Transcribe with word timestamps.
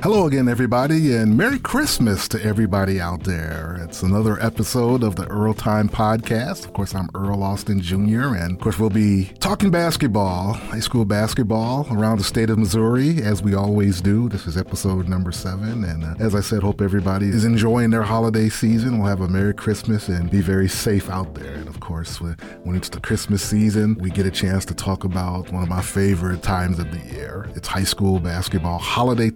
Hello 0.00 0.28
again, 0.28 0.48
everybody, 0.48 1.16
and 1.16 1.36
Merry 1.36 1.58
Christmas 1.58 2.28
to 2.28 2.40
everybody 2.40 3.00
out 3.00 3.24
there. 3.24 3.80
It's 3.82 4.04
another 4.04 4.40
episode 4.40 5.02
of 5.02 5.16
the 5.16 5.26
Earl 5.26 5.54
Time 5.54 5.88
Podcast. 5.88 6.64
Of 6.64 6.72
course, 6.72 6.94
I'm 6.94 7.10
Earl 7.16 7.42
Austin 7.42 7.80
Jr., 7.80 8.36
and 8.36 8.52
of 8.52 8.60
course, 8.60 8.78
we'll 8.78 8.90
be 8.90 9.24
talking 9.40 9.72
basketball, 9.72 10.52
high 10.52 10.78
school 10.78 11.04
basketball 11.04 11.88
around 11.90 12.18
the 12.18 12.24
state 12.24 12.48
of 12.48 12.58
Missouri, 12.60 13.20
as 13.24 13.42
we 13.42 13.54
always 13.54 14.00
do. 14.00 14.28
This 14.28 14.46
is 14.46 14.56
episode 14.56 15.08
number 15.08 15.32
seven, 15.32 15.82
and 15.82 16.04
uh, 16.04 16.14
as 16.20 16.36
I 16.36 16.42
said, 16.42 16.62
hope 16.62 16.80
everybody 16.80 17.26
is 17.26 17.44
enjoying 17.44 17.90
their 17.90 18.04
holiday 18.04 18.48
season. 18.48 19.00
We'll 19.00 19.08
have 19.08 19.20
a 19.20 19.28
Merry 19.28 19.52
Christmas 19.52 20.06
and 20.08 20.30
be 20.30 20.40
very 20.40 20.68
safe 20.68 21.10
out 21.10 21.34
there. 21.34 21.54
And 21.54 21.66
of 21.66 21.80
course, 21.80 22.20
when 22.20 22.76
it's 22.76 22.88
the 22.88 23.00
Christmas 23.00 23.42
season, 23.42 23.96
we 23.98 24.10
get 24.10 24.26
a 24.26 24.30
chance 24.30 24.64
to 24.66 24.74
talk 24.74 25.02
about 25.02 25.50
one 25.50 25.64
of 25.64 25.68
my 25.68 25.82
favorite 25.82 26.44
times 26.44 26.78
of 26.78 26.88
the 26.92 27.00
year. 27.12 27.50
It's 27.56 27.66
high 27.66 27.82
school 27.82 28.20
basketball 28.20 28.78
holiday 28.78 29.30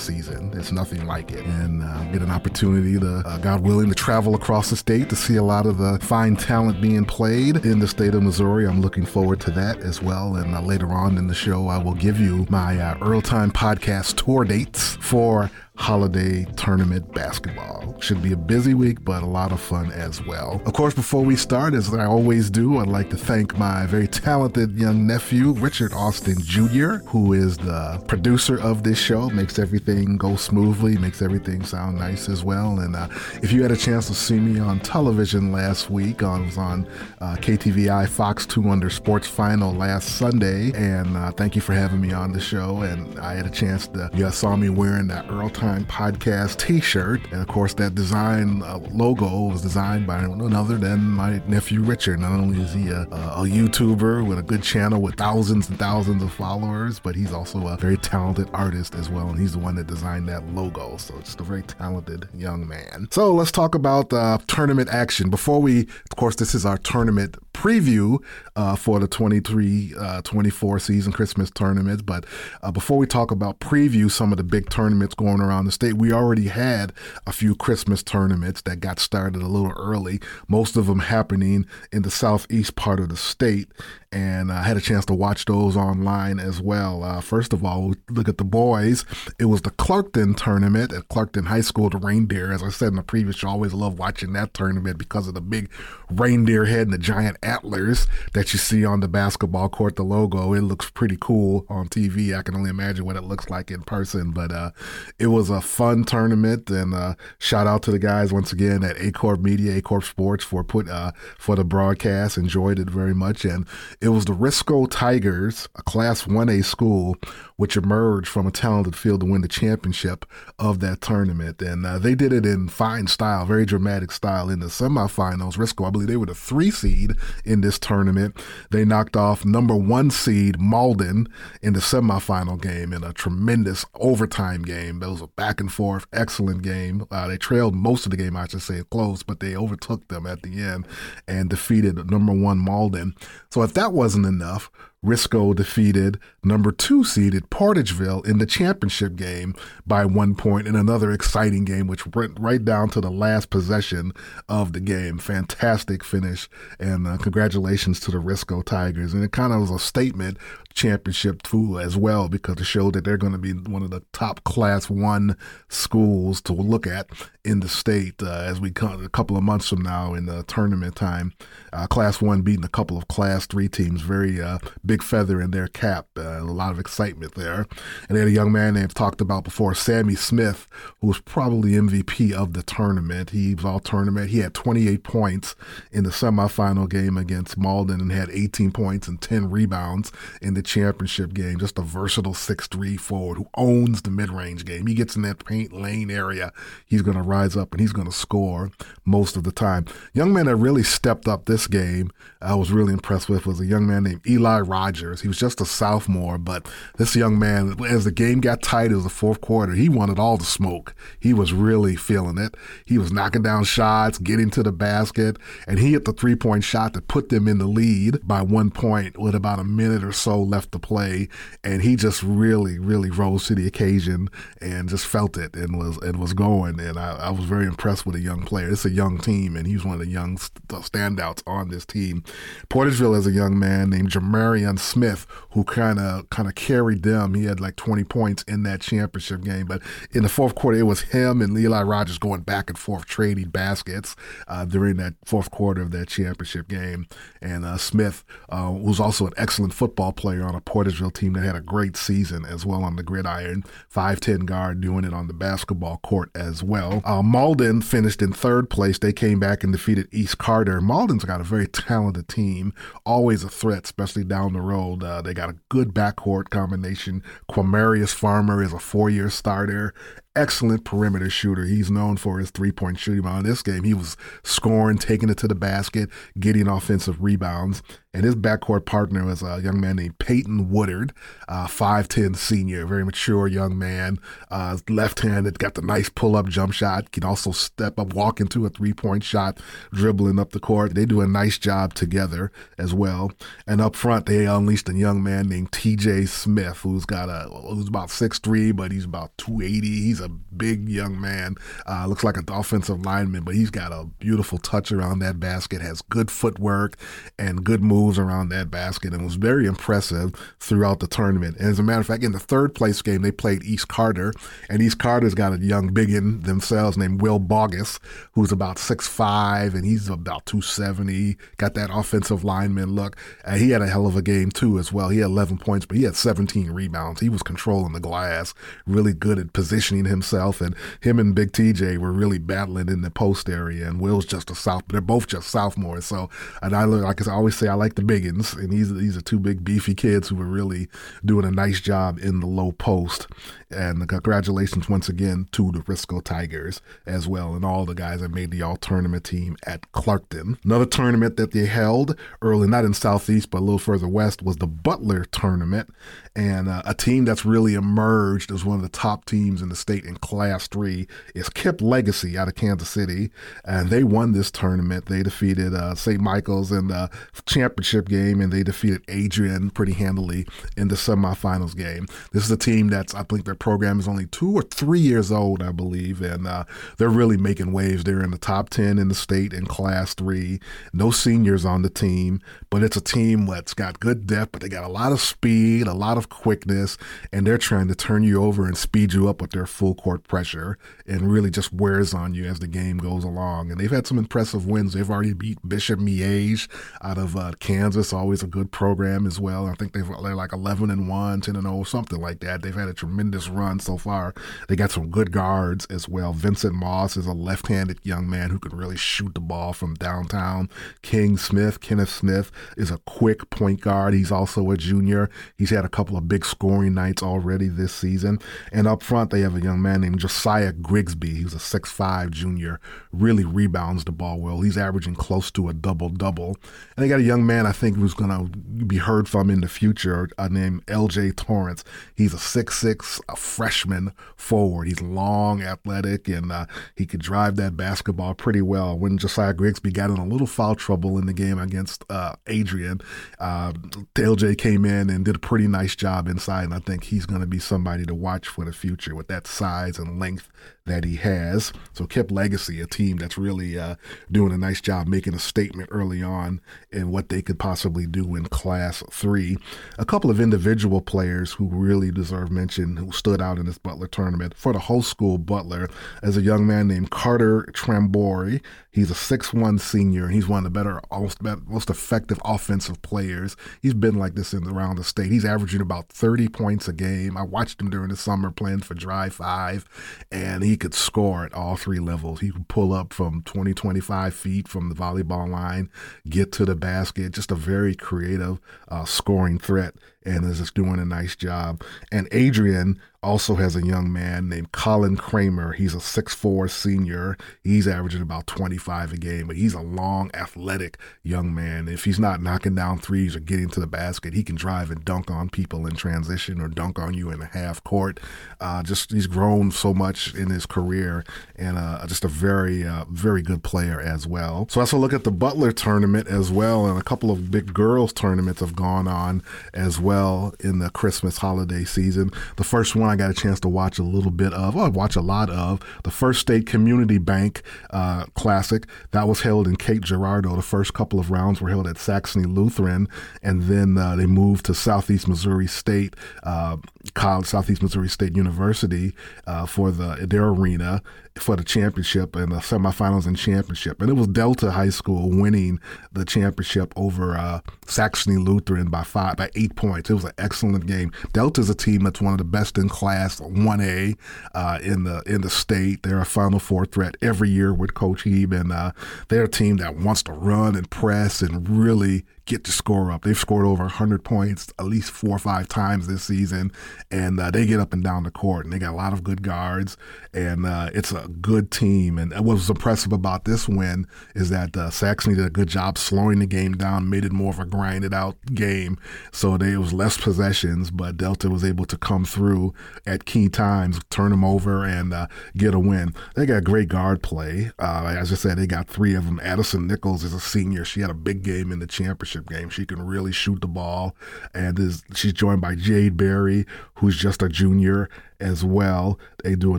season. 0.00 0.52
It's 0.54 0.72
nothing 0.72 1.06
like 1.06 1.30
it. 1.30 1.44
And 1.44 1.82
uh, 1.82 2.04
get 2.12 2.22
an 2.22 2.30
opportunity 2.30 2.98
to, 2.98 3.22
uh, 3.26 3.38
God 3.38 3.60
willing, 3.60 3.88
to 3.88 3.94
travel 3.94 4.34
across 4.34 4.70
the 4.70 4.76
state 4.76 5.08
to 5.10 5.16
see 5.16 5.36
a 5.36 5.42
lot 5.42 5.66
of 5.66 5.78
the 5.78 5.98
fine 6.00 6.36
talent 6.36 6.80
being 6.80 7.04
played 7.04 7.64
in 7.64 7.78
the 7.78 7.88
state 7.88 8.14
of 8.14 8.22
Missouri. 8.22 8.66
I'm 8.66 8.80
looking 8.80 9.06
forward 9.06 9.40
to 9.42 9.50
that 9.52 9.78
as 9.80 10.02
well. 10.02 10.36
And 10.36 10.54
uh, 10.54 10.60
later 10.60 10.90
on 10.92 11.18
in 11.18 11.26
the 11.26 11.34
show, 11.34 11.68
I 11.68 11.78
will 11.78 11.94
give 11.94 12.18
you 12.18 12.46
my 12.48 12.78
uh, 12.78 12.98
Earl 13.00 13.22
Time 13.22 13.50
podcast 13.50 14.24
tour 14.24 14.44
dates 14.44 14.96
for 14.96 15.50
holiday 15.80 16.44
tournament 16.56 17.12
basketball. 17.14 17.98
Should 18.00 18.22
be 18.22 18.32
a 18.32 18.36
busy 18.36 18.74
week, 18.74 19.02
but 19.02 19.22
a 19.22 19.26
lot 19.26 19.50
of 19.50 19.60
fun 19.60 19.90
as 19.92 20.24
well. 20.26 20.60
Of 20.66 20.74
course, 20.74 20.92
before 20.92 21.24
we 21.24 21.36
start, 21.36 21.72
as 21.72 21.92
I 21.92 22.04
always 22.04 22.50
do, 22.50 22.78
I'd 22.78 22.86
like 22.88 23.08
to 23.10 23.16
thank 23.16 23.56
my 23.56 23.86
very 23.86 24.06
talented 24.06 24.78
young 24.78 25.06
nephew, 25.06 25.52
Richard 25.52 25.94
Austin 25.94 26.36
Jr., 26.38 26.96
who 27.06 27.32
is 27.32 27.56
the 27.56 28.02
producer 28.06 28.60
of 28.60 28.82
this 28.82 28.98
show, 28.98 29.30
makes 29.30 29.58
everything 29.58 30.18
go 30.18 30.36
smoothly, 30.36 30.98
makes 30.98 31.22
everything 31.22 31.64
sound 31.64 31.98
nice 31.98 32.28
as 32.28 32.44
well. 32.44 32.80
And 32.80 32.94
uh, 32.94 33.08
if 33.42 33.50
you 33.50 33.62
had 33.62 33.72
a 33.72 33.76
chance 33.76 34.06
to 34.08 34.14
see 34.14 34.38
me 34.38 34.60
on 34.60 34.80
television 34.80 35.50
last 35.50 35.88
week, 35.88 36.22
I 36.22 36.40
was 36.40 36.58
on 36.58 36.86
uh, 37.20 37.36
KTVI 37.36 38.06
Fox 38.06 38.44
2 38.44 38.68
under 38.68 38.90
Sports 38.90 39.28
Final 39.28 39.72
last 39.72 40.18
Sunday, 40.18 40.72
and 40.74 41.16
uh, 41.16 41.32
thank 41.32 41.56
you 41.56 41.62
for 41.62 41.72
having 41.72 42.02
me 42.02 42.12
on 42.12 42.32
the 42.32 42.40
show. 42.40 42.82
And 42.82 43.18
I 43.18 43.34
had 43.34 43.46
a 43.46 43.50
chance 43.50 43.88
to, 43.88 44.10
you 44.12 44.30
saw 44.30 44.56
me 44.56 44.68
wearing 44.68 45.06
that 45.06 45.30
Earl 45.30 45.48
Time 45.48 45.69
Podcast 45.78 46.58
t 46.58 46.80
shirt. 46.80 47.20
And 47.30 47.40
of 47.40 47.48
course, 47.48 47.74
that 47.74 47.94
design 47.94 48.62
uh, 48.62 48.78
logo 48.92 49.46
was 49.46 49.62
designed 49.62 50.06
by 50.06 50.22
none 50.22 50.52
other 50.52 50.76
than 50.76 51.00
my 51.00 51.40
nephew 51.46 51.80
Richard. 51.80 52.20
Not 52.20 52.32
only 52.32 52.60
is 52.60 52.72
he 52.72 52.88
a, 52.88 53.02
a, 53.02 53.44
YouTuber 53.50 54.26
with 54.26 54.38
a 54.38 54.42
good 54.42 54.62
channel 54.62 55.00
with 55.00 55.16
thousands 55.16 55.68
and 55.68 55.78
thousands 55.78 56.22
of 56.22 56.32
followers, 56.32 56.98
but 56.98 57.14
he's 57.14 57.32
also 57.32 57.66
a 57.66 57.76
very 57.76 57.96
talented 57.96 58.48
artist 58.52 58.94
as 58.94 59.08
well. 59.08 59.28
And 59.28 59.38
he's 59.38 59.52
the 59.52 59.58
one 59.58 59.76
that 59.76 59.86
designed 59.86 60.28
that 60.28 60.46
logo. 60.54 60.96
So 60.96 61.18
just 61.20 61.40
a 61.40 61.44
very 61.44 61.62
talented 61.62 62.28
young 62.34 62.66
man. 62.66 63.08
So 63.10 63.32
let's 63.32 63.52
talk 63.52 63.74
about 63.74 64.12
uh, 64.12 64.38
tournament 64.46 64.88
action. 64.90 65.30
Before 65.30 65.60
we, 65.60 65.82
of 65.82 66.16
course, 66.16 66.36
this 66.36 66.54
is 66.54 66.66
our 66.66 66.78
tournament 66.78 67.36
preview 67.52 68.18
uh, 68.56 68.76
for 68.76 68.98
the 68.98 69.08
23 69.08 69.94
uh, 69.98 70.22
24 70.22 70.78
season 70.78 71.12
Christmas 71.12 71.50
tournament. 71.50 72.06
But 72.06 72.24
uh, 72.62 72.70
before 72.70 72.98
we 72.98 73.06
talk 73.06 73.30
about 73.30 73.60
preview 73.60 74.10
some 74.10 74.32
of 74.32 74.38
the 74.38 74.44
big 74.44 74.70
tournaments 74.70 75.14
going 75.14 75.40
around 75.40 75.66
the 75.66 75.72
state, 75.72 75.94
we 75.94 76.12
already 76.12 76.48
had 76.48 76.92
a 77.26 77.32
few 77.32 77.54
Christmas 77.54 78.02
tournaments 78.02 78.62
that 78.62 78.80
got 78.80 78.98
started 78.98 79.42
a 79.42 79.46
little 79.46 79.72
early, 79.72 80.20
most 80.48 80.76
of 80.76 80.86
them 80.86 81.00
happening 81.00 81.66
in 81.92 82.02
the 82.02 82.10
southeast 82.10 82.76
part 82.76 83.00
of 83.00 83.08
the 83.08 83.16
state 83.16 83.68
and 84.12 84.50
I 84.50 84.64
had 84.64 84.76
a 84.76 84.80
chance 84.80 85.06
to 85.06 85.14
watch 85.14 85.44
those 85.44 85.76
online 85.76 86.40
as 86.40 86.60
well. 86.60 87.04
Uh, 87.04 87.20
first 87.20 87.52
of 87.52 87.64
all, 87.64 87.94
look 88.08 88.28
at 88.28 88.38
the 88.38 88.44
boys. 88.44 89.04
It 89.38 89.44
was 89.44 89.62
the 89.62 89.70
Clarkton 89.70 90.36
tournament 90.36 90.92
at 90.92 91.08
Clarkton 91.08 91.46
High 91.46 91.60
School, 91.60 91.90
the 91.90 91.98
reindeer. 91.98 92.50
As 92.50 92.60
I 92.60 92.70
said 92.70 92.88
in 92.88 92.96
the 92.96 93.04
previous 93.04 93.36
show, 93.36 93.48
I 93.48 93.52
always 93.52 93.72
love 93.72 94.00
watching 94.00 94.32
that 94.32 94.52
tournament 94.52 94.98
because 94.98 95.28
of 95.28 95.34
the 95.34 95.40
big 95.40 95.70
reindeer 96.10 96.64
head 96.64 96.88
and 96.88 96.92
the 96.92 96.98
giant 96.98 97.36
antlers 97.42 98.08
that 98.34 98.52
you 98.52 98.58
see 98.58 98.84
on 98.84 98.98
the 98.98 99.06
basketball 99.06 99.68
court, 99.68 99.94
the 99.94 100.02
logo. 100.02 100.54
It 100.54 100.62
looks 100.62 100.90
pretty 100.90 101.16
cool 101.20 101.64
on 101.68 101.88
TV. 101.88 102.36
I 102.36 102.42
can 102.42 102.56
only 102.56 102.70
imagine 102.70 103.04
what 103.04 103.16
it 103.16 103.22
looks 103.22 103.48
like 103.48 103.70
in 103.70 103.82
person, 103.82 104.32
but 104.32 104.50
uh, 104.50 104.72
it 105.20 105.28
was 105.28 105.50
a 105.50 105.60
fun 105.60 106.02
tournament. 106.02 106.68
And 106.68 106.94
uh, 106.94 107.14
shout 107.38 107.68
out 107.68 107.84
to 107.84 107.92
the 107.92 107.98
guys 108.00 108.32
once 108.32 108.52
again 108.52 108.82
at 108.82 108.96
Acorp 108.96 109.40
Media, 109.40 109.80
Acorp 109.80 110.02
Sports 110.02 110.42
for 110.42 110.64
put 110.64 110.88
uh, 110.88 111.12
for 111.38 111.54
the 111.54 111.64
broadcast. 111.64 112.36
Enjoyed 112.36 112.80
it 112.80 112.90
very 112.90 113.14
much, 113.14 113.44
and 113.44 113.68
it 114.00 114.08
was 114.08 114.24
the 114.24 114.34
Risco 114.34 114.88
Tigers, 114.90 115.68
a 115.76 115.82
Class 115.82 116.24
1A 116.24 116.64
school, 116.64 117.16
which 117.60 117.76
emerged 117.76 118.26
from 118.26 118.46
a 118.46 118.50
talented 118.50 118.96
field 118.96 119.20
to 119.20 119.26
win 119.26 119.42
the 119.42 119.48
championship 119.48 120.24
of 120.58 120.80
that 120.80 121.02
tournament. 121.02 121.60
And 121.60 121.84
uh, 121.84 121.98
they 121.98 122.14
did 122.14 122.32
it 122.32 122.46
in 122.46 122.68
fine 122.68 123.06
style, 123.06 123.44
very 123.44 123.66
dramatic 123.66 124.12
style 124.12 124.48
in 124.48 124.60
the 124.60 124.68
semifinals. 124.68 125.58
Risco, 125.58 125.86
I 125.86 125.90
believe 125.90 126.08
they 126.08 126.16
were 126.16 126.24
the 126.24 126.34
three 126.34 126.70
seed 126.70 127.12
in 127.44 127.60
this 127.60 127.78
tournament. 127.78 128.42
They 128.70 128.86
knocked 128.86 129.14
off 129.14 129.44
number 129.44 129.76
one 129.76 130.10
seed 130.10 130.58
Malden 130.58 131.28
in 131.60 131.74
the 131.74 131.80
semifinal 131.80 132.58
game 132.58 132.94
in 132.94 133.04
a 133.04 133.12
tremendous 133.12 133.84
overtime 133.94 134.62
game. 134.62 135.02
It 135.02 135.10
was 135.10 135.20
a 135.20 135.26
back 135.26 135.60
and 135.60 135.70
forth, 135.70 136.06
excellent 136.14 136.62
game. 136.62 137.06
Uh, 137.10 137.28
they 137.28 137.36
trailed 137.36 137.74
most 137.74 138.06
of 138.06 138.10
the 138.10 138.16
game, 138.16 138.36
I 138.36 138.48
should 138.48 138.62
say, 138.62 138.82
close, 138.90 139.22
but 139.22 139.40
they 139.40 139.54
overtook 139.54 140.08
them 140.08 140.26
at 140.26 140.40
the 140.40 140.62
end 140.62 140.86
and 141.28 141.50
defeated 141.50 142.10
number 142.10 142.32
one 142.32 142.56
Malden. 142.56 143.14
So 143.50 143.62
if 143.62 143.74
that 143.74 143.90
that 143.90 143.96
wasn't 143.96 144.26
enough, 144.26 144.70
Risco 145.04 145.54
defeated 145.56 146.18
number 146.44 146.70
two 146.70 147.04
seeded 147.04 147.48
Portageville 147.48 148.26
in 148.26 148.36
the 148.36 148.44
championship 148.44 149.16
game 149.16 149.54
by 149.86 150.04
one 150.04 150.34
point 150.34 150.68
in 150.68 150.76
another 150.76 151.10
exciting 151.10 151.64
game, 151.64 151.86
which 151.86 152.06
went 152.06 152.38
right 152.38 152.62
down 152.62 152.90
to 152.90 153.00
the 153.00 153.10
last 153.10 153.48
possession 153.48 154.12
of 154.46 154.74
the 154.74 154.80
game. 154.80 155.16
Fantastic 155.16 156.04
finish, 156.04 156.50
and 156.78 157.06
uh, 157.06 157.16
congratulations 157.16 157.98
to 158.00 158.10
the 158.10 158.18
Risco 158.18 158.62
Tigers. 158.62 159.14
And 159.14 159.24
it 159.24 159.32
kind 159.32 159.54
of 159.54 159.60
was 159.60 159.70
a 159.70 159.78
statement 159.78 160.36
championship 160.80 161.42
too 161.42 161.78
as 161.78 161.94
well 161.94 162.26
because 162.28 162.58
it 162.58 162.64
showed 162.64 162.94
that 162.94 163.04
they're 163.04 163.18
going 163.18 163.34
to 163.34 163.38
be 163.38 163.52
one 163.52 163.82
of 163.82 163.90
the 163.90 164.02
top 164.12 164.42
class 164.44 164.88
one 164.88 165.36
schools 165.68 166.40
to 166.40 166.54
look 166.54 166.86
at 166.86 167.06
in 167.44 167.60
the 167.60 167.68
state 167.68 168.22
uh, 168.22 168.44
as 168.46 168.60
we 168.60 168.70
come 168.70 169.04
a 169.04 169.08
couple 169.08 169.36
of 169.36 169.42
months 169.42 169.68
from 169.68 169.82
now 169.82 170.14
in 170.14 170.26
the 170.26 170.42
tournament 170.44 170.94
time. 170.94 171.32
Uh, 171.72 171.86
class 171.86 172.20
one 172.20 172.42
beating 172.42 172.64
a 172.64 172.68
couple 172.68 172.98
of 172.98 173.08
class 173.08 173.46
three 173.46 173.68
teams, 173.68 174.02
very 174.02 174.40
uh, 174.40 174.58
big 174.84 175.02
feather 175.02 175.40
in 175.40 175.50
their 175.50 175.68
cap. 175.68 176.06
Uh, 176.16 176.40
a 176.40 176.44
lot 176.44 176.72
of 176.72 176.78
excitement 176.78 177.34
there. 177.34 177.66
And 178.08 178.16
they 178.16 178.20
had 178.20 178.28
a 178.28 178.32
young 178.32 178.50
man 178.50 178.74
they've 178.74 178.92
talked 178.92 179.20
about 179.20 179.44
before, 179.44 179.74
Sammy 179.74 180.14
Smith, 180.14 180.66
who 181.00 181.08
was 181.08 181.20
probably 181.20 181.72
MVP 181.72 182.32
of 182.32 182.54
the 182.54 182.62
tournament. 182.62 183.30
He 183.30 183.54
was 183.54 183.64
all 183.64 183.80
tournament. 183.80 184.30
He 184.30 184.38
had 184.38 184.54
28 184.54 185.02
points 185.02 185.54
in 185.92 186.04
the 186.04 186.10
semifinal 186.10 186.88
game 186.88 187.16
against 187.16 187.56
Malden 187.56 188.00
and 188.00 188.12
had 188.12 188.30
18 188.30 188.72
points 188.72 189.08
and 189.08 189.20
10 189.20 189.50
rebounds 189.50 190.10
in 190.42 190.54
the 190.54 190.62
championship 190.70 191.34
game. 191.34 191.58
Just 191.58 191.78
a 191.78 191.82
versatile 191.82 192.32
6'3 192.32 192.98
forward 192.98 193.38
who 193.38 193.48
owns 193.56 194.02
the 194.02 194.10
mid 194.10 194.30
range 194.30 194.64
game. 194.64 194.86
He 194.86 194.94
gets 194.94 195.16
in 195.16 195.22
that 195.22 195.44
paint 195.44 195.72
lane 195.72 196.10
area, 196.10 196.52
he's 196.86 197.02
going 197.02 197.16
to 197.16 197.22
rise 197.22 197.56
up 197.56 197.72
and 197.72 197.80
he's 197.80 197.92
going 197.92 198.06
to 198.06 198.12
score 198.12 198.70
most 199.04 199.36
of 199.36 199.42
the 199.42 199.52
time. 199.52 199.86
Young 200.14 200.32
man 200.32 200.46
that 200.46 200.56
really 200.56 200.84
stepped 200.84 201.26
up 201.26 201.46
this 201.46 201.66
game, 201.66 202.10
I 202.40 202.54
was 202.54 202.70
really 202.70 202.92
impressed 202.92 203.28
with, 203.28 203.46
was 203.46 203.60
a 203.60 203.66
young 203.66 203.86
man 203.86 204.04
named 204.04 204.26
Eli 204.26 204.60
Rogers. 204.60 205.22
He 205.22 205.28
was 205.28 205.38
just 205.38 205.60
a 205.60 205.66
sophomore, 205.66 206.38
but 206.38 206.68
this 206.96 207.16
young 207.16 207.38
man, 207.38 207.76
as 207.84 208.04
the 208.04 208.12
game 208.12 208.40
got 208.40 208.62
tight, 208.62 208.92
it 208.92 208.94
was 208.94 209.04
the 209.04 209.10
fourth 209.10 209.40
quarter, 209.40 209.72
he 209.72 209.88
wanted 209.88 210.18
all 210.18 210.36
the 210.36 210.44
smoke. 210.44 210.94
He 211.18 211.34
was 211.34 211.52
really 211.52 211.96
feeling 211.96 212.38
it. 212.38 212.54
He 212.86 212.96
was 212.96 213.12
knocking 213.12 213.42
down 213.42 213.64
shots, 213.64 214.18
getting 214.18 214.50
to 214.50 214.62
the 214.62 214.72
basket, 214.72 215.36
and 215.66 215.80
he 215.80 215.92
hit 215.92 216.04
the 216.04 216.12
three 216.12 216.36
point 216.36 216.62
shot 216.62 216.92
that 216.92 217.08
put 217.08 217.28
them 217.28 217.48
in 217.48 217.58
the 217.58 217.66
lead 217.66 218.20
by 218.22 218.42
one 218.42 218.70
point 218.70 219.18
with 219.18 219.34
about 219.34 219.58
a 219.58 219.64
minute 219.64 220.04
or 220.04 220.12
so 220.12 220.40
left 220.50 220.72
to 220.72 220.78
play. 220.78 221.28
And 221.64 221.82
he 221.82 221.96
just 221.96 222.22
really, 222.22 222.78
really 222.78 223.10
rose 223.10 223.46
to 223.46 223.54
the 223.54 223.66
occasion 223.66 224.28
and 224.60 224.88
just 224.88 225.06
felt 225.06 225.36
it 225.36 225.54
and 225.54 225.78
was 225.78 225.96
and 225.98 226.18
was 226.18 226.32
going. 226.32 226.80
And 226.80 226.98
I, 226.98 227.16
I 227.16 227.30
was 227.30 227.44
very 227.44 227.66
impressed 227.66 228.04
with 228.04 228.14
a 228.14 228.20
young 228.20 228.42
player. 228.42 228.70
It's 228.70 228.84
a 228.84 228.90
young 228.90 229.18
team, 229.18 229.56
and 229.56 229.66
he's 229.66 229.84
one 229.84 229.94
of 229.94 230.00
the 230.00 230.08
young 230.08 230.36
standouts 230.36 231.42
on 231.46 231.68
this 231.68 231.86
team. 231.86 232.22
Portageville 232.68 233.14
has 233.14 233.26
a 233.26 233.32
young 233.32 233.58
man 233.58 233.90
named 233.90 234.10
Jamarian 234.10 234.78
Smith 234.78 235.26
who 235.50 235.64
kind 235.64 235.98
of 235.98 236.28
kind 236.30 236.48
of 236.48 236.54
carried 236.54 237.02
them. 237.02 237.34
He 237.34 237.44
had 237.44 237.60
like 237.60 237.76
20 237.76 238.04
points 238.04 238.42
in 238.44 238.62
that 238.64 238.80
championship 238.80 239.42
game, 239.42 239.66
but 239.66 239.82
in 240.12 240.22
the 240.22 240.28
fourth 240.28 240.54
quarter, 240.54 240.78
it 240.78 240.84
was 240.84 241.02
him 241.02 241.40
and 241.40 241.56
Eli 241.56 241.82
Rogers 241.82 242.18
going 242.18 242.42
back 242.42 242.68
and 242.68 242.78
forth 242.78 243.06
trading 243.06 243.48
baskets 243.48 244.16
uh, 244.48 244.64
during 244.64 244.96
that 244.96 245.14
fourth 245.24 245.50
quarter 245.50 245.82
of 245.82 245.90
that 245.92 246.08
championship 246.08 246.68
game. 246.68 247.06
And 247.40 247.64
uh, 247.64 247.76
Smith 247.76 248.24
uh, 248.48 248.72
was 248.72 249.00
also 249.00 249.26
an 249.26 249.32
excellent 249.36 249.74
football 249.74 250.12
player 250.12 250.39
on 250.44 250.54
a 250.54 250.60
Portageville 250.60 251.12
team 251.12 251.34
that 251.34 251.42
had 251.42 251.56
a 251.56 251.60
great 251.60 251.96
season 251.96 252.44
as 252.44 252.64
well 252.66 252.84
on 252.84 252.96
the 252.96 253.02
gridiron. 253.02 253.64
5'10 253.92 254.46
guard 254.46 254.80
doing 254.80 255.04
it 255.04 255.12
on 255.12 255.26
the 255.26 255.34
basketball 255.34 255.98
court 255.98 256.30
as 256.34 256.62
well. 256.62 257.02
Uh, 257.04 257.22
Malden 257.22 257.80
finished 257.82 258.22
in 258.22 258.32
third 258.32 258.70
place. 258.70 258.98
They 258.98 259.12
came 259.12 259.40
back 259.40 259.62
and 259.64 259.72
defeated 259.72 260.08
East 260.12 260.38
Carter. 260.38 260.80
Malden's 260.80 261.24
got 261.24 261.40
a 261.40 261.44
very 261.44 261.66
talented 261.66 262.28
team, 262.28 262.72
always 263.04 263.44
a 263.44 263.48
threat, 263.48 263.84
especially 263.84 264.24
down 264.24 264.52
the 264.52 264.60
road. 264.60 265.02
Uh, 265.02 265.22
they 265.22 265.34
got 265.34 265.50
a 265.50 265.56
good 265.68 265.94
backcourt 265.94 266.50
combination. 266.50 267.22
Quamarius 267.50 268.14
Farmer 268.14 268.62
is 268.62 268.72
a 268.72 268.78
four 268.78 269.10
year 269.10 269.30
starter 269.30 269.94
excellent 270.40 270.84
perimeter 270.84 271.28
shooter. 271.28 271.66
He's 271.66 271.90
known 271.90 272.16
for 272.16 272.38
his 272.38 272.50
three 272.50 272.72
point 272.72 272.98
shooting. 272.98 273.22
But 273.22 273.42
this 273.42 273.62
game, 273.62 273.84
he 273.84 273.94
was 273.94 274.16
scoring, 274.42 274.96
taking 274.96 275.28
it 275.28 275.36
to 275.38 275.48
the 275.48 275.54
basket, 275.54 276.08
getting 276.38 276.66
offensive 276.66 277.22
rebounds. 277.22 277.82
And 278.12 278.24
his 278.24 278.34
backcourt 278.34 278.86
partner 278.86 279.24
was 279.24 279.40
a 279.40 279.60
young 279.62 279.80
man 279.80 279.96
named 279.96 280.18
Peyton 280.18 280.68
Woodard, 280.68 281.12
uh, 281.46 281.68
5'10 281.68 282.34
senior, 282.36 282.84
very 282.84 283.04
mature 283.04 283.46
young 283.46 283.78
man, 283.78 284.18
uh, 284.50 284.78
left 284.88 285.20
handed, 285.20 285.60
got 285.60 285.74
the 285.74 285.82
nice 285.82 286.08
pull 286.08 286.34
up 286.34 286.48
jump 286.48 286.72
shot, 286.72 287.12
can 287.12 287.22
also 287.22 287.52
step 287.52 288.00
up, 288.00 288.12
walk 288.12 288.40
into 288.40 288.66
a 288.66 288.68
three 288.68 288.92
point 288.92 289.22
shot, 289.22 289.60
dribbling 289.92 290.40
up 290.40 290.50
the 290.50 290.58
court. 290.58 290.96
They 290.96 291.04
do 291.04 291.20
a 291.20 291.28
nice 291.28 291.56
job 291.56 291.94
together 291.94 292.50
as 292.78 292.92
well. 292.92 293.30
And 293.64 293.80
up 293.80 293.94
front, 293.94 294.26
they 294.26 294.44
unleashed 294.44 294.88
a 294.88 294.94
young 294.94 295.22
man 295.22 295.48
named 295.48 295.70
TJ 295.70 296.28
Smith, 296.28 296.78
who's 296.78 297.04
got 297.04 297.28
a, 297.28 297.48
who's 297.48 297.86
about 297.86 298.08
6'3, 298.08 298.74
but 298.74 298.90
he's 298.90 299.04
about 299.04 299.30
280. 299.38 299.86
He's 299.86 300.20
a 300.20 300.29
big 300.30 300.88
young 300.88 301.20
man, 301.20 301.56
uh, 301.88 302.06
looks 302.06 302.24
like 302.24 302.36
an 302.36 302.44
offensive 302.48 303.04
lineman, 303.04 303.44
but 303.44 303.54
he's 303.54 303.70
got 303.70 303.92
a 303.92 304.06
beautiful 304.18 304.58
touch 304.58 304.92
around 304.92 305.20
that 305.20 305.40
basket, 305.40 305.80
has 305.80 306.02
good 306.02 306.30
footwork 306.30 306.96
and 307.38 307.64
good 307.64 307.82
moves 307.82 308.18
around 308.18 308.48
that 308.48 308.70
basket 308.70 309.12
and 309.12 309.24
was 309.24 309.36
very 309.36 309.66
impressive 309.66 310.32
throughout 310.58 311.00
the 311.00 311.06
tournament. 311.06 311.56
And 311.58 311.68
as 311.68 311.78
a 311.78 311.82
matter 311.82 312.00
of 312.00 312.06
fact, 312.06 312.24
in 312.24 312.32
the 312.32 312.38
third 312.38 312.74
place 312.74 313.02
game, 313.02 313.22
they 313.22 313.32
played 313.32 313.64
East 313.64 313.88
Carter, 313.88 314.32
and 314.68 314.82
East 314.82 314.98
Carter's 314.98 315.34
got 315.34 315.52
a 315.52 315.58
young 315.58 315.92
biggin 315.92 316.42
themselves 316.42 316.96
named 316.96 317.22
Will 317.22 317.38
Bogus, 317.38 317.98
who's 318.32 318.52
about 318.52 318.78
six 318.78 319.08
five, 319.08 319.74
and 319.74 319.84
he's 319.84 320.08
about 320.08 320.46
270, 320.46 321.36
got 321.56 321.74
that 321.74 321.90
offensive 321.92 322.44
lineman 322.44 322.94
look. 322.94 323.16
And 323.44 323.60
he 323.60 323.70
had 323.70 323.82
a 323.82 323.86
hell 323.86 324.06
of 324.06 324.16
a 324.16 324.22
game 324.22 324.50
too 324.50 324.78
as 324.78 324.92
well. 324.92 325.08
He 325.08 325.18
had 325.18 325.26
11 325.26 325.58
points, 325.58 325.86
but 325.86 325.96
he 325.96 326.04
had 326.04 326.16
17 326.16 326.70
rebounds. 326.70 327.20
He 327.20 327.28
was 327.28 327.42
controlling 327.42 327.92
the 327.92 328.00
glass, 328.00 328.54
really 328.86 329.12
good 329.12 329.38
at 329.38 329.52
positioning 329.52 330.04
himself, 330.10 330.60
and 330.60 330.74
him 331.00 331.18
and 331.18 331.34
Big 331.34 331.52
TJ 331.52 331.98
were 331.98 332.12
really 332.12 332.38
battling 332.38 332.88
in 332.88 333.00
the 333.00 333.10
post 333.10 333.48
area, 333.48 333.88
and 333.88 334.00
Will's 334.00 334.26
just 334.26 334.50
a 334.50 334.54
south. 334.54 334.82
They're 334.88 335.00
both 335.00 335.26
just 335.26 335.48
sophomores, 335.48 336.04
so 336.04 336.28
and 336.62 336.76
I 336.76 336.84
look 336.84 337.02
like 337.02 337.26
I 337.26 337.32
always 337.32 337.56
say, 337.56 337.68
I 337.68 337.74
like 337.74 337.94
the 337.94 338.02
biggins, 338.02 338.54
and 338.54 338.70
these 338.70 338.92
these 338.92 339.16
are 339.16 339.22
two 339.22 339.38
big 339.38 339.64
beefy 339.64 339.94
kids 339.94 340.28
who 340.28 340.36
were 340.36 340.44
really 340.44 340.88
doing 341.24 341.46
a 341.46 341.50
nice 341.50 341.80
job 341.80 342.18
in 342.18 342.40
the 342.40 342.46
low 342.46 342.72
post. 342.72 343.26
And 343.70 344.06
congratulations 344.08 344.88
once 344.88 345.08
again 345.08 345.46
to 345.52 345.70
the 345.70 345.78
Risco 345.80 346.22
Tigers 346.22 346.80
as 347.06 347.28
well, 347.28 347.54
and 347.54 347.64
all 347.64 347.86
the 347.86 347.94
guys 347.94 348.20
that 348.20 348.32
made 348.32 348.50
the 348.50 348.62
all 348.62 348.76
tournament 348.76 349.24
team 349.24 349.56
at 349.64 349.90
Clarkton. 349.92 350.62
Another 350.64 350.86
tournament 350.86 351.36
that 351.36 351.52
they 351.52 351.66
held 351.66 352.16
early, 352.42 352.66
not 352.66 352.84
in 352.84 352.94
Southeast, 352.94 353.50
but 353.50 353.58
a 353.58 353.60
little 353.60 353.78
further 353.78 354.08
west, 354.08 354.42
was 354.42 354.56
the 354.56 354.66
Butler 354.66 355.24
tournament, 355.24 355.88
and 356.36 356.68
uh, 356.68 356.82
a 356.86 356.94
team 356.94 357.24
that's 357.24 357.44
really 357.44 357.74
emerged 357.74 358.52
as 358.52 358.64
one 358.64 358.76
of 358.76 358.82
the 358.82 358.88
top 358.88 359.24
teams 359.24 359.62
in 359.62 359.68
the 359.68 359.76
state 359.76 360.04
in 360.04 360.16
Class 360.16 360.68
Three 360.68 361.08
is 361.34 361.48
KIPP 361.48 361.82
Legacy 361.82 362.38
out 362.38 362.46
of 362.46 362.54
Kansas 362.54 362.88
City, 362.88 363.30
and 363.64 363.90
they 363.90 364.04
won 364.04 364.32
this 364.32 364.50
tournament. 364.50 365.06
They 365.06 365.22
defeated 365.22 365.74
uh, 365.74 365.96
St. 365.96 366.20
Michael's 366.20 366.70
in 366.70 366.86
the 366.88 367.10
championship 367.46 368.08
game, 368.08 368.40
and 368.40 368.52
they 368.52 368.62
defeated 368.62 369.02
Adrian 369.08 369.70
pretty 369.70 369.92
handily 369.92 370.46
in 370.76 370.88
the 370.88 370.94
semifinals 370.94 371.76
game. 371.76 372.06
This 372.32 372.44
is 372.44 372.50
a 372.50 372.56
team 372.56 372.88
that's 372.88 373.14
I 373.14 373.24
think 373.24 373.44
their 373.44 373.54
program 373.56 373.98
is 373.98 374.06
only 374.06 374.26
two 374.26 374.54
or 374.54 374.62
three 374.62 375.00
years 375.00 375.32
old, 375.32 375.62
I 375.62 375.72
believe, 375.72 376.22
and 376.22 376.46
uh, 376.46 376.64
they're 376.98 377.08
really 377.08 377.38
making 377.38 377.72
waves. 377.72 378.04
They're 378.04 378.22
in 378.22 378.30
the 378.30 378.38
top 378.38 378.70
ten 378.70 378.98
in 378.98 379.08
the 379.08 379.14
state 379.14 379.52
in 379.52 379.66
Class 379.66 380.14
Three. 380.14 380.60
No 380.92 381.10
seniors 381.10 381.64
on 381.64 381.82
the 381.82 381.90
team, 381.90 382.40
but 382.70 382.84
it's 382.84 382.96
a 382.96 383.00
team 383.00 383.46
that's 383.46 383.74
got 383.74 383.98
good 383.98 384.28
depth, 384.28 384.52
but 384.52 384.60
they 384.60 384.68
got 384.68 384.84
a 384.84 384.88
lot 384.88 385.10
of 385.10 385.20
speed, 385.20 385.88
a 385.88 385.92
lot 385.92 386.16
of 386.16 386.19
quickness, 386.28 386.98
and 387.32 387.46
they're 387.46 387.58
trying 387.58 387.88
to 387.88 387.94
turn 387.94 388.22
you 388.22 388.42
over 388.42 388.66
and 388.66 388.76
speed 388.76 389.12
you 389.12 389.28
up 389.28 389.40
with 389.40 389.52
their 389.52 389.66
full 389.66 389.94
court 389.94 390.24
pressure 390.24 390.78
and 391.06 391.32
really 391.32 391.50
just 391.50 391.72
wears 391.72 392.12
on 392.14 392.34
you 392.34 392.44
as 392.44 392.58
the 392.58 392.66
game 392.66 392.98
goes 392.98 393.24
along. 393.24 393.70
And 393.70 393.80
they've 393.80 393.90
had 393.90 394.06
some 394.06 394.18
impressive 394.18 394.66
wins. 394.66 394.92
They've 394.92 395.10
already 395.10 395.32
beat 395.32 395.58
Bishop 395.66 396.00
Miege 396.00 396.68
out 397.02 397.18
of 397.18 397.36
uh, 397.36 397.52
Kansas, 397.60 398.12
always 398.12 398.42
a 398.42 398.46
good 398.46 398.70
program 398.70 399.26
as 399.26 399.40
well. 399.40 399.66
I 399.66 399.74
think 399.74 399.92
they've, 399.92 400.06
they're 400.22 400.34
like 400.34 400.52
11 400.52 400.90
and 400.90 401.08
1, 401.08 401.40
10 401.40 401.56
and 401.56 401.64
0, 401.64 401.82
something 401.84 402.20
like 402.20 402.40
that. 402.40 402.62
They've 402.62 402.74
had 402.74 402.88
a 402.88 402.94
tremendous 402.94 403.48
run 403.48 403.80
so 403.80 403.96
far. 403.96 404.34
They 404.68 404.76
got 404.76 404.90
some 404.90 405.10
good 405.10 405.32
guards 405.32 405.86
as 405.86 406.08
well. 406.08 406.32
Vincent 406.32 406.74
Moss 406.74 407.16
is 407.16 407.26
a 407.26 407.32
left 407.32 407.68
handed 407.68 407.98
young 408.02 408.28
man 408.28 408.50
who 408.50 408.58
can 408.58 408.76
really 408.76 408.96
shoot 408.96 409.34
the 409.34 409.40
ball 409.40 409.72
from 409.72 409.94
downtown. 409.94 410.68
King 411.02 411.36
Smith, 411.36 411.80
Kenneth 411.80 412.10
Smith, 412.10 412.50
is 412.76 412.90
a 412.90 412.98
quick 412.98 413.48
point 413.50 413.80
guard. 413.80 414.14
He's 414.14 414.32
also 414.32 414.70
a 414.70 414.76
junior. 414.76 415.30
He's 415.56 415.70
had 415.70 415.84
a 415.84 415.88
couple 415.88 416.09
couple 416.10 416.18
of 416.18 416.28
big 416.28 416.44
scoring 416.44 416.94
nights 416.94 417.22
already 417.22 417.68
this 417.68 417.94
season. 417.94 418.40
And 418.72 418.88
up 418.88 419.00
front, 419.00 419.30
they 419.30 419.42
have 419.42 419.54
a 419.54 419.60
young 419.60 419.80
man 419.80 420.00
named 420.00 420.18
Josiah 420.18 420.72
Grigsby. 420.72 421.30
He's 421.30 421.54
a 421.54 421.58
6'5 421.58 422.30
junior, 422.30 422.80
really 423.12 423.44
rebounds 423.44 424.04
the 424.04 424.10
ball 424.10 424.40
well. 424.40 424.60
He's 424.60 424.76
averaging 424.76 425.14
close 425.14 425.52
to 425.52 425.68
a 425.68 425.72
double 425.72 426.08
double. 426.08 426.56
And 426.96 427.04
they 427.04 427.08
got 427.08 427.20
a 427.20 427.24
young 427.24 427.46
man 427.46 427.64
I 427.64 427.70
think 427.70 427.96
who's 427.96 428.14
going 428.14 428.30
to 428.30 428.58
be 428.84 428.98
heard 428.98 429.28
from 429.28 429.50
in 429.50 429.60
the 429.60 429.68
future 429.68 430.28
uh, 430.36 430.48
named 430.48 430.84
LJ 430.86 431.36
Torrance. 431.36 431.84
He's 432.16 432.34
a 432.34 432.38
6'6 432.38 433.20
a 433.28 433.36
freshman 433.36 434.12
forward. 434.36 434.88
He's 434.88 435.00
long, 435.00 435.62
athletic, 435.62 436.26
and 436.26 436.50
uh, 436.50 436.66
he 436.96 437.06
could 437.06 437.20
drive 437.20 437.54
that 437.56 437.76
basketball 437.76 438.34
pretty 438.34 438.62
well. 438.62 438.98
When 438.98 439.16
Josiah 439.16 439.54
Grigsby 439.54 439.92
got 439.92 440.10
in 440.10 440.16
a 440.16 440.26
little 440.26 440.48
foul 440.48 440.74
trouble 440.74 441.18
in 441.18 441.26
the 441.26 441.32
game 441.32 441.58
against 441.60 442.04
uh, 442.10 442.34
Adrian, 442.48 443.00
uh, 443.38 443.72
LJ 444.14 444.58
came 444.58 444.84
in 444.84 445.08
and 445.08 445.24
did 445.24 445.36
a 445.36 445.38
pretty 445.38 445.68
nice 445.68 445.94
job 446.00 446.26
inside, 446.26 446.64
and 446.64 446.74
I 446.74 446.78
think 446.78 447.04
he's 447.04 447.26
going 447.26 447.42
to 447.42 447.46
be 447.46 447.58
somebody 447.58 448.04
to 448.06 448.14
watch 448.14 448.48
for 448.48 448.64
the 448.64 448.72
future 448.72 449.14
with 449.14 449.28
that 449.28 449.46
size 449.46 449.98
and 449.98 450.18
length 450.18 450.48
that 450.86 451.04
he 451.04 451.16
has. 451.16 451.72
So 451.92 452.06
KIPP 452.06 452.30
Legacy, 452.32 452.80
a 452.80 452.86
team 452.86 453.18
that's 453.18 453.38
really 453.38 453.78
uh, 453.78 453.96
doing 454.32 454.52
a 454.52 454.58
nice 454.58 454.80
job 454.80 455.06
making 455.06 455.34
a 455.34 455.38
statement 455.38 455.88
early 455.92 456.22
on 456.22 456.60
in 456.90 457.10
what 457.12 457.28
they 457.28 457.42
could 457.42 457.58
possibly 457.58 458.06
do 458.06 458.34
in 458.34 458.46
Class 458.46 459.04
3. 459.10 459.56
A 459.98 460.04
couple 460.04 460.30
of 460.30 460.40
individual 460.40 461.00
players 461.00 461.52
who 461.52 461.68
really 461.68 462.10
deserve 462.10 462.50
mention 462.50 462.96
who 462.96 463.12
stood 463.12 463.40
out 463.40 463.58
in 463.58 463.66
this 463.66 463.78
Butler 463.78 464.08
tournament. 464.08 464.54
For 464.56 464.72
the 464.72 464.78
whole 464.78 465.02
school, 465.02 465.38
Butler, 465.38 465.88
as 466.22 466.36
a 466.36 466.42
young 466.42 466.66
man 466.66 466.88
named 466.88 467.10
Carter 467.10 467.68
Trambori. 467.72 468.60
He's 468.92 469.10
a 469.10 469.14
six-one 469.14 469.78
senior, 469.78 470.24
and 470.24 470.34
he's 470.34 470.48
one 470.48 470.58
of 470.58 470.64
the 470.64 470.70
better, 470.70 471.00
most, 471.12 471.40
most 471.40 471.90
effective 471.90 472.40
offensive 472.44 473.00
players. 473.02 473.56
He's 473.80 473.94
been 473.94 474.16
like 474.16 474.34
this 474.34 474.52
in 474.52 474.66
around 474.66 474.96
the 474.96 475.04
state. 475.04 475.30
He's 475.30 475.44
averaging 475.44 475.80
about 475.90 476.08
30 476.08 476.48
points 476.48 476.86
a 476.86 476.92
game. 476.92 477.36
I 477.36 477.42
watched 477.42 477.80
him 477.80 477.90
during 477.90 478.10
the 478.10 478.16
summer 478.16 478.52
playing 478.52 478.80
for 478.80 478.94
Drive 478.94 479.34
5, 479.34 480.24
and 480.30 480.62
he 480.62 480.76
could 480.76 480.94
score 480.94 481.44
at 481.44 481.52
all 481.52 481.74
three 481.74 481.98
levels. 481.98 482.38
He 482.40 482.52
could 482.52 482.68
pull 482.68 482.92
up 482.92 483.12
from 483.12 483.42
20, 483.42 483.74
25 483.74 484.32
feet 484.32 484.68
from 484.68 484.88
the 484.88 484.94
volleyball 484.94 485.50
line, 485.50 485.90
get 486.28 486.52
to 486.52 486.64
the 486.64 486.76
basket. 486.76 487.32
Just 487.32 487.50
a 487.50 487.56
very 487.56 487.96
creative 487.96 488.60
uh, 488.88 489.04
scoring 489.04 489.58
threat 489.58 489.96
and 490.24 490.44
is 490.44 490.58
just 490.58 490.74
doing 490.74 490.98
a 490.98 491.04
nice 491.04 491.34
job. 491.34 491.82
And 492.12 492.28
Adrian 492.32 493.00
also 493.22 493.54
has 493.54 493.76
a 493.76 493.84
young 493.84 494.10
man 494.10 494.48
named 494.48 494.72
Colin 494.72 495.16
Kramer. 495.16 495.72
He's 495.72 495.94
a 495.94 496.00
six-four 496.00 496.68
senior. 496.68 497.36
He's 497.62 497.86
averaging 497.86 498.22
about 498.22 498.46
25 498.46 499.12
a 499.12 499.16
game, 499.18 499.46
but 499.46 499.56
he's 499.56 499.74
a 499.74 499.80
long, 499.80 500.30
athletic 500.32 500.98
young 501.22 501.54
man. 501.54 501.86
If 501.86 502.04
he's 502.04 502.18
not 502.18 502.40
knocking 502.40 502.74
down 502.74 502.98
threes 502.98 503.36
or 503.36 503.40
getting 503.40 503.68
to 503.70 503.80
the 503.80 503.86
basket, 503.86 504.32
he 504.32 504.42
can 504.42 504.56
drive 504.56 504.90
and 504.90 505.04
dunk 505.04 505.30
on 505.30 505.50
people 505.50 505.86
in 505.86 505.96
transition 505.96 506.60
or 506.62 506.68
dunk 506.68 506.98
on 506.98 507.12
you 507.12 507.30
in 507.30 507.42
a 507.42 507.46
half 507.46 507.84
court. 507.84 508.18
Uh, 508.58 508.82
just 508.82 509.12
he's 509.12 509.26
grown 509.26 509.70
so 509.70 509.92
much 509.92 510.34
in 510.34 510.48
his 510.48 510.64
career 510.64 511.22
and 511.56 511.76
uh, 511.76 512.06
just 512.06 512.24
a 512.24 512.28
very, 512.28 512.86
uh, 512.86 513.04
very 513.10 513.42
good 513.42 513.62
player 513.62 514.00
as 514.00 514.26
well. 514.26 514.66
So 514.70 514.80
let's 514.80 514.94
look 514.94 515.12
at 515.12 515.24
the 515.24 515.30
Butler 515.30 515.72
tournament 515.72 516.26
as 516.26 516.50
well, 516.50 516.86
and 516.86 516.98
a 516.98 517.04
couple 517.04 517.30
of 517.30 517.50
big 517.50 517.74
girls 517.74 518.14
tournaments 518.14 518.60
have 518.60 518.74
gone 518.74 519.06
on 519.06 519.42
as 519.74 520.00
well 520.00 520.09
in 520.10 520.78
the 520.78 520.90
Christmas 520.90 521.38
holiday 521.38 521.84
season. 521.84 522.30
The 522.56 522.64
first 522.64 522.96
one 522.96 523.08
I 523.08 523.16
got 523.16 523.30
a 523.30 523.34
chance 523.34 523.60
to 523.60 523.68
watch 523.68 523.98
a 523.98 524.02
little 524.02 524.30
bit 524.30 524.52
of, 524.52 524.76
or 524.76 524.90
watch 524.90 525.16
a 525.16 525.20
lot 525.20 525.50
of, 525.50 525.80
the 526.04 526.10
First 526.10 526.40
State 526.40 526.66
Community 526.66 527.18
Bank 527.18 527.62
uh, 527.90 528.24
Classic. 528.34 528.86
That 529.12 529.28
was 529.28 529.42
held 529.42 529.68
in 529.68 529.76
Cape 529.76 530.02
Girardeau. 530.02 530.56
The 530.56 530.62
first 530.62 530.94
couple 530.94 531.20
of 531.20 531.30
rounds 531.30 531.60
were 531.60 531.68
held 531.68 531.86
at 531.86 531.98
Saxony 531.98 532.44
Lutheran, 532.44 533.08
and 533.42 533.62
then 533.62 533.96
uh, 533.96 534.16
they 534.16 534.26
moved 534.26 534.66
to 534.66 534.74
Southeast 534.74 535.28
Missouri 535.28 535.66
State 535.66 536.14
uh, 536.42 536.76
College, 537.14 537.46
Southeast 537.46 537.82
Missouri 537.82 538.08
State 538.08 538.36
University, 538.36 539.14
uh, 539.46 539.66
for 539.66 539.90
the 539.90 540.26
their 540.26 540.48
arena 540.48 541.02
for 541.38 541.56
the 541.56 541.64
championship 541.64 542.34
and 542.34 542.52
the 542.52 542.56
semifinals 542.56 543.26
and 543.26 543.36
championship. 543.36 544.00
And 544.00 544.10
it 544.10 544.14
was 544.14 544.26
Delta 544.28 544.72
High 544.72 544.90
School 544.90 545.30
winning 545.30 545.80
the 546.12 546.24
championship 546.24 546.92
over 546.96 547.36
uh, 547.36 547.60
Saxony 547.86 548.36
Lutheran 548.36 548.88
by 548.88 549.04
five 549.04 549.36
by 549.36 549.50
eight 549.54 549.76
points. 549.76 550.10
It 550.10 550.14
was 550.14 550.24
an 550.24 550.32
excellent 550.38 550.86
game. 550.86 551.12
Delta 551.32 551.60
is 551.60 551.70
a 551.70 551.74
team 551.74 552.02
that's 552.02 552.20
one 552.20 552.32
of 552.32 552.38
the 552.38 552.44
best 552.44 552.78
in 552.78 552.88
class, 552.88 553.40
one 553.40 553.80
A 553.80 554.16
uh, 554.54 554.78
in 554.82 555.04
the 555.04 555.22
in 555.26 555.42
the 555.42 555.50
state. 555.50 556.02
They're 556.02 556.20
a 556.20 556.24
Final 556.24 556.58
Four 556.58 556.84
threat 556.84 557.16
every 557.22 557.50
year 557.50 557.72
with 557.72 557.94
Coach 557.94 558.24
Hebe, 558.24 558.58
and 558.58 558.72
uh, 558.72 558.92
they're 559.28 559.44
a 559.44 559.48
team 559.48 559.76
that 559.78 559.96
wants 559.96 560.22
to 560.24 560.32
run 560.32 560.74
and 560.74 560.90
press 560.90 561.42
and 561.42 561.68
really 561.68 562.24
get 562.46 562.64
the 562.64 562.72
score 562.72 563.10
up. 563.10 563.22
They've 563.22 563.36
scored 563.38 563.66
over 563.66 563.84
100 563.84 564.24
points 564.24 564.72
at 564.78 564.86
least 564.86 565.10
four 565.10 565.36
or 565.36 565.38
five 565.38 565.68
times 565.68 566.06
this 566.06 566.24
season, 566.24 566.72
and 567.10 567.38
uh, 567.38 567.50
they 567.50 567.66
get 567.66 567.80
up 567.80 567.92
and 567.92 568.02
down 568.02 568.24
the 568.24 568.30
court, 568.30 568.64
and 568.64 568.72
they 568.72 568.78
got 568.78 568.92
a 568.92 568.96
lot 568.96 569.12
of 569.12 569.22
good 569.22 569.42
guards, 569.42 569.96
and 570.34 570.66
uh, 570.66 570.90
it's 570.94 571.12
a 571.12 571.28
good 571.40 571.70
team. 571.70 572.18
And 572.18 572.32
what 572.32 572.54
was 572.54 572.70
impressive 572.70 573.12
about 573.12 573.44
this 573.44 573.68
win 573.68 574.06
is 574.34 574.50
that 574.50 574.76
uh, 574.76 574.90
Saxony 574.90 575.36
did 575.36 575.46
a 575.46 575.50
good 575.50 575.68
job 575.68 575.98
slowing 575.98 576.40
the 576.40 576.46
game 576.46 576.72
down, 576.72 577.08
made 577.08 577.24
it 577.24 577.32
more 577.32 577.52
of 577.52 577.58
a 577.58 577.66
grinded 577.66 578.12
out 578.12 578.36
game, 578.54 578.98
so 579.32 579.56
there 579.56 579.80
was 579.80 579.92
less 579.92 580.16
possessions, 580.16 580.90
but 580.90 581.16
Delta 581.16 581.48
was 581.48 581.64
able 581.64 581.84
to 581.86 581.96
come 581.96 582.24
through 582.24 582.74
at 583.06 583.24
key 583.24 583.48
times, 583.48 584.00
turn 584.10 584.30
them 584.30 584.44
over, 584.44 584.84
and 584.84 585.12
uh, 585.12 585.26
get 585.56 585.74
a 585.74 585.78
win. 585.78 586.14
They 586.34 586.46
got 586.46 586.64
great 586.64 586.88
guard 586.88 587.22
play. 587.22 587.70
Uh, 587.78 588.14
as 588.18 588.32
I 588.32 588.36
said, 588.36 588.58
they 588.58 588.66
got 588.66 588.88
three 588.88 589.14
of 589.14 589.24
them. 589.26 589.40
Addison 589.42 589.86
Nichols 589.86 590.24
is 590.24 590.34
a 590.34 590.40
senior. 590.40 590.84
She 590.84 591.00
had 591.00 591.10
a 591.10 591.14
big 591.14 591.42
game 591.42 591.70
in 591.72 591.78
the 591.78 591.86
championship 591.86 592.39
championship 592.40 592.48
game. 592.48 592.70
She 592.70 592.86
can 592.86 593.04
really 593.04 593.32
shoot 593.32 593.60
the 593.60 593.68
ball, 593.68 594.14
and 594.54 594.78
is 594.78 595.02
she's 595.14 595.32
joined 595.32 595.60
by 595.60 595.74
Jade 595.74 596.16
Berry, 596.16 596.66
who's 596.94 597.16
just 597.16 597.42
a 597.42 597.48
junior 597.48 598.08
as 598.38 598.64
well. 598.64 599.18
They 599.44 599.54
do 599.54 599.74
a 599.74 599.78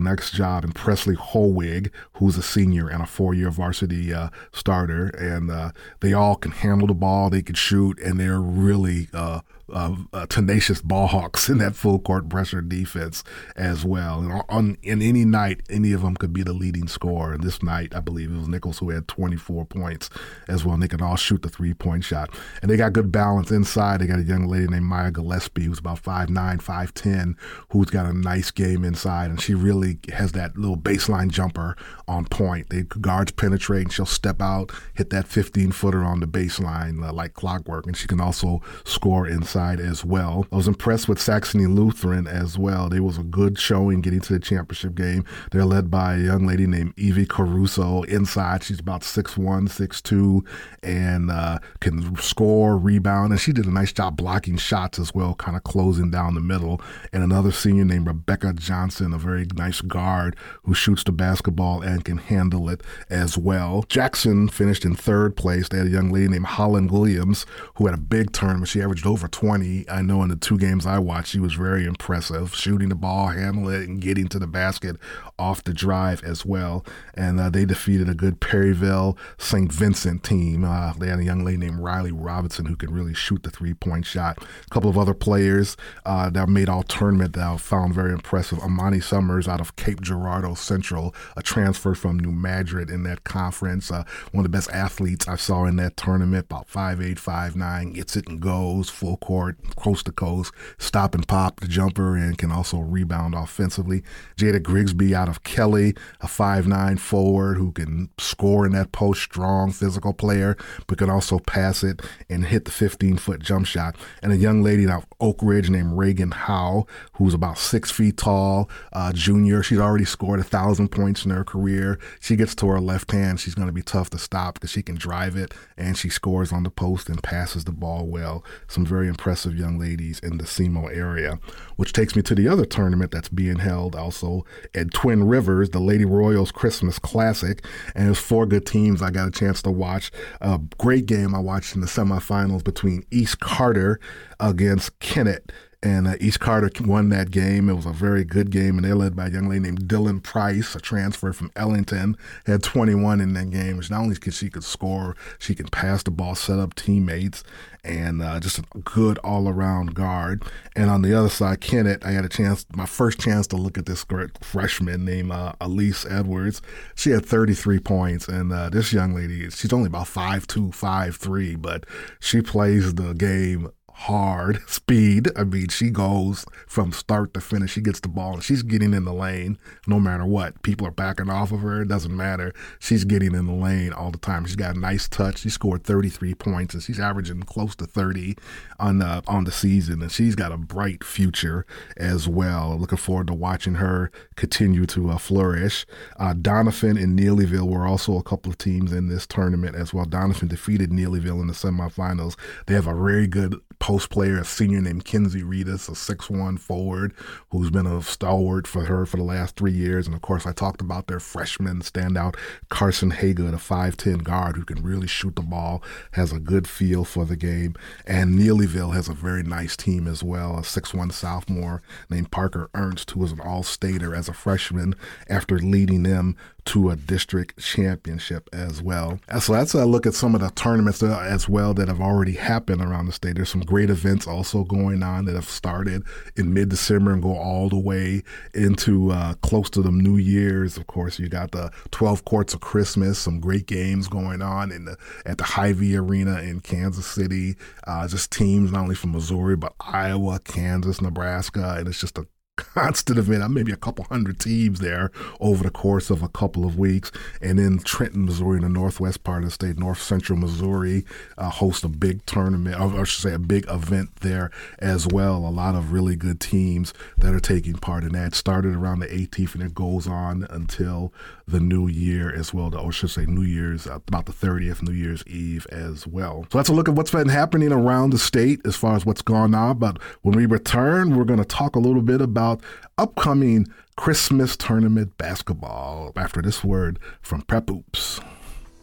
nice 0.00 0.30
job, 0.30 0.64
and 0.64 0.74
Presley 0.74 1.16
Holwig, 1.16 1.90
who's 2.14 2.36
a 2.36 2.42
senior 2.42 2.88
and 2.88 3.02
a 3.02 3.06
four-year 3.06 3.50
varsity 3.50 4.12
uh, 4.12 4.28
starter, 4.52 5.08
and 5.08 5.50
uh, 5.50 5.72
they 6.00 6.12
all 6.12 6.36
can 6.36 6.52
handle 6.52 6.86
the 6.86 6.94
ball. 6.94 7.30
They 7.30 7.42
can 7.42 7.54
shoot, 7.54 7.98
and 8.00 8.18
they're 8.18 8.40
really 8.40 9.08
uh, 9.12 9.40
uh, 9.72 10.26
tenacious 10.26 10.80
ball 10.80 11.06
hawks 11.06 11.48
in 11.48 11.58
that 11.58 11.74
full 11.74 11.98
court 11.98 12.28
pressure 12.28 12.60
defense 12.60 13.24
as 13.56 13.84
well. 13.84 14.20
And 14.20 14.42
on 14.48 14.78
in 14.82 15.02
any 15.02 15.24
night, 15.24 15.62
any 15.70 15.92
of 15.92 16.02
them 16.02 16.16
could 16.16 16.32
be 16.32 16.42
the 16.42 16.52
leading 16.52 16.88
scorer. 16.88 17.32
And 17.32 17.42
this 17.42 17.62
night, 17.62 17.94
I 17.94 18.00
believe 18.00 18.30
it 18.30 18.36
was 18.36 18.48
Nichols 18.48 18.78
who 18.78 18.90
had 18.90 19.08
24 19.08 19.64
points 19.66 20.10
as 20.48 20.64
well. 20.64 20.74
And 20.74 20.82
they 20.82 20.88
can 20.88 21.02
all 21.02 21.16
shoot 21.16 21.42
the 21.42 21.48
three 21.48 21.74
point 21.74 22.04
shot. 22.04 22.30
And 22.60 22.70
they 22.70 22.76
got 22.76 22.92
good 22.92 23.10
balance 23.10 23.50
inside. 23.50 24.00
They 24.00 24.06
got 24.06 24.18
a 24.18 24.24
young 24.24 24.46
lady 24.46 24.66
named 24.66 24.86
Maya 24.86 25.10
Gillespie 25.10 25.64
who's 25.64 25.78
about 25.78 26.02
5'9, 26.02 26.28
5'10, 26.62 27.36
who's 27.70 27.90
got 27.90 28.06
a 28.06 28.12
nice 28.12 28.50
game 28.50 28.84
inside. 28.84 29.30
And 29.30 29.40
she 29.40 29.54
really 29.54 29.98
has 30.12 30.32
that 30.32 30.56
little 30.56 30.76
baseline 30.76 31.30
jumper 31.30 31.76
on 32.06 32.26
point. 32.26 32.70
They 32.70 32.82
guards 32.82 33.32
penetrate 33.32 33.82
and 33.82 33.92
she'll 33.92 34.06
step 34.06 34.40
out, 34.40 34.72
hit 34.94 35.10
that 35.10 35.26
15 35.26 35.72
footer 35.72 36.04
on 36.04 36.20
the 36.20 36.26
baseline 36.26 37.06
uh, 37.06 37.12
like 37.12 37.34
clockwork. 37.34 37.86
And 37.86 37.96
she 37.96 38.06
can 38.06 38.20
also 38.20 38.60
score 38.84 39.26
inside 39.26 39.61
side 39.62 39.80
as 39.80 40.04
well. 40.04 40.46
I 40.50 40.56
was 40.56 40.66
impressed 40.66 41.08
with 41.08 41.20
Saxony 41.20 41.66
Lutheran 41.66 42.26
as 42.26 42.58
well. 42.58 42.88
They 42.88 43.00
was 43.00 43.18
a 43.18 43.22
good 43.22 43.58
showing 43.58 44.00
getting 44.00 44.20
to 44.22 44.32
the 44.32 44.40
championship 44.40 44.94
game. 44.94 45.24
They're 45.52 45.64
led 45.64 45.90
by 45.90 46.14
a 46.14 46.18
young 46.18 46.46
lady 46.46 46.66
named 46.66 46.94
Evie 46.96 47.26
Caruso. 47.26 48.02
Inside, 48.02 48.64
she's 48.64 48.80
about 48.80 49.02
6'1", 49.02 49.68
6'2", 49.68 50.44
and 50.82 51.30
uh, 51.30 51.58
can 51.80 52.16
score, 52.16 52.76
rebound, 52.76 53.32
and 53.32 53.40
she 53.40 53.52
did 53.52 53.66
a 53.66 53.70
nice 53.70 53.92
job 53.92 54.16
blocking 54.16 54.56
shots 54.56 54.98
as 54.98 55.14
well, 55.14 55.34
kind 55.34 55.56
of 55.56 55.62
closing 55.62 56.10
down 56.10 56.34
the 56.34 56.40
middle. 56.40 56.80
And 57.12 57.22
another 57.22 57.52
senior 57.52 57.84
named 57.84 58.08
Rebecca 58.08 58.52
Johnson, 58.54 59.12
a 59.12 59.18
very 59.18 59.46
nice 59.54 59.80
guard 59.80 60.34
who 60.64 60.74
shoots 60.74 61.04
the 61.04 61.12
basketball 61.12 61.82
and 61.82 62.04
can 62.04 62.18
handle 62.18 62.68
it 62.68 62.82
as 63.08 63.38
well. 63.38 63.84
Jackson 63.88 64.48
finished 64.48 64.84
in 64.84 64.96
third 64.96 65.36
place. 65.36 65.68
They 65.68 65.78
had 65.78 65.86
a 65.86 65.90
young 65.90 66.10
lady 66.10 66.28
named 66.28 66.46
Holland 66.46 66.90
Williams 66.90 67.46
who 67.76 67.86
had 67.86 67.94
a 67.94 67.98
big 67.98 68.32
tournament. 68.32 68.68
She 68.68 68.82
averaged 68.82 69.06
over 69.06 69.28
20. 69.28 69.41
I 69.50 70.02
know 70.02 70.22
in 70.22 70.28
the 70.28 70.36
two 70.36 70.56
games 70.56 70.86
I 70.86 70.98
watched, 70.98 71.32
he 71.32 71.40
was 71.40 71.54
very 71.54 71.84
impressive, 71.84 72.54
shooting 72.54 72.90
the 72.90 72.94
ball, 72.94 73.28
handling 73.28 73.74
it, 73.74 73.88
and 73.88 74.00
getting 74.00 74.28
to 74.28 74.38
the 74.38 74.46
basket 74.46 74.96
off 75.38 75.64
the 75.64 75.74
drive 75.74 76.22
as 76.22 76.46
well. 76.46 76.84
And 77.14 77.40
uh, 77.40 77.50
they 77.50 77.64
defeated 77.64 78.08
a 78.08 78.14
good 78.14 78.40
Perryville 78.40 79.18
St. 79.38 79.72
Vincent 79.72 80.22
team. 80.22 80.64
Uh, 80.64 80.92
they 80.94 81.08
had 81.08 81.18
a 81.18 81.24
young 81.24 81.44
lady 81.44 81.58
named 81.58 81.80
Riley 81.80 82.12
Robinson 82.12 82.66
who 82.66 82.76
could 82.76 82.92
really 82.92 83.14
shoot 83.14 83.42
the 83.42 83.50
three 83.50 83.74
point 83.74 84.06
shot. 84.06 84.38
A 84.40 84.70
couple 84.70 84.88
of 84.88 84.96
other 84.96 85.14
players 85.14 85.76
uh, 86.06 86.30
that 86.30 86.48
made 86.48 86.68
all 86.68 86.84
tournament 86.84 87.34
that 87.34 87.42
I 87.42 87.56
found 87.56 87.94
very 87.94 88.12
impressive. 88.12 88.60
Amani 88.60 89.00
Summers 89.00 89.48
out 89.48 89.60
of 89.60 89.74
Cape 89.76 90.00
Girardeau 90.00 90.54
Central, 90.54 91.14
a 91.36 91.42
transfer 91.42 91.94
from 91.94 92.18
New 92.18 92.32
Madrid 92.32 92.90
in 92.90 93.02
that 93.04 93.24
conference. 93.24 93.90
Uh, 93.90 94.04
one 94.30 94.44
of 94.44 94.50
the 94.52 94.56
best 94.56 94.70
athletes 94.70 95.26
I 95.26 95.36
saw 95.36 95.64
in 95.64 95.76
that 95.76 95.96
tournament, 95.96 96.46
about 96.46 96.68
5'8, 96.68 97.16
5'9, 97.16 97.94
gets 97.94 98.16
it 98.16 98.28
and 98.28 98.40
goes, 98.40 98.88
full 98.88 99.16
court 99.16 99.31
court, 99.32 99.56
coast 99.76 100.04
to 100.04 100.12
coast, 100.12 100.52
stop 100.76 101.14
and 101.14 101.26
pop 101.26 101.60
the 101.60 101.66
jumper, 101.66 102.16
and 102.16 102.36
can 102.36 102.52
also 102.52 102.80
rebound 102.80 103.34
offensively. 103.34 104.02
Jada 104.36 104.62
Grigsby 104.62 105.14
out 105.14 105.26
of 105.26 105.42
Kelly, 105.42 105.94
a 106.20 106.28
five-nine 106.28 106.98
forward 106.98 107.56
who 107.56 107.72
can 107.72 108.10
score 108.18 108.66
in 108.66 108.72
that 108.72 108.92
post, 108.92 109.22
strong 109.22 109.72
physical 109.72 110.12
player, 110.12 110.54
but 110.86 110.98
can 110.98 111.08
also 111.08 111.38
pass 111.38 111.82
it 111.82 112.02
and 112.28 112.44
hit 112.44 112.66
the 112.66 112.70
15 112.70 113.16
foot 113.16 113.40
jump 113.40 113.64
shot. 113.64 113.96
And 114.22 114.32
a 114.32 114.36
young 114.36 114.62
lady 114.62 114.86
out 114.86 115.04
of 115.04 115.08
Oak 115.18 115.38
Ridge 115.40 115.70
named 115.70 115.96
Reagan 115.96 116.32
Howe, 116.32 116.86
who's 117.14 117.32
about 117.32 117.56
six 117.56 117.90
feet 117.90 118.18
tall, 118.18 118.68
uh, 118.92 119.14
junior. 119.14 119.62
She's 119.62 119.78
already 119.78 120.04
scored 120.04 120.40
a 120.40 120.44
thousand 120.44 120.90
points 120.90 121.24
in 121.24 121.30
her 121.30 121.42
career. 121.44 121.98
She 122.20 122.36
gets 122.36 122.54
to 122.56 122.66
her 122.66 122.82
left 122.82 123.12
hand, 123.12 123.40
she's 123.40 123.54
going 123.54 123.68
to 123.68 123.72
be 123.72 123.82
tough 123.82 124.10
to 124.10 124.18
stop 124.18 124.54
because 124.54 124.70
she 124.70 124.82
can 124.82 124.96
drive 124.96 125.36
it 125.36 125.54
and 125.78 125.96
she 125.96 126.10
scores 126.10 126.52
on 126.52 126.64
the 126.64 126.70
post 126.70 127.08
and 127.08 127.22
passes 127.22 127.64
the 127.64 127.72
ball 127.72 128.06
well. 128.06 128.44
Some 128.68 128.84
very 128.84 129.08
impressive 129.08 129.21
impressive 129.22 129.56
young 129.56 129.78
ladies 129.78 130.18
in 130.18 130.36
the 130.38 130.42
SEMO 130.42 130.88
area, 130.92 131.38
which 131.76 131.92
takes 131.92 132.16
me 132.16 132.22
to 132.22 132.34
the 132.34 132.48
other 132.48 132.64
tournament 132.64 133.12
that's 133.12 133.28
being 133.28 133.60
held 133.60 133.94
also 133.94 134.44
at 134.74 134.92
Twin 134.92 135.22
Rivers, 135.22 135.70
the 135.70 135.78
Lady 135.78 136.04
Royals 136.04 136.50
Christmas 136.50 136.98
Classic. 136.98 137.64
And 137.94 138.08
there's 138.08 138.18
four 138.18 138.46
good 138.46 138.66
teams 138.66 139.00
I 139.00 139.12
got 139.12 139.28
a 139.28 139.30
chance 139.30 139.62
to 139.62 139.70
watch. 139.70 140.10
A 140.40 140.58
great 140.76 141.06
game 141.06 141.36
I 141.36 141.38
watched 141.38 141.76
in 141.76 141.82
the 141.82 141.86
semifinals 141.86 142.64
between 142.64 143.04
East 143.12 143.38
Carter 143.38 144.00
against 144.40 144.98
Kennett 144.98 145.52
and 145.82 146.06
uh, 146.06 146.14
East 146.20 146.38
Carter 146.38 146.70
won 146.84 147.08
that 147.08 147.30
game. 147.30 147.68
It 147.68 147.74
was 147.74 147.86
a 147.86 147.92
very 147.92 148.24
good 148.24 148.50
game, 148.50 148.76
and 148.76 148.84
they're 148.84 148.94
led 148.94 149.16
by 149.16 149.26
a 149.26 149.30
young 149.30 149.48
lady 149.48 149.60
named 149.60 149.82
Dylan 149.88 150.22
Price, 150.22 150.76
a 150.76 150.80
transfer 150.80 151.32
from 151.32 151.50
Ellington. 151.56 152.16
Had 152.46 152.62
21 152.62 153.20
in 153.20 153.32
that 153.34 153.50
game, 153.50 153.76
which 153.76 153.90
not 153.90 154.00
only 154.00 154.14
could 154.16 154.34
she 154.34 154.48
could 154.48 154.62
score, 154.62 155.16
she 155.38 155.54
can 155.54 155.66
pass 155.68 156.04
the 156.04 156.12
ball, 156.12 156.36
set 156.36 156.60
up 156.60 156.74
teammates, 156.74 157.42
and 157.82 158.22
uh, 158.22 158.38
just 158.38 158.58
a 158.58 158.62
good 158.84 159.18
all 159.18 159.48
around 159.48 159.94
guard. 159.94 160.44
And 160.76 160.88
on 160.88 161.02
the 161.02 161.18
other 161.18 161.28
side, 161.28 161.60
Kennett, 161.60 162.04
I 162.04 162.12
had 162.12 162.24
a 162.24 162.28
chance, 162.28 162.64
my 162.74 162.86
first 162.86 163.18
chance 163.18 163.48
to 163.48 163.56
look 163.56 163.76
at 163.76 163.86
this 163.86 164.06
freshman 164.40 165.04
named 165.04 165.32
uh, 165.32 165.54
Elise 165.60 166.06
Edwards. 166.06 166.62
She 166.94 167.10
had 167.10 167.26
33 167.26 167.80
points, 167.80 168.28
and 168.28 168.52
uh, 168.52 168.70
this 168.70 168.92
young 168.92 169.14
lady, 169.14 169.50
she's 169.50 169.72
only 169.72 169.88
about 169.88 170.06
5'2, 170.06 170.70
5'3, 170.70 171.60
but 171.60 171.86
she 172.20 172.40
plays 172.40 172.94
the 172.94 173.14
game 173.14 173.68
hard 173.92 174.60
speed. 174.68 175.28
I 175.36 175.44
mean, 175.44 175.68
she 175.68 175.90
goes 175.90 176.44
from 176.66 176.92
start 176.92 177.34
to 177.34 177.40
finish. 177.40 177.72
She 177.72 177.80
gets 177.80 178.00
the 178.00 178.08
ball 178.08 178.34
and 178.34 178.42
she's 178.42 178.62
getting 178.62 178.94
in 178.94 179.04
the 179.04 179.12
lane 179.12 179.58
no 179.86 180.00
matter 180.00 180.24
what. 180.24 180.62
People 180.62 180.86
are 180.86 180.92
backing 180.92 181.30
off 181.30 181.52
of 181.52 181.60
her. 181.60 181.82
It 181.82 181.88
doesn't 181.88 182.16
matter. 182.16 182.52
She's 182.78 183.04
getting 183.04 183.34
in 183.34 183.46
the 183.46 183.52
lane 183.52 183.92
all 183.92 184.10
the 184.10 184.18
time. 184.18 184.44
She's 184.44 184.56
got 184.56 184.76
a 184.76 184.78
nice 184.78 185.08
touch. 185.08 185.38
She 185.38 185.50
scored 185.50 185.84
33 185.84 186.34
points 186.34 186.74
and 186.74 186.82
she's 186.82 187.00
averaging 187.00 187.42
close 187.44 187.76
to 187.76 187.86
30 187.86 188.36
on 188.78 188.98
the 188.98 189.22
on 189.26 189.44
the 189.44 189.52
season. 189.52 190.02
And 190.02 190.10
she's 190.10 190.34
got 190.34 190.52
a 190.52 190.56
bright 190.56 191.04
future 191.04 191.66
as 191.96 192.28
well. 192.28 192.76
Looking 192.78 192.98
forward 192.98 193.28
to 193.28 193.34
watching 193.34 193.74
her 193.74 194.10
continue 194.36 194.86
to 194.86 195.10
uh, 195.10 195.18
flourish. 195.18 195.86
Uh, 196.18 196.34
Doniphan 196.34 197.00
and 197.02 197.18
Neelyville 197.18 197.68
were 197.68 197.86
also 197.86 198.16
a 198.16 198.22
couple 198.22 198.50
of 198.50 198.58
teams 198.58 198.92
in 198.92 199.08
this 199.08 199.26
tournament 199.26 199.76
as 199.76 199.94
well. 199.94 200.06
Doniphan 200.06 200.48
defeated 200.48 200.90
Neelyville 200.90 201.40
in 201.40 201.46
the 201.46 201.52
semifinals. 201.52 202.36
They 202.66 202.74
have 202.74 202.86
a 202.86 202.94
very 202.94 203.26
good 203.26 203.60
post 203.82 204.10
player, 204.10 204.38
a 204.38 204.44
senior 204.44 204.80
named 204.80 205.04
Kinsey 205.04 205.42
Reedus, 205.42 205.90
a 205.90 205.96
six-one 205.96 206.56
forward 206.56 207.12
who's 207.50 207.68
been 207.68 207.84
a 207.84 208.00
stalwart 208.00 208.68
for 208.68 208.84
her 208.84 209.04
for 209.04 209.16
the 209.16 209.24
last 209.24 209.56
three 209.56 209.72
years. 209.72 210.06
And 210.06 210.14
of 210.14 210.22
course, 210.22 210.46
I 210.46 210.52
talked 210.52 210.80
about 210.80 211.08
their 211.08 211.18
freshman 211.18 211.80
standout, 211.80 212.36
Carson 212.68 213.10
Haygood, 213.10 213.52
a 213.52 213.56
5'10 213.56 214.22
guard 214.22 214.54
who 214.54 214.64
can 214.64 214.84
really 214.84 215.08
shoot 215.08 215.34
the 215.34 215.42
ball, 215.42 215.82
has 216.12 216.30
a 216.30 216.38
good 216.38 216.68
feel 216.68 217.04
for 217.04 217.24
the 217.24 217.34
game. 217.34 217.74
And 218.06 218.38
Neelyville 218.38 218.94
has 218.94 219.08
a 219.08 219.14
very 219.14 219.42
nice 219.42 219.76
team 219.76 220.06
as 220.06 220.22
well, 220.22 220.56
a 220.56 220.62
six-one 220.62 221.10
sophomore 221.10 221.82
named 222.08 222.30
Parker 222.30 222.70
Ernst, 222.74 223.10
who 223.10 223.20
was 223.20 223.32
an 223.32 223.40
all 223.40 223.64
stater 223.64 224.14
as 224.14 224.28
a 224.28 224.32
freshman 224.32 224.94
after 225.28 225.58
leading 225.58 226.04
them 226.04 226.36
to 226.64 226.90
a 226.90 226.96
district 226.96 227.58
championship 227.58 228.48
as 228.52 228.80
well. 228.80 229.18
So 229.40 229.52
that's 229.52 229.74
a 229.74 229.84
look 229.84 230.06
at 230.06 230.14
some 230.14 230.34
of 230.34 230.40
the 230.40 230.50
tournaments 230.50 231.02
as 231.02 231.48
well 231.48 231.74
that 231.74 231.88
have 231.88 232.00
already 232.00 232.32
happened 232.32 232.80
around 232.80 233.06
the 233.06 233.12
state. 233.12 233.34
There's 233.34 233.50
some 233.50 233.62
great 233.62 233.90
events 233.90 234.26
also 234.26 234.64
going 234.64 235.02
on 235.02 235.24
that 235.24 235.34
have 235.34 235.48
started 235.48 236.02
in 236.36 236.54
mid 236.54 236.68
December 236.68 237.12
and 237.12 237.22
go 237.22 237.36
all 237.36 237.68
the 237.68 237.78
way 237.78 238.22
into 238.54 239.10
uh, 239.10 239.34
close 239.34 239.70
to 239.70 239.82
the 239.82 239.90
New 239.90 240.16
Year's. 240.16 240.76
Of 240.76 240.86
course, 240.86 241.18
you 241.18 241.28
got 241.28 241.50
the 241.50 241.70
12 241.90 242.24
Courts 242.24 242.54
of 242.54 242.60
Christmas, 242.60 243.18
some 243.18 243.40
great 243.40 243.66
games 243.66 244.08
going 244.08 244.42
on 244.42 244.70
in 244.70 244.84
the 244.84 244.96
at 245.26 245.38
the 245.38 245.44
Hy-Vee 245.44 245.96
Arena 245.96 246.40
in 246.40 246.60
Kansas 246.60 247.06
City. 247.06 247.56
Uh, 247.86 248.06
just 248.06 248.30
teams 248.30 248.72
not 248.72 248.82
only 248.82 248.94
from 248.94 249.12
Missouri 249.12 249.56
but 249.56 249.74
Iowa, 249.80 250.38
Kansas, 250.40 251.00
Nebraska, 251.00 251.76
and 251.78 251.88
it's 251.88 252.00
just 252.00 252.18
a 252.18 252.26
constant 252.56 253.18
event, 253.18 253.50
maybe 253.50 253.72
a 253.72 253.76
couple 253.76 254.04
hundred 254.04 254.38
teams 254.38 254.80
there 254.80 255.10
over 255.40 255.64
the 255.64 255.70
course 255.70 256.10
of 256.10 256.22
a 256.22 256.28
couple 256.28 256.66
of 256.66 256.78
weeks. 256.78 257.10
And 257.40 257.58
then 257.58 257.78
Trenton, 257.78 258.26
Missouri, 258.26 258.56
in 258.56 258.62
the 258.62 258.68
northwest 258.68 259.24
part 259.24 259.42
of 259.42 259.48
the 259.48 259.50
state, 259.52 259.78
north 259.78 260.02
central 260.02 260.38
Missouri, 260.38 261.04
uh, 261.38 261.50
a 261.82 261.88
big 261.88 262.24
tournament, 262.26 262.78
or 262.78 263.00
I 263.00 263.04
should 263.04 263.22
say 263.22 263.32
a 263.32 263.38
big 263.38 263.64
event 263.68 264.16
there 264.16 264.50
as 264.78 265.06
well. 265.06 265.38
A 265.46 265.48
lot 265.48 265.74
of 265.74 265.92
really 265.92 266.16
good 266.16 266.40
teams 266.40 266.92
that 267.18 267.34
are 267.34 267.40
taking 267.40 267.74
part 267.74 268.04
in 268.04 268.12
that. 268.12 268.34
Started 268.34 268.74
around 268.74 269.00
the 269.00 269.06
18th 269.06 269.54
and 269.54 269.62
it 269.62 269.74
goes 269.74 270.06
on 270.06 270.46
until 270.50 271.12
the 271.46 271.60
new 271.60 271.88
year 271.88 272.34
as 272.34 272.52
well. 272.54 272.74
Or 272.74 272.88
I 272.88 272.90
should 272.90 273.10
say 273.10 273.26
New 273.26 273.42
Year's, 273.42 273.86
uh, 273.86 273.98
about 274.08 274.26
the 274.26 274.32
30th, 274.32 274.82
New 274.82 274.92
Year's 274.92 275.24
Eve 275.26 275.66
as 275.70 276.06
well. 276.06 276.46
So 276.50 276.58
that's 276.58 276.68
a 276.68 276.72
look 276.72 276.88
at 276.88 276.94
what's 276.94 277.10
been 277.10 277.28
happening 277.28 277.72
around 277.72 278.10
the 278.10 278.18
state 278.18 278.60
as 278.64 278.76
far 278.76 278.96
as 278.96 279.04
what's 279.06 279.22
gone 279.22 279.54
on. 279.54 279.78
But 279.78 279.98
when 280.22 280.36
we 280.36 280.46
return, 280.46 281.16
we're 281.16 281.24
going 281.24 281.38
to 281.38 281.44
talk 281.44 281.76
a 281.76 281.80
little 281.80 282.02
bit 282.02 282.20
about 282.20 282.62
upcoming 282.98 283.66
Christmas 283.96 284.56
tournament 284.56 285.16
basketball 285.18 286.12
after 286.16 286.40
this 286.40 286.64
word 286.64 286.98
from 287.20 287.42
Prep 287.42 287.68
Hoops. 287.68 288.20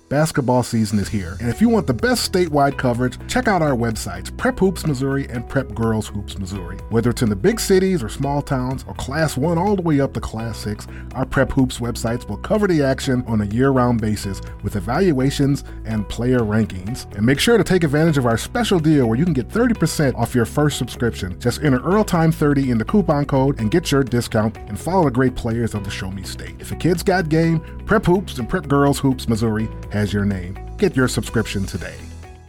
Basketball 0.09 0.63
season 0.63 0.97
is 0.97 1.07
here, 1.07 1.37
and 1.39 1.49
if 1.49 1.61
you 1.61 1.69
want 1.69 1.85
the 1.85 1.93
best 1.93 2.31
statewide 2.31 2.79
coverage, 2.79 3.19
check 3.27 3.47
out 3.47 3.61
our 3.61 3.75
websites, 3.75 4.35
Prep 4.35 4.57
Hoops 4.57 4.87
Missouri 4.87 5.27
and 5.29 5.47
Prep 5.47 5.75
Girls 5.75 6.07
Hoops 6.07 6.39
Missouri. 6.39 6.79
Whether 6.89 7.11
it's 7.11 7.21
in 7.21 7.29
the 7.29 7.35
big 7.35 7.59
cities 7.59 8.01
or 8.01 8.09
small 8.09 8.41
towns, 8.41 8.83
or 8.87 8.95
Class 8.95 9.37
1 9.37 9.59
all 9.59 9.75
the 9.75 9.83
way 9.83 9.99
up 9.99 10.13
to 10.13 10.19
Class 10.19 10.57
6, 10.61 10.87
our 11.13 11.27
Prep 11.27 11.51
Hoops 11.51 11.77
websites 11.77 12.27
will 12.27 12.37
cover 12.37 12.65
the 12.65 12.81
action 12.81 13.23
on 13.27 13.41
a 13.41 13.45
year 13.45 13.69
round 13.69 14.01
basis 14.01 14.41
with 14.63 14.75
evaluations 14.75 15.63
and 15.85 16.09
player 16.09 16.39
rankings. 16.39 17.05
And 17.15 17.23
make 17.23 17.39
sure 17.39 17.59
to 17.59 17.63
take 17.63 17.83
advantage 17.83 18.17
of 18.17 18.25
our 18.25 18.37
special 18.37 18.79
deal 18.79 19.07
where 19.07 19.19
you 19.19 19.25
can 19.25 19.33
get 19.35 19.49
30% 19.49 20.15
off 20.15 20.33
your 20.33 20.45
first 20.45 20.79
subscription. 20.79 21.39
Just 21.39 21.61
enter 21.61 21.81
EarlTime30 21.81 22.71
in 22.71 22.79
the 22.79 22.85
coupon 22.85 23.25
code 23.25 23.59
and 23.59 23.69
get 23.69 23.91
your 23.91 24.03
discount 24.03 24.57
and 24.57 24.79
follow 24.79 25.03
the 25.03 25.11
great 25.11 25.35
players 25.35 25.75
of 25.75 25.83
the 25.83 25.91
Show 25.91 26.09
Me 26.09 26.23
State. 26.23 26.55
If 26.59 26.71
a 26.71 26.75
kid's 26.75 27.03
got 27.03 27.29
game, 27.29 27.59
Prep 27.85 28.05
Hoops 28.05 28.39
and 28.39 28.49
Prep 28.49 28.67
Girls 28.67 28.97
Hoops 28.97 29.27
Missouri 29.27 29.69
has 29.99 30.13
your 30.13 30.23
name. 30.23 30.57
Get 30.77 30.95
your 30.95 31.09
subscription 31.09 31.65
today. 31.65 31.95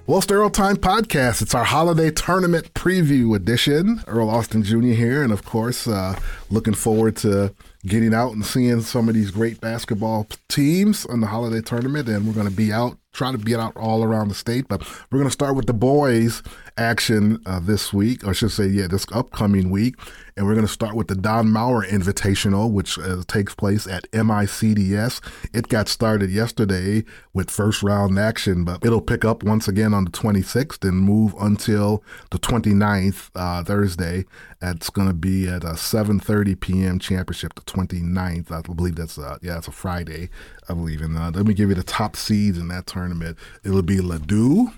Well, 0.06 0.22
Earl 0.30 0.50
Time 0.50 0.76
Podcast. 0.76 1.42
It's 1.42 1.54
our 1.54 1.64
holiday 1.64 2.10
tournament 2.10 2.72
preview 2.74 3.34
edition. 3.34 4.02
Earl 4.06 4.30
Austin 4.30 4.62
Jr. 4.62 4.88
here, 4.88 5.22
and 5.22 5.32
of 5.32 5.44
course, 5.44 5.86
uh, 5.86 6.18
looking 6.48 6.74
forward 6.74 7.16
to 7.18 7.52
getting 7.86 8.14
out 8.14 8.32
and 8.32 8.44
seeing 8.44 8.80
some 8.80 9.08
of 9.08 9.14
these 9.14 9.30
great 9.30 9.60
basketball 9.60 10.28
teams 10.48 11.04
in 11.06 11.20
the 11.20 11.26
holiday 11.26 11.60
tournament. 11.60 12.08
And 12.08 12.26
we're 12.26 12.34
going 12.34 12.48
to 12.48 12.54
be 12.54 12.72
out, 12.72 12.98
try 13.12 13.32
to 13.32 13.38
be 13.38 13.54
out 13.54 13.76
all 13.76 14.04
around 14.04 14.28
the 14.28 14.34
state. 14.34 14.68
But 14.68 14.80
we're 15.10 15.18
going 15.18 15.28
to 15.28 15.32
start 15.32 15.56
with 15.56 15.66
the 15.66 15.74
boys 15.74 16.42
action 16.76 17.40
uh, 17.46 17.60
this 17.60 17.92
week, 17.92 18.24
or 18.24 18.30
I 18.30 18.32
should 18.32 18.52
say, 18.52 18.66
yeah, 18.66 18.86
this 18.86 19.06
upcoming 19.12 19.70
week. 19.70 19.96
And 20.40 20.46
we're 20.46 20.54
going 20.54 20.66
to 20.66 20.72
start 20.72 20.96
with 20.96 21.08
the 21.08 21.14
Don 21.14 21.48
Mauer 21.48 21.86
Invitational, 21.86 22.72
which 22.72 22.98
uh, 22.98 23.24
takes 23.28 23.54
place 23.54 23.86
at 23.86 24.10
MICDS. 24.12 25.20
It 25.52 25.68
got 25.68 25.86
started 25.86 26.30
yesterday 26.30 27.04
with 27.34 27.50
first 27.50 27.82
round 27.82 28.18
action, 28.18 28.64
but 28.64 28.82
it'll 28.82 29.02
pick 29.02 29.22
up 29.22 29.42
once 29.42 29.68
again 29.68 29.92
on 29.92 30.06
the 30.06 30.10
26th 30.10 30.82
and 30.88 30.96
move 30.96 31.34
until 31.38 32.02
the 32.30 32.38
29th, 32.38 33.28
uh, 33.34 33.62
Thursday. 33.64 34.24
It's 34.62 34.88
going 34.88 35.08
to 35.08 35.12
be 35.12 35.46
at 35.46 35.62
a 35.62 35.74
7.30 35.74 36.58
p.m. 36.58 36.98
championship, 36.98 37.54
the 37.54 37.60
29th. 37.60 38.50
I 38.50 38.62
believe 38.62 38.96
that's, 38.96 39.18
uh, 39.18 39.36
yeah, 39.42 39.58
it's 39.58 39.68
a 39.68 39.72
Friday, 39.72 40.30
I 40.70 40.72
believe. 40.72 41.02
And 41.02 41.18
uh, 41.18 41.32
let 41.34 41.44
me 41.44 41.52
give 41.52 41.68
you 41.68 41.74
the 41.74 41.82
top 41.82 42.16
seeds 42.16 42.56
in 42.56 42.68
that 42.68 42.86
tournament. 42.86 43.36
It'll 43.62 43.82
be 43.82 43.98
Ladue 43.98 44.72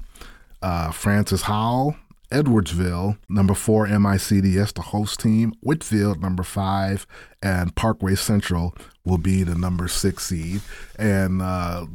uh, 0.61 0.91
Francis 0.91 1.43
Howell, 1.43 1.95
Edwardsville, 2.33 3.19
number 3.29 3.55
four 3.55 3.87
MICDS, 3.87 4.73
the 4.73 4.83
host 4.83 5.21
team, 5.21 5.53
Whitfield, 5.61 6.23
number 6.23 6.43
five, 6.43 7.07
and 7.43 7.75
Parkway 7.75 8.15
Central 8.15 8.75
will 9.05 9.19
be 9.19 9.43
the 9.43 9.55
number 9.55 9.89
six 9.89 10.27
seed. 10.27 10.61
And 10.99 11.43
uh, 11.43 11.87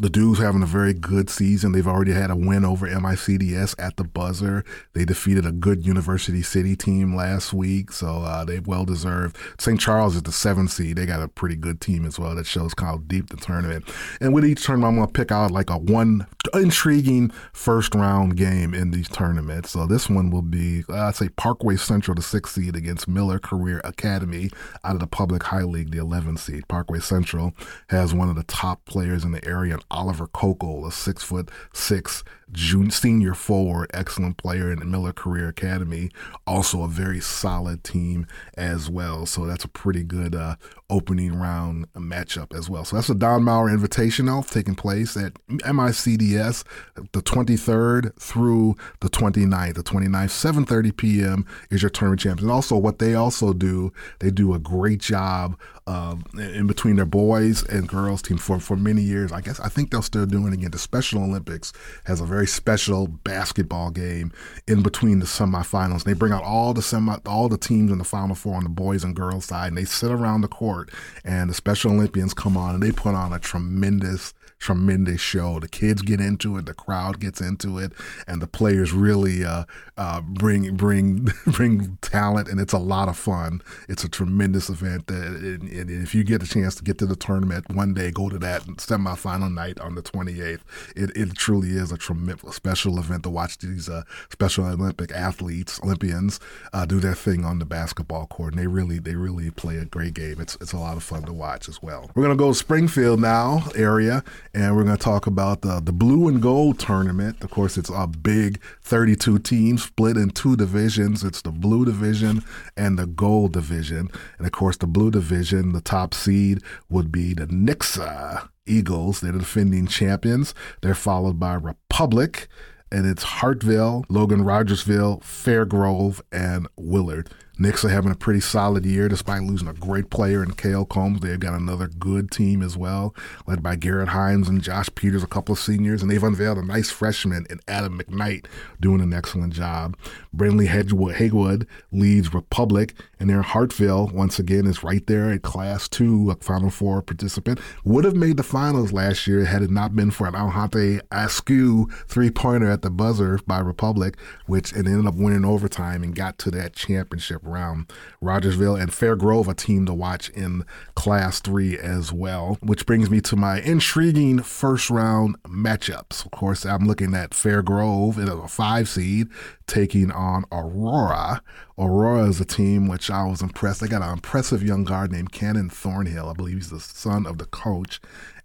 Ladue's 0.00 0.38
having 0.38 0.62
a 0.62 0.66
very 0.66 0.94
good 0.94 1.28
season. 1.28 1.72
They've 1.72 1.86
already 1.86 2.12
had 2.12 2.30
a 2.30 2.36
win 2.36 2.64
over 2.64 2.88
MICDS 2.88 3.74
at 3.78 3.96
the 3.96 4.04
buzzer. 4.04 4.64
They 4.94 5.04
defeated 5.04 5.44
a 5.44 5.52
good 5.52 5.84
University 5.84 6.42
City 6.42 6.76
team 6.76 7.14
last 7.14 7.52
week, 7.52 7.92
so 7.92 8.22
uh, 8.22 8.44
they've 8.44 8.66
well 8.66 8.84
deserved. 8.84 9.36
St. 9.58 9.80
Charles 9.80 10.16
is 10.16 10.22
the 10.22 10.32
seventh 10.32 10.70
seed. 10.70 10.96
They 10.96 11.06
got 11.06 11.22
a 11.22 11.28
pretty 11.28 11.56
good 11.56 11.80
team 11.80 12.04
as 12.04 12.18
well. 12.18 12.34
That 12.34 12.46
shows 12.46 12.72
how 12.78 12.98
deep 12.98 13.30
the 13.30 13.36
tournament. 13.36 13.84
And 14.20 14.32
with 14.32 14.44
each 14.44 14.64
tournament, 14.64 14.90
I'm 14.90 14.96
going 14.96 15.08
to 15.08 15.12
pick 15.12 15.32
out 15.32 15.50
like 15.50 15.70
a 15.70 15.78
one 15.78 16.26
intriguing 16.54 17.30
first 17.52 17.94
round 17.94 18.36
game 18.36 18.74
in 18.74 18.90
these 18.90 19.08
tournaments. 19.08 19.70
So 19.70 19.86
this 19.86 20.08
one 20.08 20.30
will 20.30 20.42
be, 20.42 20.84
I'd 20.88 21.16
say, 21.16 21.28
Parkway 21.30 21.76
Central, 21.76 22.14
the 22.14 22.22
sixth 22.22 22.54
seed 22.54 22.76
against 22.76 23.08
Miller 23.08 23.38
Career 23.38 23.80
Academy 23.84 24.50
out 24.92 24.96
of 24.96 25.00
the 25.00 25.06
Public 25.06 25.44
High 25.44 25.62
League, 25.62 25.90
the 25.90 25.96
11th 25.96 26.40
seed. 26.40 26.68
Parkway 26.68 26.98
Central 26.98 27.54
has 27.88 28.12
one 28.12 28.28
of 28.28 28.36
the 28.36 28.42
top 28.42 28.84
players 28.84 29.24
in 29.24 29.32
the 29.32 29.42
area, 29.42 29.78
Oliver 29.90 30.26
Coco, 30.26 30.84
a 30.86 30.92
six 30.92 31.22
foot 31.24 31.50
six 31.72 32.22
junior, 32.52 32.90
senior 32.90 33.34
forward, 33.34 33.90
excellent 33.94 34.36
player 34.36 34.70
in 34.70 34.78
the 34.78 34.84
Miller 34.84 35.12
Career 35.12 35.48
Academy. 35.48 36.10
Also 36.46 36.82
a 36.82 36.88
very 36.88 37.20
solid 37.20 37.84
team 37.84 38.26
as 38.56 38.90
well. 38.90 39.26
So 39.26 39.46
that's 39.46 39.64
a 39.64 39.68
pretty 39.68 40.02
good 40.02 40.34
uh, 40.34 40.56
opening 40.90 41.34
round 41.34 41.92
matchup 41.94 42.56
as 42.56 42.68
well. 42.68 42.84
So 42.84 42.96
that's 42.96 43.08
a 43.08 43.14
Don 43.14 43.42
Mauer 43.42 43.74
Invitational 43.74 44.48
taking 44.48 44.74
place 44.74 45.16
at 45.16 45.34
MICDS 45.48 46.64
the 47.12 47.22
23rd 47.22 48.14
through 48.20 48.76
the 49.00 49.08
29th. 49.08 49.74
The 49.74 49.82
29th, 49.82 50.66
7.30 50.66 50.96
p.m. 50.96 51.46
is 51.70 51.82
your 51.82 51.90
tournament 51.90 52.20
champions. 52.20 52.42
And 52.42 52.52
also 52.52 52.76
what 52.76 52.98
they 52.98 53.14
also 53.14 53.52
do, 53.52 53.92
they 54.20 54.30
do 54.30 54.54
a 54.54 54.58
great 54.58 55.00
job 55.00 55.58
uh, 55.86 56.16
in 56.38 56.66
between 56.66 56.96
their 56.96 57.06
boys 57.06 57.64
and 57.64 57.88
girls 57.88 58.22
team 58.22 58.38
for, 58.38 58.60
for 58.60 58.76
many 58.76 59.02
years. 59.02 59.32
I 59.32 59.40
guess 59.40 59.58
I 59.60 59.68
think 59.68 59.90
they'll 59.90 60.02
still 60.02 60.26
do 60.26 60.46
it 60.46 60.52
again. 60.52 60.70
The 60.70 60.78
Special 60.78 61.22
Olympics 61.22 61.72
has 62.04 62.20
a 62.20 62.26
very 62.26 62.46
special 62.46 63.08
basketball 63.08 63.90
game 63.90 64.32
in 64.68 64.82
between 64.82 65.18
the 65.18 65.26
semifinals. 65.26 66.04
They 66.04 66.12
bring 66.12 66.32
out 66.32 66.44
all 66.44 66.72
the 66.72 66.82
semi 66.82 67.16
all 67.26 67.48
the 67.48 67.58
teams 67.58 67.90
in 67.90 67.98
the 67.98 68.04
Final 68.04 68.34
Four 68.34 68.56
on 68.56 68.64
the 68.64 68.68
boys 68.70 69.04
and 69.04 69.16
girls 69.16 69.46
side, 69.46 69.68
and 69.68 69.78
they 69.78 69.84
sit 69.84 70.10
around 70.10 70.42
the 70.42 70.48
court, 70.48 70.90
and 71.24 71.50
the 71.50 71.54
Special 71.54 71.92
Olympians 71.92 72.34
come 72.34 72.56
on 72.56 72.74
and 72.74 72.82
they 72.82 72.92
put 72.92 73.14
on 73.14 73.32
a 73.32 73.38
tremendous 73.38 74.34
tremendous 74.62 75.20
show. 75.20 75.58
The 75.58 75.68
kids 75.68 76.02
get 76.02 76.20
into 76.20 76.56
it, 76.56 76.66
the 76.66 76.74
crowd 76.74 77.18
gets 77.20 77.40
into 77.40 77.78
it, 77.78 77.92
and 78.26 78.40
the 78.40 78.46
players 78.46 78.92
really 78.92 79.44
uh, 79.44 79.64
uh, 79.98 80.20
bring 80.20 80.76
bring 80.76 81.28
bring 81.46 81.98
talent, 82.00 82.48
and 82.48 82.60
it's 82.60 82.72
a 82.72 82.78
lot 82.78 83.08
of 83.08 83.18
fun. 83.18 83.60
It's 83.88 84.04
a 84.04 84.08
tremendous 84.08 84.70
event, 84.70 85.10
uh, 85.10 85.14
and, 85.14 85.68
and, 85.68 85.90
if 85.90 86.14
you 86.14 86.22
get 86.22 86.42
a 86.42 86.46
chance 86.46 86.76
to 86.76 86.84
get 86.84 86.98
to 86.98 87.06
the 87.06 87.16
tournament 87.16 87.68
one 87.74 87.92
day, 87.92 88.10
go 88.10 88.28
to 88.28 88.38
that 88.38 88.62
semifinal 88.78 89.52
night 89.52 89.80
on 89.80 89.96
the 89.96 90.02
28th. 90.02 90.60
It, 90.96 91.10
it 91.16 91.34
truly 91.34 91.70
is 91.70 91.90
a 91.90 91.98
tremendous 91.98 92.54
special 92.54 92.98
event 92.98 93.24
to 93.24 93.30
watch 93.30 93.58
these 93.58 93.88
uh, 93.88 94.02
Special 94.30 94.64
Olympic 94.66 95.10
athletes, 95.10 95.80
Olympians, 95.82 96.38
uh, 96.72 96.86
do 96.86 97.00
their 97.00 97.14
thing 97.14 97.44
on 97.44 97.58
the 97.58 97.64
basketball 97.64 98.26
court, 98.26 98.54
and 98.54 98.62
they 98.62 98.68
really 98.68 99.00
they 99.00 99.16
really 99.16 99.50
play 99.50 99.76
a 99.78 99.84
great 99.84 100.14
game. 100.14 100.40
It's 100.40 100.56
it's 100.60 100.72
a 100.72 100.78
lot 100.78 100.96
of 100.96 101.02
fun 101.02 101.24
to 101.24 101.32
watch 101.32 101.68
as 101.68 101.82
well. 101.82 102.10
We're 102.14 102.22
gonna 102.22 102.36
go 102.36 102.52
Springfield 102.52 103.20
now 103.20 103.64
area 103.74 104.22
and 104.54 104.76
we're 104.76 104.84
going 104.84 104.96
to 104.96 105.02
talk 105.02 105.26
about 105.26 105.62
the, 105.62 105.80
the 105.80 105.92
blue 105.92 106.28
and 106.28 106.42
gold 106.42 106.78
tournament. 106.78 107.42
Of 107.42 107.50
course, 107.50 107.78
it's 107.78 107.90
a 107.92 108.06
big 108.06 108.60
32 108.82 109.38
teams 109.38 109.84
split 109.84 110.16
in 110.16 110.30
two 110.30 110.56
divisions. 110.56 111.24
It's 111.24 111.40
the 111.40 111.50
blue 111.50 111.84
division 111.84 112.42
and 112.76 112.98
the 112.98 113.06
gold 113.06 113.54
division. 113.54 114.10
And 114.36 114.46
of 114.46 114.52
course, 114.52 114.76
the 114.76 114.86
blue 114.86 115.10
division, 115.10 115.72
the 115.72 115.80
top 115.80 116.12
seed 116.12 116.62
would 116.90 117.10
be 117.10 117.32
the 117.32 117.46
Nixa 117.46 118.48
Eagles. 118.66 119.20
They're 119.20 119.32
the 119.32 119.38
defending 119.38 119.86
champions. 119.86 120.54
They're 120.82 120.94
followed 120.94 121.40
by 121.40 121.54
Republic, 121.54 122.48
and 122.90 123.06
it's 123.06 123.24
Hartville, 123.24 124.04
Logan 124.10 124.42
Rogersville, 124.42 125.20
Fairgrove, 125.20 126.20
and 126.30 126.68
Willard. 126.76 127.30
Nixa 127.58 127.84
are 127.84 127.88
having 127.90 128.10
a 128.10 128.16
pretty 128.16 128.40
solid 128.40 128.86
year 128.86 129.08
despite 129.08 129.42
losing 129.42 129.68
a 129.68 129.74
great 129.74 130.08
player 130.08 130.42
in 130.42 130.52
Kale 130.52 130.86
Combs. 130.86 131.20
They've 131.20 131.38
got 131.38 131.52
another 131.52 131.86
good 131.86 132.30
team 132.30 132.62
as 132.62 132.78
well, 132.78 133.14
led 133.46 133.62
by 133.62 133.76
Garrett 133.76 134.08
Himes 134.08 134.48
and 134.48 134.62
Josh 134.62 134.88
Peters, 134.94 135.22
a 135.22 135.26
couple 135.26 135.52
of 135.52 135.58
seniors, 135.58 136.00
and 136.00 136.10
they've 136.10 136.22
unveiled 136.22 136.56
a 136.56 136.64
nice 136.64 136.90
freshman 136.90 137.46
in 137.50 137.60
Adam 137.68 138.00
McKnight 138.00 138.46
doing 138.80 139.02
an 139.02 139.12
excellent 139.12 139.52
job. 139.52 139.96
Brindley 140.32 140.66
Haywood 140.66 141.66
leads 141.92 142.32
Republic, 142.32 142.94
and 143.20 143.28
their 143.28 143.42
Hartville, 143.42 144.12
once 144.12 144.38
again, 144.38 144.66
is 144.66 144.82
right 144.82 145.06
there 145.06 145.30
at 145.30 145.42
Class 145.42 145.88
2, 145.90 146.30
a 146.30 146.36
Final 146.36 146.70
Four 146.70 147.02
participant. 147.02 147.60
Would 147.84 148.04
have 148.04 148.16
made 148.16 148.38
the 148.38 148.42
finals 148.42 148.92
last 148.92 149.26
year 149.26 149.44
had 149.44 149.62
it 149.62 149.70
not 149.70 149.94
been 149.94 150.10
for 150.10 150.26
an 150.26 150.34
Alhante 150.34 151.00
Askew 151.12 151.88
three-pointer 152.08 152.70
at 152.70 152.80
the 152.80 152.90
buzzer 152.90 153.38
by 153.46 153.60
Republic, 153.60 154.16
which 154.46 154.72
it 154.72 154.86
ended 154.86 155.06
up 155.06 155.14
winning 155.16 155.44
overtime 155.44 156.02
and 156.02 156.16
got 156.16 156.38
to 156.38 156.50
that 156.50 156.74
championship 156.74 157.41
round. 157.42 157.92
Rogersville 158.20 158.76
and 158.76 158.90
Fairgrove, 158.90 159.48
a 159.48 159.54
team 159.54 159.86
to 159.86 159.94
watch 159.94 160.28
in 160.30 160.64
Class 160.94 161.40
3 161.40 161.78
as 161.78 162.12
well, 162.12 162.58
which 162.60 162.86
brings 162.86 163.10
me 163.10 163.20
to 163.22 163.36
my 163.36 163.60
intriguing 163.60 164.42
first 164.42 164.90
round 164.90 165.42
matchups. 165.42 166.24
Of 166.24 166.30
course, 166.30 166.64
I'm 166.64 166.86
looking 166.86 167.14
at 167.14 167.30
Fairgrove 167.30 168.18
in 168.18 168.28
a 168.28 168.48
five 168.48 168.88
seed 168.88 169.28
taking 169.66 170.10
on 170.10 170.44
Aurora. 170.52 171.42
Aurora 171.78 172.24
is 172.24 172.40
a 172.40 172.44
team 172.44 172.88
which 172.88 173.10
I 173.10 173.24
was 173.24 173.42
impressed. 173.42 173.80
They 173.80 173.88
got 173.88 174.02
an 174.02 174.12
impressive 174.12 174.62
young 174.62 174.84
guard 174.84 175.10
named 175.10 175.32
Cannon 175.32 175.70
Thornhill. 175.70 176.28
I 176.28 176.34
believe 176.34 176.56
he's 176.56 176.70
the 176.70 176.80
son 176.80 177.26
of 177.26 177.38
the 177.38 177.46
coach 177.46 178.00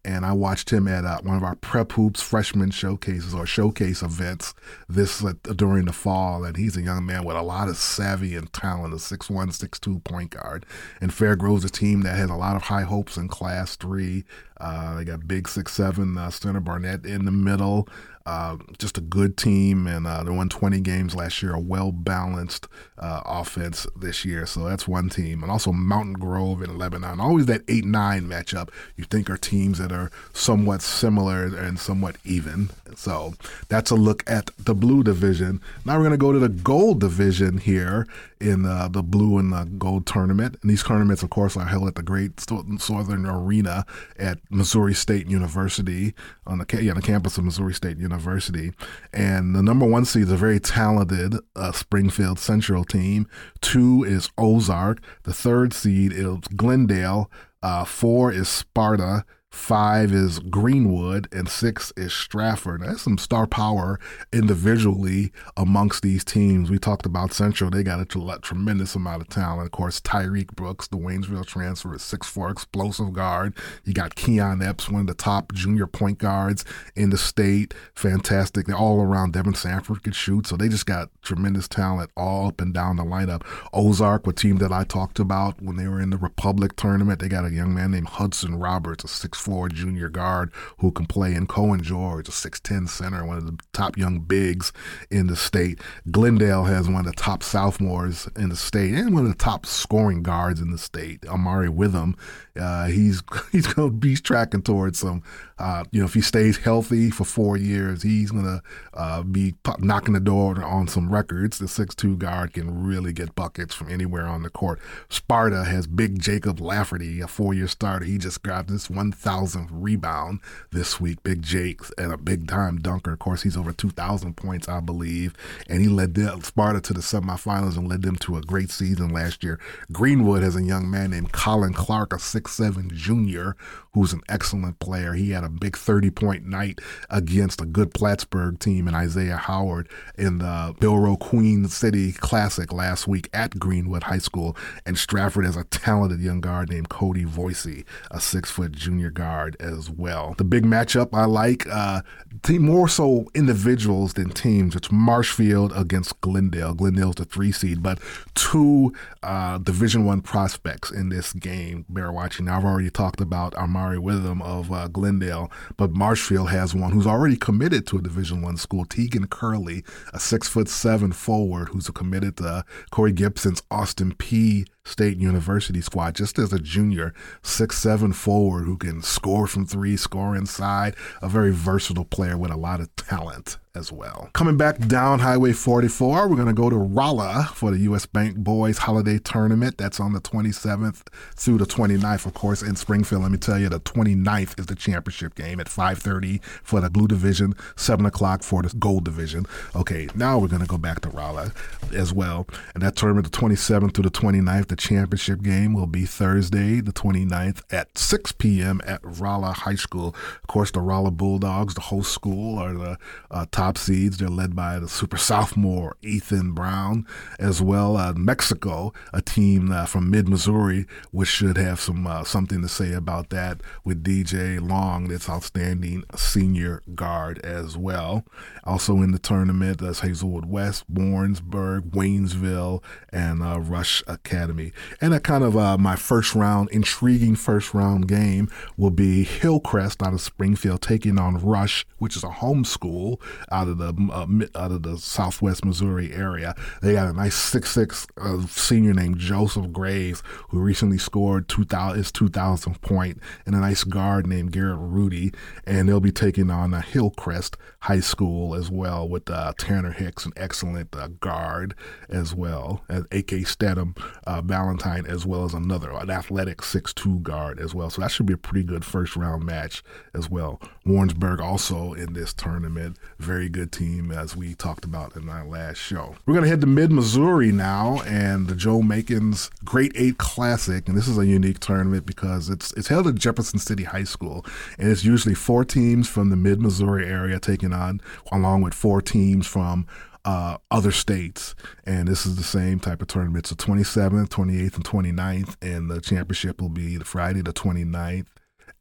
and 0.08 0.26
I 0.26 0.32
watched 0.32 0.72
him 0.72 0.88
at 0.88 1.04
uh, 1.04 1.20
one 1.22 1.36
of 1.36 1.44
our 1.44 1.56
prep 1.56 1.92
hoops 1.92 2.22
freshman 2.22 2.72
showcases 2.72 3.34
or 3.34 3.46
showcase 3.46 4.02
events 4.02 4.54
this 4.88 5.22
uh, 5.22 5.34
during 5.54 5.84
the 5.84 5.92
fall. 5.92 6.46
And 6.46 6.56
he's 6.56 6.78
a 6.78 6.82
young 6.82 7.06
man 7.06 7.26
with 7.26 7.36
a 7.36 7.42
lot 7.42 7.68
of 7.68 7.76
savvy 7.76 8.34
and 8.36 8.52
talent, 8.54 8.94
a 8.94 8.98
6'1", 8.98 9.28
6'2", 9.30 10.02
point 10.06 10.32
guard. 10.32 10.66
And 11.02 11.14
Fairgrove's 11.14 11.66
a 11.66 11.70
team 11.70 12.04
that 12.04 12.16
has 12.16 12.30
a 12.30 12.36
lot 12.36 12.56
of 12.56 12.64
high 12.64 12.84
hopes 12.84 13.18
in 13.18 13.28
Class 13.28 13.76
Three. 13.76 14.24
Uh, 14.60 14.96
they 14.96 15.04
got 15.04 15.28
big 15.28 15.48
six 15.48 15.74
seven 15.74 16.18
uh, 16.18 16.30
Center 16.30 16.60
Barnett 16.60 17.06
in 17.06 17.26
the 17.26 17.32
middle. 17.32 17.88
Uh, 18.28 18.58
just 18.78 18.98
a 18.98 19.02
good 19.02 19.38
team, 19.38 19.88
and 19.88 20.06
uh, 20.06 20.22
they 20.22 20.30
won 20.30 20.50
20 20.50 20.82
games 20.82 21.16
last 21.16 21.42
year. 21.42 21.54
A 21.54 21.60
well 21.60 21.94
balanced 21.94 22.68
uh, 23.00 23.22
offense 23.26 23.88
this 23.96 24.26
year, 24.26 24.46
so 24.46 24.66
that's 24.66 24.86
one 24.86 25.08
team. 25.08 25.44
And 25.44 25.50
also 25.50 25.72
Mountain 25.72 26.16
Grove 26.16 26.62
and 26.62 26.78
Lebanon. 26.78 27.22
Always 27.22 27.46
that 27.46 27.62
eight 27.70 27.86
nine 27.86 28.24
matchup. 28.24 28.68
You 28.98 29.06
think 29.06 29.30
are 29.30 29.38
teams 29.38 29.78
that 29.78 29.94
are 29.94 30.12
somewhat 30.34 30.82
similar 30.82 31.46
and 31.46 31.80
somewhat 31.80 32.18
even. 32.26 32.70
So 32.98 33.36
that's 33.70 33.92
a 33.92 33.96
look 33.96 34.30
at 34.30 34.52
the 34.60 34.76
blue 34.76 35.04
division. 35.04 35.62
Now 35.86 35.94
we're 35.96 36.04
going 36.04 36.12
to 36.12 36.18
go 36.18 36.34
to 36.34 36.40
the 36.40 36.50
gold 36.50 37.00
division 37.00 37.60
here 37.60 38.08
in 38.40 38.66
uh, 38.66 38.88
the 38.90 39.04
blue 39.04 39.38
and 39.38 39.54
the 39.54 39.64
gold 39.78 40.06
tournament. 40.06 40.58
And 40.62 40.70
these 40.70 40.84
tournaments, 40.84 41.24
of 41.24 41.30
course, 41.30 41.56
are 41.56 41.66
held 41.66 41.88
at 41.88 41.96
the 41.96 42.04
Great 42.04 42.40
Southern 42.40 43.26
Arena 43.26 43.86
at 44.20 44.40
Missouri 44.50 44.94
State 44.94 45.28
University 45.28 46.14
on 46.46 46.60
the 46.60 46.80
yeah, 46.82 46.92
on 46.92 46.98
the 46.98 47.02
campus 47.02 47.38
of 47.38 47.46
Missouri 47.46 47.74
State 47.74 47.98
University. 47.98 48.72
And 49.14 49.56
the 49.56 49.64
number 49.64 49.86
one 49.86 50.06
seed 50.06 50.24
is 50.24 50.32
a 50.32 50.38
very 50.38 50.60
talented 50.60 51.36
uh, 51.56 51.72
Springfield 51.72 52.40
Central 52.40 52.84
team. 52.84 53.28
Two 53.62 54.04
is 54.04 54.30
Ozark. 54.38 55.00
The 55.24 55.34
third 55.34 55.74
seed 55.74 56.14
is 56.14 56.40
Glendale. 56.56 57.32
Uh, 57.62 57.86
four 57.86 58.32
is 58.32 58.48
Sparta 58.48 59.26
five 59.52 60.14
is 60.14 60.40
Greenwood, 60.40 61.28
and 61.32 61.50
six 61.50 61.92
is 61.98 62.14
Stratford. 62.14 62.82
That's 62.82 63.02
some 63.02 63.18
star 63.18 63.48
power 63.48 64.00
individually 64.32 65.32
amongst 65.58 66.04
these 66.04 66.24
teams. 66.24 66.70
We 66.70 66.80
talked 66.80 67.06
about 67.06 67.34
Central; 67.34 67.70
they 67.70 67.84
got 67.84 68.00
a 68.00 68.06
tremendous 68.06 68.96
amount 68.96 69.24
of 69.24 69.30
talent. 69.30 69.66
Of 69.66 69.72
course, 69.72 70.00
Tyreek 70.00 70.56
Brooks, 70.56 70.88
the 70.88 70.98
Waynesville 70.98 71.46
transfer, 71.46 71.94
is 71.96 72.02
six 72.02 72.30
four 72.30 72.50
explosive 72.50 73.12
guard. 73.14 73.54
You 73.84 73.94
got 73.94 74.16
Keon 74.16 74.62
Epps, 74.62 74.90
one 74.90 75.02
of 75.02 75.08
the 75.08 75.14
top 75.14 75.54
junior 75.54 75.88
point 75.88 76.18
guards 76.18 76.64
in 76.96 77.10
the 77.10 77.18
state. 77.18 77.74
Fantastic, 77.94 78.68
They're 78.68 78.78
all 78.78 79.02
around. 79.02 79.34
Devin 79.34 79.56
Sanford 79.56 80.04
could 80.04 80.16
shoot, 80.16 80.48
so 80.48 80.56
they 80.56 80.70
just 80.70 80.86
got 80.86 81.10
tremendous 81.22 81.68
talent 81.68 82.12
all 82.16 82.48
up 82.48 82.62
and 82.62 82.74
down 82.74 82.96
the 82.96 83.04
lineup. 83.04 83.44
Ozark, 83.74 84.26
a 84.28 84.34
team 84.34 84.58
that 84.58 84.72
I 84.72 84.84
talked 84.84 85.20
about 85.20 85.62
when 85.62 85.76
they 85.76 85.88
were 85.88 86.00
in 86.00 86.10
the 86.10 86.18
Republic 86.18 86.76
tournament, 86.76 87.20
they 87.20 87.28
got 87.28 87.46
a 87.46 87.52
young 87.52 87.74
man 87.74 87.92
named 87.92 88.08
Hudson 88.08 88.56
Roberts, 88.56 89.04
a 89.04 89.08
six 89.08 89.37
6'4 89.38 89.72
junior 89.72 90.10
guard 90.10 90.52
who 90.80 90.92
can 90.92 91.06
play 91.06 91.34
in 91.34 91.48
Cohen 91.48 91.82
George, 91.82 92.28
a 92.28 92.32
6'10 92.32 92.90
center, 92.90 93.26
one 93.26 93.38
of 93.38 93.46
the 93.46 93.58
top 93.74 93.98
young 93.98 94.20
bigs 94.20 94.72
in 95.10 95.28
the 95.28 95.36
state. 95.36 95.80
Glendale 96.12 96.66
has 96.66 96.88
one 96.88 97.06
of 97.06 97.06
the 97.06 97.22
top 97.22 97.44
sophomores 97.44 98.28
in 98.36 98.50
the 98.50 98.56
state 98.56 98.94
and 98.94 99.14
one 99.14 99.26
of 99.26 99.30
the 99.30 99.44
top 99.44 99.66
scoring 99.66 100.24
guards 100.24 100.60
in 100.60 100.72
the 100.72 100.78
state, 100.78 101.26
Amari 101.28 101.70
Witham. 101.70 102.16
Uh, 102.60 102.88
he's 102.88 103.22
he's 103.52 103.68
going 103.68 103.90
to 103.90 103.96
be 103.96 104.16
tracking 104.16 104.62
towards 104.62 105.00
some, 105.00 105.24
uh, 105.60 105.84
you 105.92 106.00
know, 106.00 106.06
if 106.06 106.14
he 106.14 106.22
stays 106.22 106.58
healthy 106.58 107.10
for 107.10 107.24
four 107.24 107.58
years, 107.58 108.04
he's 108.04 108.32
going 108.32 108.46
to 108.46 108.62
uh, 108.94 109.24
be 109.24 109.56
knocking 109.80 110.14
the 110.14 110.20
door 110.20 110.64
on 110.64 110.88
some 110.88 111.12
records. 111.12 111.60
The 111.60 111.68
six-two 111.68 112.18
guard 112.18 112.54
can 112.54 112.84
really 112.84 113.14
get 113.14 113.36
buckets 113.36 113.76
from 113.76 113.92
anywhere 113.92 114.26
on 114.26 114.44
the 114.44 114.50
court. 114.50 114.80
Sparta 115.10 115.66
has 115.66 115.88
big 115.88 116.20
Jacob 116.20 116.60
Lafferty, 116.60 117.22
a 117.22 117.28
four-year 117.28 117.68
starter. 117.68 118.06
He 118.06 118.18
just 118.18 118.42
grabbed 118.42 118.70
this 118.70 118.90
1,000th 119.28 119.68
rebound 119.72 120.40
this 120.72 121.00
week. 121.00 121.22
Big 121.24 121.42
Jake 121.42 121.82
and 121.98 122.12
a 122.14 122.18
big-time 122.18 122.78
dunker. 122.78 123.14
Of 123.14 123.20
course, 123.20 123.44
he's 123.44 123.58
over 123.58 123.74
2,000 123.74 124.36
points, 124.36 124.70
I 124.70 124.80
believe, 124.80 125.34
and 125.68 125.82
he 125.82 125.88
led 125.88 126.14
the, 126.16 126.40
Sparta 126.42 126.82
to 126.82 126.94
the 126.94 127.02
semifinals 127.02 127.78
and 127.78 127.88
led 127.88 128.04
them 128.04 128.16
to 128.18 128.38
a 128.38 128.42
great 128.42 128.72
season 128.72 129.10
last 129.10 129.44
year. 129.44 129.60
Greenwood 129.92 130.44
has 130.44 130.56
a 130.56 130.64
young 130.64 130.90
man 130.90 131.12
named 131.12 131.32
Colin 131.34 131.74
Clark, 131.74 132.14
a 132.14 132.20
six 132.20 132.58
Seven 132.58 132.90
junior, 132.92 133.56
who's 133.94 134.14
an 134.14 134.22
excellent 134.30 134.80
player. 134.80 135.14
He 135.14 135.32
had 135.32 135.44
a 135.44 135.50
big 135.50 135.76
30 135.76 136.12
point 136.12 136.46
night 136.46 136.80
against 137.10 137.62
a 137.62 137.66
good 137.66 137.94
Plattsburgh 137.94 138.60
team 138.60 138.88
and 138.88 138.96
Isaiah 138.96 139.38
Howard 139.38 139.90
in 140.18 140.38
the 140.38 140.76
Bilro 140.80 141.20
Queen 141.20 141.68
City 141.68 142.12
Classic 142.14 142.72
last 142.72 143.08
week 143.08 143.30
at 143.34 143.60
Greenwood 143.60 144.04
High 144.04 144.18
School. 144.20 144.56
And 144.86 144.98
Stratford 144.98 145.46
has 145.46 145.58
a 145.58 145.64
talented 145.66 146.20
young 146.20 146.42
guard 146.42 146.70
named 146.70 146.90
Cody 146.90 147.26
Voisey, 147.26 147.86
a 148.12 148.20
six 148.20 148.52
foot 148.52 148.72
junior 148.72 149.10
guard 149.18 149.58
as 149.60 149.90
well. 149.90 150.36
The 150.38 150.44
big 150.44 150.64
matchup 150.64 151.10
I 151.12 151.26
like, 151.26 151.68
uh, 151.68 152.02
team 152.44 152.62
more 152.62 152.88
so 152.88 153.26
individuals 153.34 154.14
than 154.14 154.30
teams. 154.30 154.76
It's 154.76 154.92
Marshfield 154.92 155.74
against 155.76 156.22
Glendale. 156.22 156.76
Glendale's 156.76 157.16
the 157.16 157.26
three 157.26 157.52
seed, 157.52 157.82
but 157.82 158.00
two 158.36 158.94
uh, 159.24 159.58
Division 159.58 160.06
One 160.06 160.22
prospects 160.22 160.92
in 160.92 161.10
this 161.10 161.34
game 161.34 161.86
bear 161.90 162.12
watching 162.12 162.46
now, 162.46 162.58
I've 162.58 162.66
already 162.66 162.92
talked 162.92 163.20
about 163.20 163.56
Amari 163.56 163.98
Witham 163.98 164.44
of 164.44 164.72
uh, 164.72 164.88
Glendale, 164.88 165.52
but 165.78 165.92
Marshfield 165.92 166.52
has 166.52 166.76
one 166.76 166.92
who's 166.92 167.08
already 167.08 167.38
committed 167.38 167.88
to 167.88 167.98
a 167.98 168.02
Division 168.02 168.44
One 168.44 168.58
school. 168.58 168.86
Tegan 168.86 169.28
Curley, 169.28 169.84
a 170.14 170.20
six 170.20 170.48
foot 170.48 170.70
seven 170.70 171.12
forward 171.12 171.70
who's 171.70 171.90
committed 171.90 172.38
to 172.38 172.64
Corey 172.92 173.14
Gipson's 173.14 173.64
Austin 173.72 174.14
Peay 174.14 174.68
State 174.88 175.18
University 175.18 175.82
squad 175.82 176.16
just 176.16 176.40
as 176.40 176.54
a 176.54 176.60
junior, 176.60 177.14
six 177.42 177.78
seven 177.78 178.14
forward 178.14 178.64
who 178.64 178.78
can 178.78 179.02
score 179.02 179.46
from 179.46 179.66
three, 179.66 179.98
score 179.98 180.36
inside, 180.36 180.96
a 181.22 181.28
very 181.28 181.52
versatile 181.52 182.06
player 182.06 182.38
with 182.38 182.52
a 182.52 182.58
lot 182.58 182.80
of 182.80 182.96
talent 182.96 183.58
as 183.78 183.92
well. 183.92 184.30
Coming 184.34 184.58
back 184.58 184.80
down 184.80 185.20
Highway 185.20 185.54
44, 185.54 186.28
we're 186.28 186.36
going 186.36 186.48
to 186.48 186.54
go 186.54 186.70
to 186.70 186.76
Rolla 186.76 187.50
for 187.54 187.70
the 187.72 187.78
U.S. 187.80 188.06
Bank 188.08 188.36
Boys 188.38 188.80
Holiday 188.80 189.20
Tournament. 189.20 189.78
That's 189.78 190.00
on 190.00 190.14
the 190.14 190.20
27th 190.20 191.04
through 191.36 191.60
the 191.60 191.66
29th, 191.66 192.26
of 192.26 192.34
course, 192.34 192.64
in 192.64 192.76
Springfield. 192.76 193.22
Let 193.22 193.32
me 193.32 193.38
tell 193.38 193.60
you, 193.60 193.70
the 193.70 193.80
29th 193.80 194.60
is 194.60 194.66
the 194.66 194.76
championship 194.76 195.36
game 195.36 195.60
at 195.60 195.68
5:30 195.68 196.44
for 196.64 196.82
the 196.82 196.90
Blue 196.90 197.08
Division, 197.08 197.54
7 197.76 198.06
o'clock 198.06 198.42
for 198.42 198.64
the 198.64 198.76
Gold 198.76 199.06
Division. 199.06 199.46
Okay, 199.76 200.10
now 200.16 200.40
we're 200.40 200.48
going 200.48 200.62
to 200.62 200.68
go 200.68 200.80
back 200.80 201.02
to 201.02 201.10
Rolla 201.10 201.52
as 201.94 202.12
well, 202.12 202.48
and 202.74 202.82
that 202.82 202.96
tournament, 202.96 203.32
the 203.32 203.38
27th 203.38 203.94
through 203.94 204.04
the 204.04 204.12
29th. 204.12 204.68
The 204.68 204.76
championship 204.76 205.44
game 205.44 205.74
will 205.74 205.88
be 205.88 206.06
Thursday, 206.06 206.82
the 206.82 206.92
29th 206.92 207.62
at 207.72 207.96
6 207.98 208.32
p.m. 208.34 208.82
at 208.86 209.00
Rolla 209.04 209.54
High 209.54 209.76
School. 209.76 210.16
Of 210.42 210.48
course, 210.48 210.72
the 210.72 210.82
Rolla 210.82 211.12
Bulldogs, 211.12 211.76
the 211.76 211.82
host 211.82 212.12
school, 212.12 212.58
are 212.58 212.74
the 212.74 212.98
uh, 213.30 213.46
top 213.52 213.67
seeds. 213.76 214.18
They're 214.18 214.28
led 214.28 214.56
by 214.56 214.78
the 214.78 214.88
super 214.88 215.18
sophomore 215.18 215.98
Ethan 216.04 216.52
Brown, 216.52 217.08
as 217.40 217.60
well 217.60 217.98
uh, 217.98 218.14
Mexico, 218.14 218.94
a 219.12 219.22
team 219.22 219.72
uh, 219.72 219.88
from 219.88 220.12
mid 220.12 220.30
Missouri, 220.30 220.86
which 221.10 221.30
should 221.30 221.58
have 221.58 221.80
some 221.80 222.06
uh, 222.06 222.24
something 222.24 222.62
to 222.62 222.68
say 222.68 222.94
about 222.94 223.32
that 223.32 223.62
with 223.84 224.04
DJ 224.04 224.62
Long, 224.62 225.08
this 225.08 225.28
outstanding 225.28 226.04
senior 226.16 226.84
guard 226.94 227.40
as 227.40 227.76
well. 227.76 228.24
Also 228.64 228.98
in 228.98 229.12
the 229.12 229.20
tournament, 229.20 229.80
that's 229.80 230.02
Hazelwood 230.02 230.46
West, 230.46 230.84
Warrensburg, 230.90 231.92
Waynesville, 231.92 232.84
and 233.12 233.42
uh, 233.42 233.60
Rush 233.60 234.04
Academy. 234.08 234.74
And 235.02 235.14
a 235.14 235.20
kind 235.20 235.44
of 235.44 235.58
uh, 235.58 235.78
my 235.78 235.96
first 235.96 236.36
round, 236.36 236.70
intriguing 236.72 237.36
first 237.36 237.74
round 237.74 238.08
game 238.08 238.50
will 238.76 238.92
be 238.92 239.24
Hillcrest 239.24 240.04
out 240.04 240.14
of 240.14 240.22
Springfield 240.22 240.82
taking 240.82 241.18
on 241.18 241.38
Rush, 241.38 241.86
which 241.98 242.16
is 242.16 242.24
a 242.24 242.30
home 242.30 242.66
school 242.66 243.22
out 243.58 243.68
of 243.68 243.78
the 243.80 243.94
uh, 244.12 244.60
out 244.60 244.72
of 244.72 244.84
the 244.84 244.98
Southwest 244.98 245.66
Missouri 245.66 246.14
area. 246.14 246.56
They 246.82 246.94
got 246.94 247.08
a 247.08 247.14
nice 247.14 247.36
six 247.36 247.72
six 247.72 248.08
uh, 248.20 248.46
senior 248.48 248.94
named 248.94 249.18
Joseph 249.18 249.72
Graves 249.72 250.22
who 250.50 250.60
recently 250.60 250.98
scored 250.98 251.50
two 251.50 251.66
thousand 251.66 251.98
his 251.98 252.12
two 252.12 252.30
thousand 252.30 252.82
point, 252.82 253.20
and 253.46 253.56
a 253.56 253.60
nice 253.60 253.84
guard 253.84 254.28
named 254.28 254.52
Garrett 254.52 254.80
Rudy, 254.80 255.34
and 255.66 255.88
they'll 255.88 256.00
be 256.00 256.12
taking 256.12 256.50
on 256.50 256.74
a 256.74 256.82
Hillcrest 256.82 257.58
High 257.82 258.02
School 258.02 258.54
as 258.54 258.70
well 258.70 259.08
with 259.08 259.30
uh, 259.30 259.54
Tanner 259.58 259.92
Hicks, 259.92 260.26
an 260.26 260.34
excellent 260.36 260.96
uh, 260.96 261.08
guard 261.20 261.74
as 262.10 262.36
well, 262.36 262.84
as 262.90 263.06
A.K. 263.12 263.44
Stedham 263.44 263.96
uh, 264.26 264.42
Valentine, 264.42 265.06
as 265.06 265.26
well 265.26 265.46
as 265.46 265.54
another 265.54 265.92
an 265.92 266.10
athletic 266.10 266.62
six 266.64 266.94
two 266.94 267.20
guard 267.20 267.60
as 267.60 267.74
well. 267.74 267.90
So 267.90 268.02
that 268.02 268.12
should 268.12 268.26
be 268.26 268.34
a 268.34 268.38
pretty 268.38 268.64
good 268.64 268.86
first 268.86 269.16
round 269.16 269.44
match 269.44 269.84
as 270.14 270.30
well. 270.30 270.62
Warrensburg 270.86 271.40
also 271.40 271.94
in 271.94 272.14
this 272.14 272.34
tournament, 272.34 272.98
very 273.20 273.37
good 273.46 273.72
team 273.72 274.12
as 274.12 274.36
we 274.36 274.56
talked 274.56 274.84
about 274.84 275.16
in 275.16 275.30
our 275.30 275.46
last 275.46 275.78
show. 275.78 276.16
We're 276.26 276.34
gonna 276.34 276.48
head 276.48 276.62
to 276.62 276.68
Mid 276.68 276.92
Missouri 276.92 277.52
now 277.52 278.02
and 278.08 278.48
the 278.48 278.56
Joe 278.56 278.80
Machens 278.80 279.52
Great 279.64 279.92
Eight 279.96 280.18
Classic, 280.18 280.88
and 280.88 280.98
this 280.98 281.08
is 281.08 281.20
a 281.20 281.26
unique 281.28 281.60
tournament 281.60 282.08
because 282.08 282.50
it's 282.50 282.74
it's 282.74 282.88
held 282.88 283.06
at 283.06 283.16
Jefferson 283.16 283.60
City 283.60 283.84
High 283.84 284.04
School, 284.04 284.44
and 284.80 284.90
it's 284.90 285.06
usually 285.06 285.36
four 285.36 285.64
teams 285.64 286.10
from 286.10 286.32
the 286.32 286.36
Mid 286.36 286.60
Missouri 286.60 287.06
area 287.06 287.40
taking 287.40 287.72
on, 287.72 288.02
along 288.32 288.64
with 288.64 288.74
four 288.74 289.00
teams 289.00 289.46
from 289.46 289.86
uh, 290.26 290.58
other 290.70 290.92
states. 290.92 291.56
And 291.86 292.08
this 292.08 292.26
is 292.26 292.36
the 292.36 292.44
same 292.44 292.82
type 292.82 293.02
of 293.02 293.08
tournament. 293.08 293.48
So 293.48 293.56
27th, 293.56 294.28
28th, 294.28 294.76
and 294.76 294.84
29th. 294.84 295.56
And 295.62 295.90
the 295.90 296.02
championship 296.02 296.60
will 296.60 296.70
be 296.70 296.98
Friday 296.98 297.42
the 297.42 297.54
29th 297.54 298.28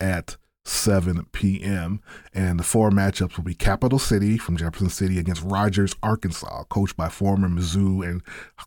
at 0.00 0.36
7 0.68 1.26
p.m. 1.32 2.00
And 2.34 2.58
the 2.58 2.64
four 2.64 2.90
matchups 2.90 3.36
will 3.36 3.44
be 3.44 3.54
Capital 3.54 3.98
City 3.98 4.36
from 4.36 4.56
Jefferson 4.56 4.90
City 4.90 5.18
against 5.18 5.42
Rogers, 5.42 5.94
Arkansas, 6.02 6.64
coached 6.64 6.96
by 6.96 7.08
former 7.08 7.48
Mizzou 7.48 8.08
and 8.08 8.22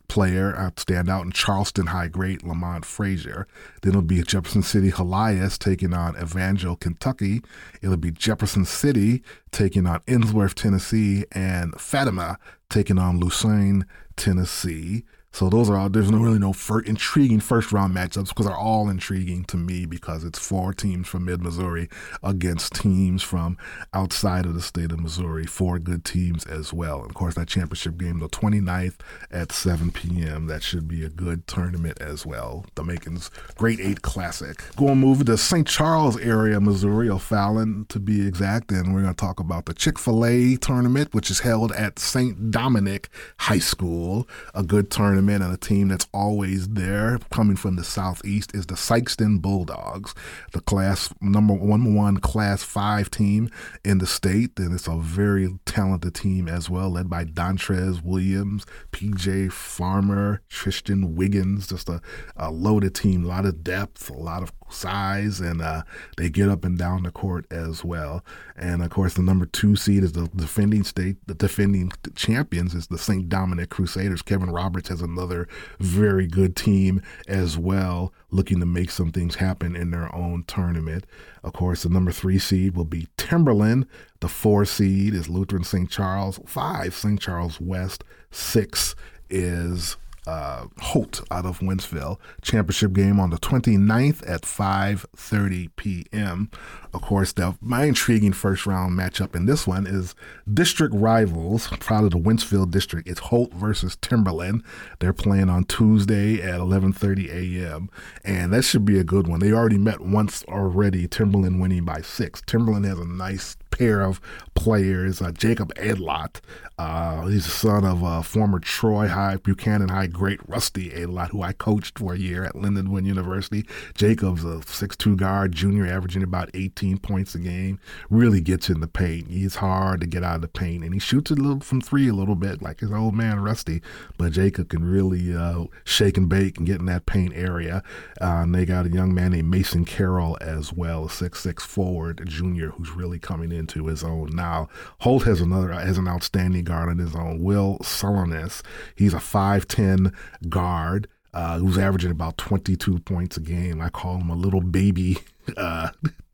player 0.08 0.54
uh, 0.56 0.70
standout 0.72 1.22
in 1.22 1.32
Charleston 1.32 1.88
high 1.88 2.08
great 2.08 2.42
Lamont 2.42 2.84
Frazier. 2.84 3.46
Then 3.82 3.90
it'll 3.90 4.02
be 4.02 4.22
Jefferson 4.22 4.62
City 4.62 4.90
Helias 4.90 5.58
taking 5.58 5.92
on 5.92 6.16
Evangel, 6.16 6.76
Kentucky. 6.76 7.42
It'll 7.82 7.96
be 7.96 8.10
Jefferson 8.10 8.64
City 8.64 9.22
taking 9.50 9.86
on 9.86 10.00
Ensworth, 10.00 10.54
Tennessee, 10.54 11.24
and 11.32 11.78
Fatima 11.80 12.38
taking 12.68 12.98
on 12.98 13.20
Lausanne, 13.20 13.86
Tennessee. 14.16 15.04
So 15.32 15.48
those 15.48 15.70
are 15.70 15.76
all. 15.76 15.88
There's 15.88 16.10
no 16.10 16.18
really 16.18 16.38
no 16.40 16.52
fir- 16.52 16.80
intriguing 16.80 17.40
first 17.40 17.70
round 17.72 17.94
matchups 17.94 18.28
because 18.28 18.46
they're 18.46 18.56
all 18.56 18.88
intriguing 18.88 19.44
to 19.44 19.56
me 19.56 19.86
because 19.86 20.24
it's 20.24 20.38
four 20.38 20.74
teams 20.74 21.06
from 21.06 21.24
Mid 21.24 21.40
Missouri 21.40 21.88
against 22.22 22.74
teams 22.74 23.22
from 23.22 23.56
outside 23.94 24.44
of 24.44 24.54
the 24.54 24.60
state 24.60 24.90
of 24.90 25.00
Missouri. 25.00 25.46
Four 25.46 25.78
good 25.78 26.04
teams 26.04 26.44
as 26.46 26.72
well. 26.72 27.00
And 27.00 27.10
of 27.10 27.14
course, 27.14 27.36
that 27.36 27.46
championship 27.46 27.96
game, 27.96 28.18
the 28.18 28.28
29th 28.28 28.96
at 29.30 29.52
7 29.52 29.92
p.m. 29.92 30.46
That 30.46 30.64
should 30.64 30.88
be 30.88 31.04
a 31.04 31.08
good 31.08 31.46
tournament 31.46 32.00
as 32.00 32.26
well. 32.26 32.66
The 32.74 32.82
Machens 32.82 33.30
Great 33.54 33.78
Eight 33.78 34.02
Classic. 34.02 34.62
Going 34.76 34.98
move 34.98 35.24
to 35.26 35.38
St. 35.38 35.66
Charles 35.66 36.18
area, 36.18 36.60
Missouri, 36.60 37.08
O'Fallon 37.08 37.86
to 37.88 38.00
be 38.00 38.26
exact, 38.26 38.72
and 38.72 38.92
we're 38.92 39.02
going 39.02 39.14
to 39.14 39.20
talk 39.20 39.38
about 39.38 39.66
the 39.66 39.74
Chick 39.74 39.98
Fil 39.98 40.24
A 40.24 40.56
tournament, 40.56 41.14
which 41.14 41.30
is 41.30 41.40
held 41.40 41.70
at 41.72 42.00
St. 42.00 42.50
Dominic 42.50 43.08
High 43.38 43.58
School. 43.60 44.28
A 44.54 44.64
good 44.64 44.90
tournament 44.90 45.19
tournament 45.20 45.44
and 45.44 45.52
a 45.52 45.56
team 45.56 45.88
that's 45.88 46.06
always 46.14 46.68
there 46.68 47.18
coming 47.30 47.56
from 47.56 47.76
the 47.76 47.84
southeast 47.84 48.54
is 48.54 48.66
the 48.66 48.74
Sikeston 48.74 49.40
Bulldogs, 49.40 50.14
the 50.52 50.60
class 50.60 51.12
number 51.20 51.52
one 51.52 51.94
one 51.94 52.16
class 52.16 52.62
five 52.62 53.10
team 53.10 53.50
in 53.84 53.98
the 53.98 54.06
state. 54.06 54.58
And 54.58 54.74
it's 54.74 54.88
a 54.88 54.96
very 54.96 55.58
talented 55.66 56.14
team 56.14 56.48
as 56.48 56.70
well, 56.70 56.90
led 56.90 57.10
by 57.10 57.24
Dontrez 57.24 58.02
Williams, 58.02 58.64
PJ 58.92 59.52
Farmer, 59.52 60.40
Tristan 60.48 61.14
Wiggins, 61.14 61.66
just 61.68 61.88
a, 61.88 62.00
a 62.36 62.50
loaded 62.50 62.94
team, 62.94 63.24
a 63.24 63.28
lot 63.28 63.44
of 63.44 63.62
depth, 63.62 64.08
a 64.08 64.14
lot 64.14 64.42
of 64.42 64.52
size, 64.70 65.40
and 65.40 65.60
uh, 65.60 65.82
they 66.16 66.30
get 66.30 66.48
up 66.48 66.64
and 66.64 66.78
down 66.78 67.02
the 67.02 67.10
court 67.10 67.46
as 67.50 67.84
well. 67.84 68.24
And 68.56 68.82
of 68.82 68.90
course, 68.90 69.14
the 69.14 69.22
number 69.22 69.46
two 69.46 69.76
seed 69.76 70.04
is 70.04 70.12
the 70.12 70.28
defending 70.28 70.84
state, 70.84 71.16
the 71.26 71.34
defending 71.34 71.92
champions 72.14 72.74
is 72.74 72.86
the 72.86 72.98
St. 72.98 73.28
Dominic 73.28 73.70
Crusaders. 73.70 74.22
Kevin 74.22 74.50
Roberts 74.50 74.88
has 74.88 75.00
another 75.00 75.48
very 75.78 76.26
good 76.26 76.56
team 76.56 77.02
as 77.28 77.56
well, 77.56 78.12
looking 78.30 78.60
to 78.60 78.66
make 78.66 78.90
some 78.90 79.12
things 79.12 79.36
happen 79.36 79.74
in 79.74 79.90
their 79.90 80.14
own 80.14 80.44
tournament. 80.46 81.06
Of 81.42 81.52
course, 81.52 81.82
the 81.82 81.88
number 81.88 82.12
three 82.12 82.38
seed 82.38 82.74
will 82.76 82.84
be 82.84 83.08
Timberland. 83.16 83.86
The 84.20 84.28
four 84.28 84.64
seed 84.64 85.14
is 85.14 85.28
Lutheran 85.28 85.64
St. 85.64 85.90
Charles. 85.90 86.38
Five, 86.46 86.94
St. 86.94 87.20
Charles 87.20 87.60
West. 87.60 88.04
Six 88.30 88.94
is 89.28 89.96
uh, 90.26 90.66
Holt 90.78 91.22
out 91.30 91.46
of 91.46 91.60
Wentzville. 91.60 92.18
Championship 92.42 92.92
game 92.92 93.18
on 93.18 93.30
the 93.30 93.38
29th 93.38 94.28
at 94.28 94.42
5:30 94.42 95.70
p.m. 95.76 96.50
Of 96.92 97.02
course, 97.02 97.32
the, 97.32 97.56
my 97.60 97.84
intriguing 97.84 98.32
first 98.32 98.66
round 98.66 98.98
matchup 98.98 99.34
in 99.34 99.46
this 99.46 99.66
one 99.66 99.86
is 99.86 100.14
district 100.52 100.94
rivals. 100.94 101.68
Proud 101.78 102.04
of 102.04 102.10
the 102.10 102.18
Wentzville 102.18 102.70
district. 102.70 103.08
It's 103.08 103.20
Holt 103.20 103.52
versus 103.54 103.96
Timberland. 104.00 104.62
They're 104.98 105.12
playing 105.12 105.48
on 105.48 105.64
Tuesday 105.64 106.42
at 106.42 106.60
11:30 106.60 107.30
a.m. 107.30 107.90
and 108.24 108.52
that 108.52 108.62
should 108.62 108.84
be 108.84 108.98
a 108.98 109.04
good 109.04 109.26
one. 109.26 109.40
They 109.40 109.52
already 109.52 109.78
met 109.78 110.00
once 110.00 110.44
already. 110.48 111.06
Timberland 111.08 111.60
winning 111.60 111.84
by 111.84 112.02
six. 112.02 112.42
Timberland 112.46 112.84
has 112.84 112.98
a 112.98 113.04
nice 113.04 113.56
pair 113.80 114.02
of 114.02 114.20
players. 114.54 115.22
Uh, 115.22 115.32
Jacob 115.32 115.74
Edlott, 115.76 116.40
uh, 116.78 117.26
he's 117.26 117.46
the 117.46 117.50
son 117.50 117.84
of 117.84 118.04
uh, 118.04 118.20
former 118.20 118.58
Troy 118.58 119.08
High, 119.08 119.36
Buchanan 119.36 119.88
High 119.88 120.06
great 120.06 120.40
Rusty 120.46 120.90
Edlott, 120.90 121.30
who 121.30 121.42
I 121.42 121.52
coached 121.52 121.98
for 121.98 122.12
a 122.12 122.18
year 122.18 122.44
at 122.44 122.54
Lindenwood 122.54 123.06
University. 123.06 123.66
Jacob's 123.94 124.44
a 124.44 124.60
six-two 124.62 125.16
guard, 125.16 125.52
junior, 125.52 125.86
averaging 125.86 126.22
about 126.22 126.50
18 126.52 126.98
points 126.98 127.34
a 127.34 127.38
game. 127.38 127.80
Really 128.10 128.42
gets 128.42 128.68
in 128.68 128.80
the 128.80 128.86
paint. 128.86 129.28
He's 129.28 129.56
hard 129.56 130.02
to 130.02 130.06
get 130.06 130.22
out 130.22 130.36
of 130.36 130.42
the 130.42 130.48
paint, 130.48 130.84
and 130.84 130.92
he 130.92 131.00
shoots 131.00 131.30
a 131.30 131.34
little 131.34 131.60
from 131.60 131.80
three 131.80 132.08
a 132.08 132.14
little 132.14 132.34
bit, 132.34 132.60
like 132.60 132.80
his 132.80 132.92
old 132.92 133.14
man 133.14 133.40
Rusty. 133.40 133.80
But 134.18 134.32
Jacob 134.32 134.68
can 134.68 134.84
really 134.84 135.34
uh, 135.34 135.64
shake 135.84 136.18
and 136.18 136.28
bake 136.28 136.58
and 136.58 136.66
get 136.66 136.80
in 136.80 136.86
that 136.86 137.06
paint 137.06 137.32
area. 137.34 137.82
Uh, 138.20 138.42
and 138.42 138.54
they 138.54 138.66
got 138.66 138.86
a 138.86 138.90
young 138.90 139.14
man 139.14 139.32
named 139.32 139.50
Mason 139.50 139.86
Carroll 139.86 140.36
as 140.42 140.70
well, 140.70 141.06
a 141.06 141.10
six-six 141.10 141.64
forward 141.64 142.22
junior, 142.26 142.70
who's 142.70 142.90
really 142.90 143.18
coming 143.18 143.52
into 143.70 143.88
his 143.88 144.02
own 144.02 144.30
now. 144.32 144.68
Holt 145.00 145.24
has 145.24 145.40
another 145.40 145.72
has 145.72 145.98
an 145.98 146.08
outstanding 146.08 146.64
guard 146.64 146.88
on 146.88 146.98
his 146.98 147.14
own, 147.14 147.42
Will 147.42 147.78
Solonis. 147.82 148.62
He's 148.94 149.14
a 149.14 149.18
5'10 149.18 150.14
guard 150.48 151.08
uh, 151.32 151.58
who's 151.58 151.78
averaging 151.78 152.10
about 152.10 152.36
22 152.38 152.98
points 153.00 153.36
a 153.36 153.40
game. 153.40 153.80
I 153.80 153.88
call 153.88 154.18
him 154.18 154.30
a 154.30 154.34
little 154.34 154.60
baby 154.60 155.18
uh, 155.56 155.90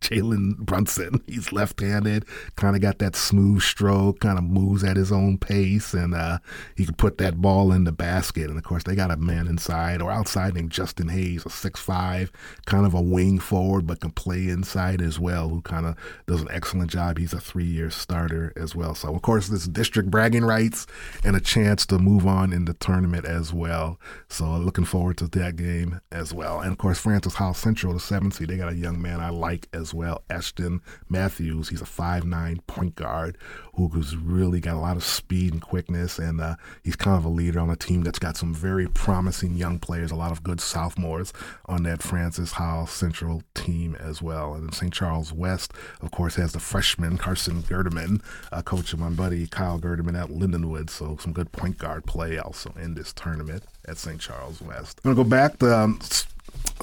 Jalen 0.08 0.56
Brunson. 0.58 1.22
He's 1.26 1.52
left-handed, 1.52 2.24
kind 2.56 2.76
of 2.76 2.82
got 2.82 2.98
that 2.98 3.16
smooth 3.16 3.62
stroke, 3.62 4.20
kind 4.20 4.38
of 4.38 4.44
moves 4.44 4.84
at 4.84 4.96
his 4.96 5.12
own 5.12 5.38
pace, 5.38 5.94
and 5.94 6.14
uh, 6.14 6.38
he 6.76 6.84
can 6.84 6.94
put 6.94 7.18
that 7.18 7.40
ball 7.40 7.72
in 7.72 7.84
the 7.84 7.92
basket. 7.92 8.48
And 8.48 8.58
of 8.58 8.64
course, 8.64 8.84
they 8.84 8.94
got 8.94 9.10
a 9.10 9.16
man 9.16 9.46
inside 9.46 10.00
or 10.00 10.10
outside 10.10 10.54
named 10.54 10.70
Justin 10.70 11.08
Hayes, 11.08 11.44
a 11.44 11.50
six-five, 11.50 12.30
kind 12.66 12.86
of 12.86 12.94
a 12.94 13.00
wing 13.00 13.38
forward, 13.38 13.86
but 13.86 14.00
can 14.00 14.10
play 14.10 14.48
inside 14.48 15.02
as 15.02 15.18
well. 15.18 15.48
Who 15.48 15.60
kind 15.62 15.86
of 15.86 15.96
does 16.26 16.42
an 16.42 16.48
excellent 16.50 16.90
job. 16.90 17.18
He's 17.18 17.32
a 17.32 17.40
three-year 17.40 17.90
starter 17.90 18.52
as 18.56 18.74
well. 18.74 18.94
So 18.94 19.14
of 19.14 19.22
course, 19.22 19.48
this 19.48 19.66
district 19.66 20.10
bragging 20.10 20.44
rights 20.44 20.86
and 21.24 21.36
a 21.36 21.40
chance 21.40 21.86
to 21.86 21.98
move 21.98 22.26
on 22.26 22.52
in 22.52 22.64
the 22.64 22.74
tournament 22.74 23.24
as 23.24 23.52
well. 23.52 23.98
So 24.28 24.44
looking 24.56 24.84
forward 24.84 25.18
to 25.18 25.28
that 25.28 25.56
game 25.56 26.00
as 26.12 26.32
well. 26.32 26.60
And 26.60 26.72
of 26.72 26.78
course, 26.78 26.98
Francis 26.98 27.34
Howell 27.34 27.54
Central, 27.54 27.92
the 27.92 28.00
seventh 28.00 28.34
seed, 28.34 28.48
they 28.48 28.56
got 28.56 28.72
a 28.72 28.76
young 28.76 29.00
man 29.00 29.20
I 29.20 29.30
like 29.30 29.68
as 29.72 29.92
well, 29.92 29.95
Ashton 30.30 30.80
Matthews. 31.08 31.68
He's 31.68 31.80
a 31.80 31.86
five-nine 31.86 32.62
point 32.66 32.96
guard 32.96 33.38
who's 33.74 34.16
really 34.16 34.60
got 34.60 34.74
a 34.74 34.80
lot 34.80 34.96
of 34.96 35.04
speed 35.04 35.52
and 35.52 35.60
quickness, 35.60 36.18
and 36.18 36.40
uh, 36.40 36.56
he's 36.82 36.96
kind 36.96 37.16
of 37.16 37.24
a 37.24 37.28
leader 37.28 37.60
on 37.60 37.70
a 37.70 37.76
team 37.76 38.02
that's 38.02 38.18
got 38.18 38.36
some 38.36 38.54
very 38.54 38.88
promising 38.88 39.54
young 39.54 39.78
players, 39.78 40.10
a 40.10 40.16
lot 40.16 40.32
of 40.32 40.42
good 40.42 40.60
sophomores 40.60 41.32
on 41.66 41.82
that 41.82 42.02
Francis 42.02 42.52
Howell 42.52 42.86
Central 42.86 43.42
team 43.54 43.94
as 43.96 44.22
well. 44.22 44.54
And 44.54 44.64
then 44.64 44.72
St. 44.72 44.92
Charles 44.92 45.32
West, 45.32 45.72
of 46.00 46.10
course, 46.10 46.36
has 46.36 46.52
the 46.52 46.60
freshman 46.60 47.18
Carson 47.18 47.62
Gerdeman, 47.62 48.22
uh, 48.50 48.62
coach 48.62 48.92
of 48.92 48.98
my 48.98 49.10
buddy 49.10 49.46
Kyle 49.46 49.78
Gerdeman 49.78 50.20
at 50.20 50.30
Lindenwood. 50.30 50.88
So 50.88 51.16
some 51.20 51.32
good 51.32 51.52
point 51.52 51.78
guard 51.78 52.06
play 52.06 52.38
also 52.38 52.72
in 52.80 52.94
this 52.94 53.12
tournament 53.12 53.64
at 53.86 53.98
St. 53.98 54.20
Charles 54.20 54.62
West. 54.62 55.00
I'm 55.04 55.14
going 55.14 55.16
to 55.16 55.24
go 55.24 55.28
back 55.28 55.58
to 55.58 55.76
um, 55.76 56.00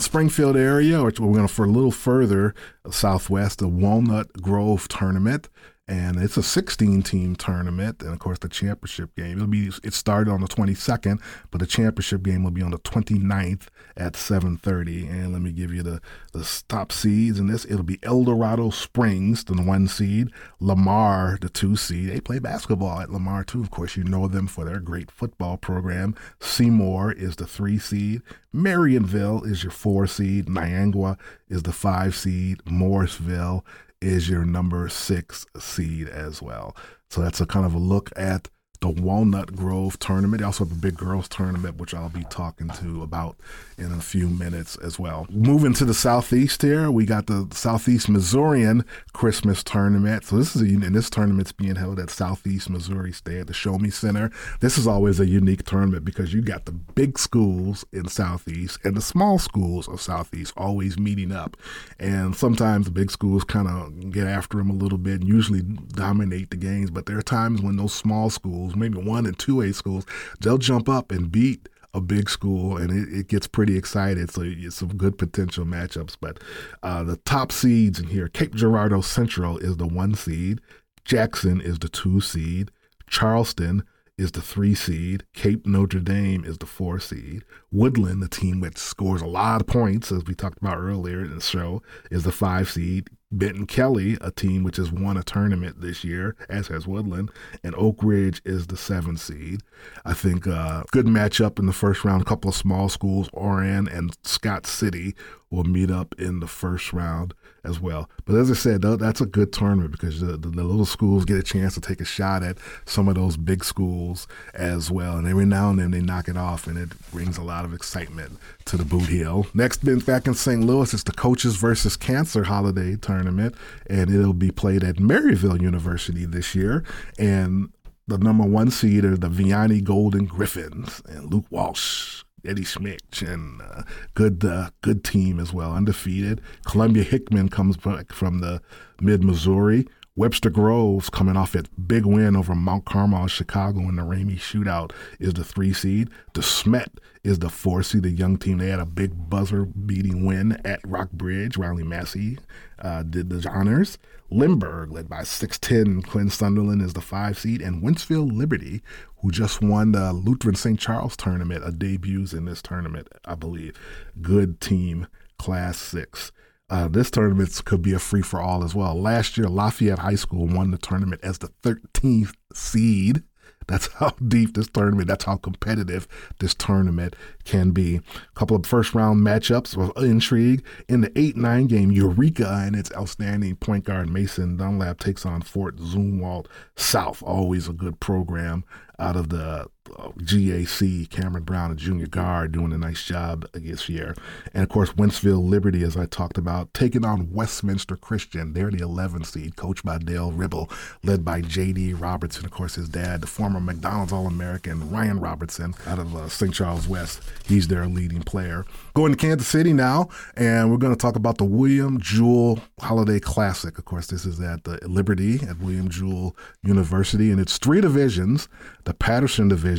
Springfield 0.03 0.57
area, 0.57 1.03
which 1.03 1.19
we're 1.19 1.33
going 1.33 1.47
to 1.47 1.53
for 1.53 1.65
a 1.65 1.69
little 1.69 1.91
further 1.91 2.53
southwest, 2.91 3.59
the 3.59 3.67
Walnut 3.67 4.33
Grove 4.33 4.87
tournament. 4.87 5.49
And 5.87 6.17
it's 6.17 6.37
a 6.37 6.43
16 6.43 7.03
team 7.03 7.35
tournament. 7.35 8.01
And 8.01 8.13
of 8.13 8.19
course 8.19 8.39
the 8.39 8.49
championship 8.49 9.15
game 9.15 9.37
it'll 9.37 9.47
be 9.47 9.71
it 9.83 9.93
started 9.93 10.31
on 10.31 10.41
the 10.41 10.47
22nd 10.47 11.19
but 11.51 11.59
the 11.59 11.67
championship 11.67 12.23
game 12.23 12.43
will 12.43 12.51
be 12.51 12.61
on 12.61 12.71
the 12.71 12.79
29th 12.79 13.67
at 13.97 14.13
7.30 14.13 15.09
and 15.09 15.33
let 15.33 15.41
me 15.41 15.51
give 15.51 15.73
you 15.73 15.83
the, 15.83 16.01
the 16.31 16.63
top 16.67 16.91
seeds 16.91 17.39
in 17.39 17.47
this. 17.47 17.65
It'll 17.65 17.83
be 17.83 17.99
eldorado 18.03 18.69
springs 18.69 19.43
the 19.43 19.61
one 19.61 19.87
seed 19.87 20.29
lamar 20.59 21.37
the 21.41 21.49
two 21.49 21.75
seed. 21.75 22.09
They 22.09 22.21
play 22.21 22.39
basketball 22.39 23.01
at 23.01 23.11
lamar 23.11 23.43
too. 23.43 23.61
Of 23.61 23.71
course 23.71 23.97
you 23.97 24.03
know 24.03 24.27
them 24.27 24.47
for 24.47 24.65
their 24.65 24.79
great 24.79 25.11
football 25.11 25.57
program. 25.57 26.15
Seymour 26.39 27.11
is 27.11 27.35
the 27.35 27.47
three 27.47 27.77
seed. 27.77 28.21
Marionville 28.53 29.45
is 29.45 29.63
your 29.63 29.71
four 29.71 30.07
seed. 30.07 30.45
Niangua 30.45 31.17
is 31.49 31.63
the 31.63 31.71
five 31.71 32.15
seed. 32.15 32.61
Morrisville 32.65 33.65
is 34.03 34.29
your 34.29 34.45
number 34.45 34.89
six 34.89 35.45
seed 35.57 36.07
as 36.09 36.41
well. 36.41 36.75
So 37.09 37.21
that's 37.21 37.41
a 37.41 37.45
kind 37.45 37.65
of 37.65 37.73
a 37.73 37.79
look 37.79 38.11
at 38.15 38.49
the 38.83 38.89
Walnut 38.89 39.55
Grove 39.55 39.97
tournament. 39.99 40.41
They 40.41 40.45
also 40.45 40.65
have 40.65 40.73
a 40.73 40.75
big 40.75 40.97
girls 40.97 41.29
tournament, 41.29 41.77
which 41.77 41.93
I'll 41.93 42.09
be 42.09 42.25
talking 42.25 42.67
to 42.67 43.01
about 43.01 43.37
in 43.77 43.93
a 43.93 44.01
few 44.01 44.27
minutes 44.27 44.75
as 44.75 44.99
well. 44.99 45.25
Moving 45.29 45.73
to 45.75 45.85
the 45.85 45.93
southeast 45.93 46.61
here, 46.61 46.91
we 46.91 47.05
got 47.05 47.27
the 47.27 47.47
Southeast 47.51 48.09
Missourian 48.09 48.83
Christmas 49.13 49.63
tournament. 49.63 50.25
So 50.25 50.35
this 50.35 50.53
is 50.53 50.61
a, 50.61 50.65
and 50.65 50.93
this 50.93 51.09
tournament's 51.09 51.53
being 51.53 51.77
held 51.77 51.97
at 51.97 52.09
Southeast 52.09 52.69
Missouri 52.69 53.13
State 53.13 53.39
at 53.39 53.47
the 53.47 53.53
Show 53.53 53.77
Me 53.77 53.89
Center. 53.89 54.29
This 54.59 54.77
is 54.77 54.85
always 54.85 55.17
a 55.21 55.25
unique 55.25 55.63
tournament 55.63 56.03
because 56.03 56.33
you 56.33 56.41
got 56.41 56.65
the 56.65 56.73
big 56.73 57.17
schools 57.17 57.85
in 57.93 58.09
Southeast 58.09 58.79
and 58.83 58.97
the 58.97 59.01
small 59.01 59.39
schools 59.39 59.87
of 59.87 60.01
Southeast 60.01 60.53
always 60.57 60.99
meeting 60.99 61.31
up, 61.31 61.55
and 61.99 62.35
sometimes 62.35 62.85
the 62.85 62.91
big 62.91 63.11
schools 63.11 63.45
kind 63.45 63.69
of 63.69 64.11
get 64.11 64.27
after 64.27 64.57
them 64.57 64.69
a 64.69 64.73
little 64.73 64.97
bit 64.97 65.21
and 65.21 65.27
usually 65.29 65.61
dominate 65.61 66.49
the 66.51 66.57
games. 66.57 66.91
But 66.91 67.05
there 67.05 67.17
are 67.17 67.21
times 67.21 67.61
when 67.61 67.77
those 67.77 67.93
small 67.93 68.29
schools 68.29 68.72
schools, 68.73 68.91
maybe 68.91 69.07
one 69.07 69.25
and 69.25 69.37
two 69.37 69.61
A 69.61 69.73
schools, 69.73 70.05
they'll 70.41 70.57
jump 70.57 70.89
up 70.89 71.11
and 71.11 71.31
beat 71.31 71.69
a 71.93 72.01
big 72.01 72.29
school, 72.29 72.77
and 72.77 72.91
it, 72.91 73.19
it 73.19 73.27
gets 73.27 73.47
pretty 73.47 73.77
excited. 73.77 74.31
So 74.31 74.41
it's 74.43 74.77
some 74.77 74.97
good 74.97 75.17
potential 75.17 75.65
matchups. 75.65 76.17
But 76.19 76.39
uh, 76.81 77.03
the 77.03 77.17
top 77.17 77.51
seeds 77.51 77.99
in 77.99 78.07
here, 78.07 78.27
Cape 78.27 78.55
Girardeau 78.55 79.01
Central 79.01 79.57
is 79.59 79.77
the 79.77 79.87
one 79.87 80.15
seed, 80.15 80.59
Jackson 81.05 81.61
is 81.61 81.79
the 81.79 81.89
two 81.89 82.19
seed, 82.19 82.71
Charleston 83.07 83.83
is 84.17 84.31
the 84.31 84.41
three 84.41 84.75
seed. 84.75 85.23
Cape 85.33 85.65
Notre 85.65 85.99
Dame 85.99 86.45
is 86.45 86.59
the 86.59 86.67
four 86.67 86.99
seed. 86.99 87.43
Woodland, 87.71 88.21
the 88.21 88.29
team 88.29 88.61
which 88.61 88.77
scores 88.77 89.23
a 89.23 89.27
lot 89.27 89.61
of 89.61 89.67
points, 89.67 90.11
as 90.11 90.23
we 90.25 90.35
talked 90.35 90.59
about 90.59 90.77
earlier 90.77 91.21
in 91.21 91.35
the 91.35 91.41
show, 91.41 91.81
is 92.11 92.23
the 92.23 92.31
five 92.31 92.69
seed. 92.69 93.09
Benton 93.37 93.65
Kelly, 93.65 94.17
a 94.21 94.31
team 94.31 94.63
which 94.63 94.77
has 94.77 94.91
won 94.91 95.17
a 95.17 95.23
tournament 95.23 95.81
this 95.81 96.03
year, 96.03 96.35
as 96.49 96.67
has 96.67 96.87
Woodland, 96.87 97.31
and 97.63 97.73
Oak 97.75 98.03
Ridge 98.03 98.41
is 98.45 98.67
the 98.67 98.77
seven 98.77 99.17
seed. 99.17 99.61
I 100.05 100.13
think 100.13 100.47
uh, 100.47 100.83
good 100.91 101.07
matchup 101.07 101.59
in 101.59 101.65
the 101.65 101.73
first 101.73 102.05
round. 102.05 102.21
A 102.21 102.25
couple 102.25 102.49
of 102.49 102.55
small 102.55 102.89
schools, 102.89 103.29
Oran 103.33 103.87
and 103.87 104.15
Scott 104.23 104.65
City, 104.67 105.15
will 105.53 105.63
meet 105.63 105.91
up 105.91 106.15
in 106.17 106.39
the 106.39 106.47
first 106.47 106.91
round 106.91 107.33
as 107.63 107.79
well. 107.79 108.09
But 108.25 108.35
as 108.35 108.49
I 108.49 108.55
said, 108.55 108.81
that's 108.81 109.21
a 109.21 109.25
good 109.25 109.53
tournament 109.53 109.91
because 109.91 110.19
the, 110.19 110.35
the, 110.35 110.49
the, 110.49 110.63
little 110.63 110.85
schools 110.85 111.25
get 111.25 111.37
a 111.37 111.43
chance 111.43 111.75
to 111.75 111.81
take 111.81 112.01
a 112.01 112.05
shot 112.05 112.43
at 112.43 112.57
some 112.85 113.07
of 113.07 113.15
those 113.15 113.37
big 113.37 113.63
schools 113.63 114.27
as 114.53 114.91
well. 114.91 115.15
And 115.15 115.27
every 115.27 115.45
now 115.45 115.69
and 115.69 115.79
then 115.79 115.91
they 115.91 116.01
knock 116.01 116.27
it 116.27 116.35
off, 116.35 116.67
and 116.67 116.77
it 116.77 116.89
brings 117.11 117.37
a 117.37 117.43
lot 117.43 117.63
of 117.63 117.73
excitement 117.73 118.37
to 118.65 118.77
the 118.77 118.83
Bootheel. 118.83 119.53
Next, 119.53 119.77
back 120.05 120.27
in 120.27 120.33
St. 120.33 120.61
Louis, 120.61 120.93
it's 120.93 121.03
the 121.03 121.13
Coaches 121.13 121.55
versus 121.55 121.95
Cancer 121.95 122.43
Holiday 122.43 122.95
Tournament, 122.95 123.55
and 123.87 124.09
it'll 124.09 124.33
be 124.33 124.51
played 124.51 124.83
at 124.83 124.95
Maryville 124.95 125.61
University 125.61 126.25
this 126.25 126.55
year. 126.55 126.83
And 127.17 127.71
the 128.07 128.17
number 128.17 128.43
one 128.43 128.71
seed 128.71 129.05
are 129.05 129.15
the 129.15 129.29
Vianney 129.29 129.81
Golden 129.81 130.25
Griffins 130.25 131.01
and 131.07 131.31
Luke 131.31 131.45
Walsh 131.49 132.12
Eddie 132.45 132.63
Schmidt 132.63 133.21
and 133.21 133.61
uh, 133.61 133.83
good 134.13 134.43
uh, 134.43 134.69
good 134.81 135.03
team 135.03 135.39
as 135.39 135.53
well, 135.53 135.73
undefeated. 135.73 136.41
Columbia 136.65 137.03
Hickman 137.03 137.49
comes 137.49 137.77
back 137.77 138.11
from 138.11 138.39
the 138.39 138.61
mid 139.01 139.23
Missouri. 139.23 139.87
Webster 140.15 140.51
Groves 140.51 141.09
coming 141.09 141.35
off 141.35 141.55
a 141.55 141.63
big 141.87 142.05
win 142.05 142.35
over 142.35 142.53
Mount 142.53 142.85
Carmel, 142.85 143.25
Chicago 143.25 143.79
in 143.79 143.95
the 143.95 144.03
Ramey 144.03 144.37
shootout 144.37 144.91
is 145.19 145.33
the 145.33 145.43
three 145.43 145.73
seed. 145.73 146.09
De 146.33 146.43
Smet 146.43 146.99
is 147.23 147.39
the 147.39 147.49
four 147.49 147.81
seed. 147.81 148.03
The 148.03 148.11
young 148.11 148.37
team 148.37 148.59
they 148.59 148.69
had 148.69 148.79
a 148.79 148.85
big 148.85 149.29
buzzer 149.29 149.65
beating 149.65 150.23
win 150.23 150.61
at 150.63 150.81
Rock 150.85 151.11
Bridge. 151.11 151.57
Riley 151.57 151.83
Massey 151.83 152.37
uh, 152.77 153.01
did 153.01 153.29
the 153.29 153.49
honors. 153.49 153.97
Lindbergh, 154.33 154.91
led 154.91 155.07
by 155.07 155.21
6'10, 155.21 156.05
Quinn 156.07 156.29
Sunderland 156.29 156.81
is 156.81 156.93
the 156.93 157.01
five 157.01 157.37
seed, 157.37 157.61
and 157.61 157.83
Wentzville 157.83 158.31
Liberty, 158.31 158.81
who 159.21 159.31
just 159.31 159.61
won 159.61 159.91
the 159.91 160.11
Lutheran 160.11 160.55
St. 160.55 160.79
Charles 160.79 161.15
tournament, 161.15 161.63
a 161.65 161.71
debuts 161.71 162.33
in 162.33 162.45
this 162.45 162.61
tournament, 162.61 163.07
I 163.25 163.35
believe. 163.35 163.77
Good 164.21 164.59
team, 164.59 165.07
Class 165.37 165.77
6. 165.77 166.31
Uh, 166.69 166.87
this 166.87 167.11
tournament 167.11 167.61
could 167.65 167.81
be 167.81 167.93
a 167.93 167.99
free 167.99 168.23
for 168.23 168.41
all 168.41 168.63
as 168.63 168.73
well. 168.73 168.99
Last 168.99 169.37
year, 169.37 169.47
Lafayette 169.47 169.99
High 169.99 170.15
School 170.15 170.47
won 170.47 170.71
the 170.71 170.77
tournament 170.77 171.21
as 171.23 171.37
the 171.37 171.49
13th 171.61 172.33
seed. 172.53 173.23
That's 173.67 173.91
how 173.93 174.11
deep 174.27 174.53
this 174.55 174.67
tournament, 174.67 175.07
that's 175.07 175.25
how 175.25 175.37
competitive 175.37 176.07
this 176.39 176.53
tournament 176.53 177.15
can 177.45 177.71
be. 177.71 177.97
A 177.97 178.39
couple 178.39 178.57
of 178.57 178.65
first 178.65 178.93
round 178.93 179.21
matchups 179.21 179.77
of 179.77 180.03
intrigue. 180.03 180.63
In 180.87 181.01
the 181.01 181.17
8 181.17 181.37
9 181.37 181.67
game, 181.67 181.91
Eureka 181.91 182.63
and 182.65 182.75
its 182.75 182.91
outstanding 182.93 183.55
point 183.55 183.85
guard 183.85 184.09
Mason 184.09 184.57
Dunlap 184.57 184.99
takes 184.99 185.25
on 185.25 185.41
Fort 185.41 185.77
Zumwalt 185.77 186.47
South. 186.75 187.23
Always 187.23 187.67
a 187.67 187.73
good 187.73 187.99
program 187.99 188.63
out 188.99 189.15
of 189.15 189.29
the 189.29 189.67
GAC, 189.85 191.09
Cameron 191.09 191.43
Brown, 191.43 191.71
a 191.71 191.75
junior 191.75 192.07
guard, 192.07 192.51
doing 192.51 192.71
a 192.71 192.77
nice 192.77 193.03
job 193.03 193.47
this 193.53 193.89
year. 193.89 194.15
And 194.53 194.63
of 194.63 194.69
course, 194.69 194.91
Wentzville 194.93 195.43
Liberty, 195.47 195.83
as 195.83 195.97
I 195.97 196.05
talked 196.05 196.37
about, 196.37 196.73
taking 196.73 197.05
on 197.05 197.31
Westminster 197.31 197.95
Christian. 197.95 198.53
They're 198.53 198.71
the 198.71 198.77
11th 198.77 199.27
seed, 199.27 199.55
coached 199.55 199.85
by 199.85 199.97
Dale 199.97 200.31
Ribble, 200.31 200.69
led 201.03 201.25
by 201.25 201.41
J.D. 201.41 201.93
Robertson, 201.93 202.45
of 202.45 202.51
course, 202.51 202.75
his 202.75 202.89
dad, 202.89 203.21
the 203.21 203.27
former 203.27 203.59
McDonald's 203.59 204.13
All 204.13 204.27
American, 204.27 204.89
Ryan 204.89 205.19
Robertson, 205.19 205.73
out 205.87 205.99
of 205.99 206.15
uh, 206.15 206.29
St. 206.29 206.53
Charles 206.53 206.87
West. 206.87 207.21
He's 207.45 207.67
their 207.67 207.85
leading 207.85 208.21
player. 208.21 208.65
Going 208.93 209.11
to 209.11 209.17
Kansas 209.17 209.47
City 209.47 209.73
now, 209.73 210.09
and 210.35 210.71
we're 210.71 210.77
going 210.77 210.93
to 210.93 210.99
talk 210.99 211.15
about 211.15 211.37
the 211.37 211.43
William 211.43 211.99
Jewell 211.99 212.59
Holiday 212.79 213.19
Classic. 213.19 213.77
Of 213.77 213.85
course, 213.85 214.07
this 214.07 214.25
is 214.25 214.39
at 214.39 214.63
the 214.63 214.79
Liberty 214.87 215.39
at 215.47 215.59
William 215.59 215.89
Jewell 215.89 216.35
University, 216.63 217.31
and 217.31 217.39
it's 217.39 217.57
three 217.57 217.81
divisions. 217.81 218.47
The 218.85 218.93
Patterson 218.93 219.47
division, 219.47 219.73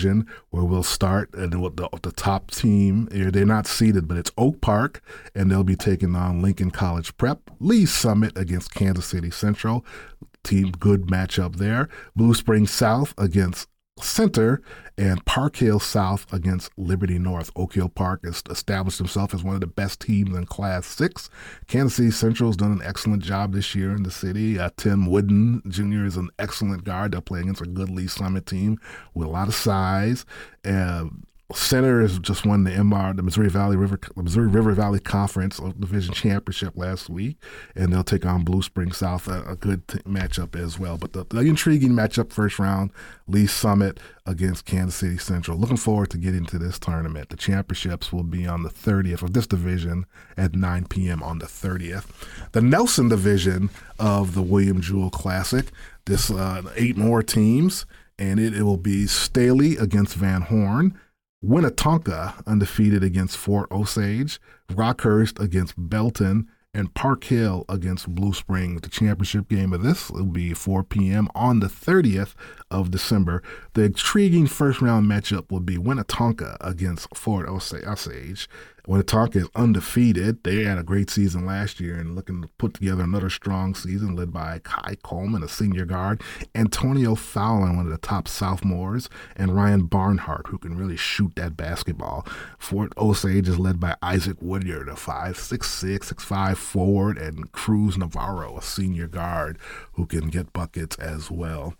where 0.50 0.64
we'll 0.64 0.82
start, 0.82 1.30
uh, 1.36 1.42
and 1.42 1.52
the, 1.52 1.88
the 2.02 2.12
top 2.12 2.50
team, 2.50 3.08
they're 3.10 3.46
not 3.46 3.66
seeded, 3.66 4.06
but 4.06 4.16
it's 4.16 4.30
Oak 4.38 4.60
Park, 4.60 5.02
and 5.34 5.50
they'll 5.50 5.64
be 5.64 5.76
taking 5.76 6.14
on 6.14 6.42
Lincoln 6.42 6.70
College 6.70 7.16
Prep. 7.16 7.50
Lee 7.60 7.86
Summit 7.86 8.36
against 8.36 8.74
Kansas 8.74 9.06
City 9.06 9.30
Central 9.30 9.84
team 10.44 10.70
good 10.72 11.06
matchup 11.06 11.56
there. 11.56 11.88
Blue 12.14 12.34
Springs 12.34 12.70
South 12.70 13.14
against 13.18 13.68
Center 14.00 14.60
and 14.98 15.24
Park 15.24 15.56
Hill 15.56 15.80
South 15.80 16.30
against 16.32 16.70
Liberty 16.76 17.18
North. 17.18 17.50
Oak 17.56 17.74
Hill 17.74 17.88
Park 17.88 18.24
has 18.24 18.42
established 18.50 18.98
himself 18.98 19.34
as 19.34 19.42
one 19.42 19.54
of 19.54 19.60
the 19.60 19.66
best 19.66 20.00
teams 20.00 20.36
in 20.36 20.46
Class 20.46 20.86
6. 20.86 21.30
Kansas 21.66 21.96
City 21.96 22.10
Central 22.10 22.48
has 22.48 22.56
done 22.56 22.72
an 22.72 22.82
excellent 22.82 23.22
job 23.22 23.52
this 23.52 23.74
year 23.74 23.92
in 23.94 24.02
the 24.02 24.10
city. 24.10 24.58
Uh, 24.58 24.70
Tim 24.76 25.06
Wooden 25.06 25.62
Jr. 25.68 26.04
is 26.04 26.16
an 26.16 26.30
excellent 26.38 26.84
guard. 26.84 27.12
They're 27.12 27.20
playing 27.20 27.44
against 27.44 27.62
a 27.62 27.66
good 27.66 27.90
Lee 27.90 28.06
Summit 28.06 28.46
team 28.46 28.78
with 29.14 29.28
a 29.28 29.30
lot 29.30 29.48
of 29.48 29.54
size. 29.54 30.24
Uh, 30.64 31.06
Center 31.54 32.00
has 32.00 32.18
just 32.18 32.44
won 32.44 32.64
the 32.64 32.70
MR, 32.70 33.16
the 33.16 33.22
Missouri 33.22 33.48
Valley 33.48 33.76
River, 33.76 33.98
Missouri 34.16 34.48
River 34.48 34.72
Valley 34.72 34.98
Conference 34.98 35.60
Division 35.78 36.12
Championship 36.12 36.76
last 36.76 37.08
week, 37.08 37.36
and 37.76 37.92
they'll 37.92 38.02
take 38.02 38.26
on 38.26 38.42
Blue 38.42 38.62
Spring 38.62 38.90
South, 38.92 39.28
a, 39.28 39.42
a 39.44 39.56
good 39.56 39.86
t- 39.86 39.98
matchup 40.00 40.56
as 40.56 40.78
well. 40.78 40.98
But 40.98 41.12
the, 41.12 41.24
the, 41.24 41.40
intriguing 41.40 41.92
matchup, 41.92 42.32
first 42.32 42.58
round, 42.58 42.90
Lee 43.28 43.46
Summit 43.46 44.00
against 44.26 44.64
Kansas 44.64 44.96
City 44.96 45.16
Central. 45.16 45.56
Looking 45.56 45.76
forward 45.76 46.10
to 46.10 46.18
getting 46.18 46.44
to 46.46 46.58
this 46.58 46.78
tournament. 46.78 47.28
The 47.28 47.36
championships 47.36 48.12
will 48.12 48.24
be 48.24 48.46
on 48.46 48.62
the 48.62 48.70
30th 48.70 49.22
of 49.22 49.32
this 49.32 49.46
division 49.46 50.06
at 50.36 50.54
9 50.54 50.86
p.m. 50.86 51.22
on 51.22 51.38
the 51.38 51.46
30th. 51.46 52.06
The 52.52 52.62
Nelson 52.62 53.08
division 53.08 53.70
of 53.98 54.34
the 54.34 54.42
William 54.42 54.80
Jewell 54.80 55.10
Classic. 55.10 55.66
This 56.06 56.30
uh, 56.30 56.62
eight 56.76 56.96
more 56.96 57.22
teams, 57.22 57.86
and 58.18 58.40
it, 58.40 58.54
it 58.54 58.64
will 58.64 58.76
be 58.76 59.06
Staley 59.06 59.76
against 59.76 60.14
Van 60.16 60.42
Horn. 60.42 60.98
Winnetonka 61.44 62.42
undefeated 62.46 63.04
against 63.04 63.36
Fort 63.36 63.70
Osage, 63.70 64.40
Rockhurst 64.70 65.38
against 65.38 65.74
Belton, 65.76 66.48
and 66.72 66.92
Park 66.94 67.24
Hill 67.24 67.66
against 67.68 68.12
Blue 68.12 68.32
Springs. 68.32 68.80
The 68.80 68.88
championship 68.88 69.48
game 69.48 69.74
of 69.74 69.82
this 69.82 70.10
will 70.10 70.24
be 70.24 70.54
4 70.54 70.82
p.m. 70.84 71.28
on 71.34 71.60
the 71.60 71.66
30th 71.66 72.34
of 72.70 72.90
December. 72.90 73.42
The 73.74 73.82
intriguing 73.82 74.46
first 74.46 74.80
round 74.80 75.06
matchup 75.06 75.50
will 75.50 75.60
be 75.60 75.76
Winnetonka 75.76 76.56
against 76.60 77.14
Fort 77.14 77.46
Osage. 77.46 78.48
Winnetonka 78.86 79.36
is 79.36 79.48
undefeated. 79.54 80.44
They 80.44 80.64
had 80.64 80.76
a 80.76 80.82
great 80.82 81.08
season 81.08 81.46
last 81.46 81.80
year 81.80 81.96
and 81.96 82.14
looking 82.14 82.42
to 82.42 82.48
put 82.58 82.74
together 82.74 83.02
another 83.02 83.30
strong 83.30 83.74
season 83.74 84.14
led 84.14 84.32
by 84.32 84.60
Kai 84.62 84.96
Coleman, 85.02 85.42
a 85.42 85.48
senior 85.48 85.86
guard, 85.86 86.22
Antonio 86.54 87.14
Fowler, 87.14 87.72
one 87.74 87.86
of 87.86 87.90
the 87.90 87.98
top 87.98 88.28
sophomores, 88.28 89.08
and 89.36 89.56
Ryan 89.56 89.86
Barnhart, 89.86 90.48
who 90.48 90.58
can 90.58 90.76
really 90.76 90.96
shoot 90.96 91.34
that 91.36 91.56
basketball. 91.56 92.26
Fort 92.58 92.92
Osage 92.98 93.48
is 93.48 93.58
led 93.58 93.80
by 93.80 93.96
Isaac 94.02 94.36
Woodyard, 94.40 94.88
a 94.88 94.92
5'6'6", 94.92 96.12
6'5 96.12 96.56
forward, 96.56 97.16
and 97.16 97.50
Cruz 97.52 97.96
Navarro, 97.96 98.58
a 98.58 98.62
senior 98.62 99.08
guard, 99.08 99.58
who 99.94 100.04
can 100.04 100.28
get 100.28 100.52
buckets 100.52 100.96
as 100.98 101.30
well 101.30 101.74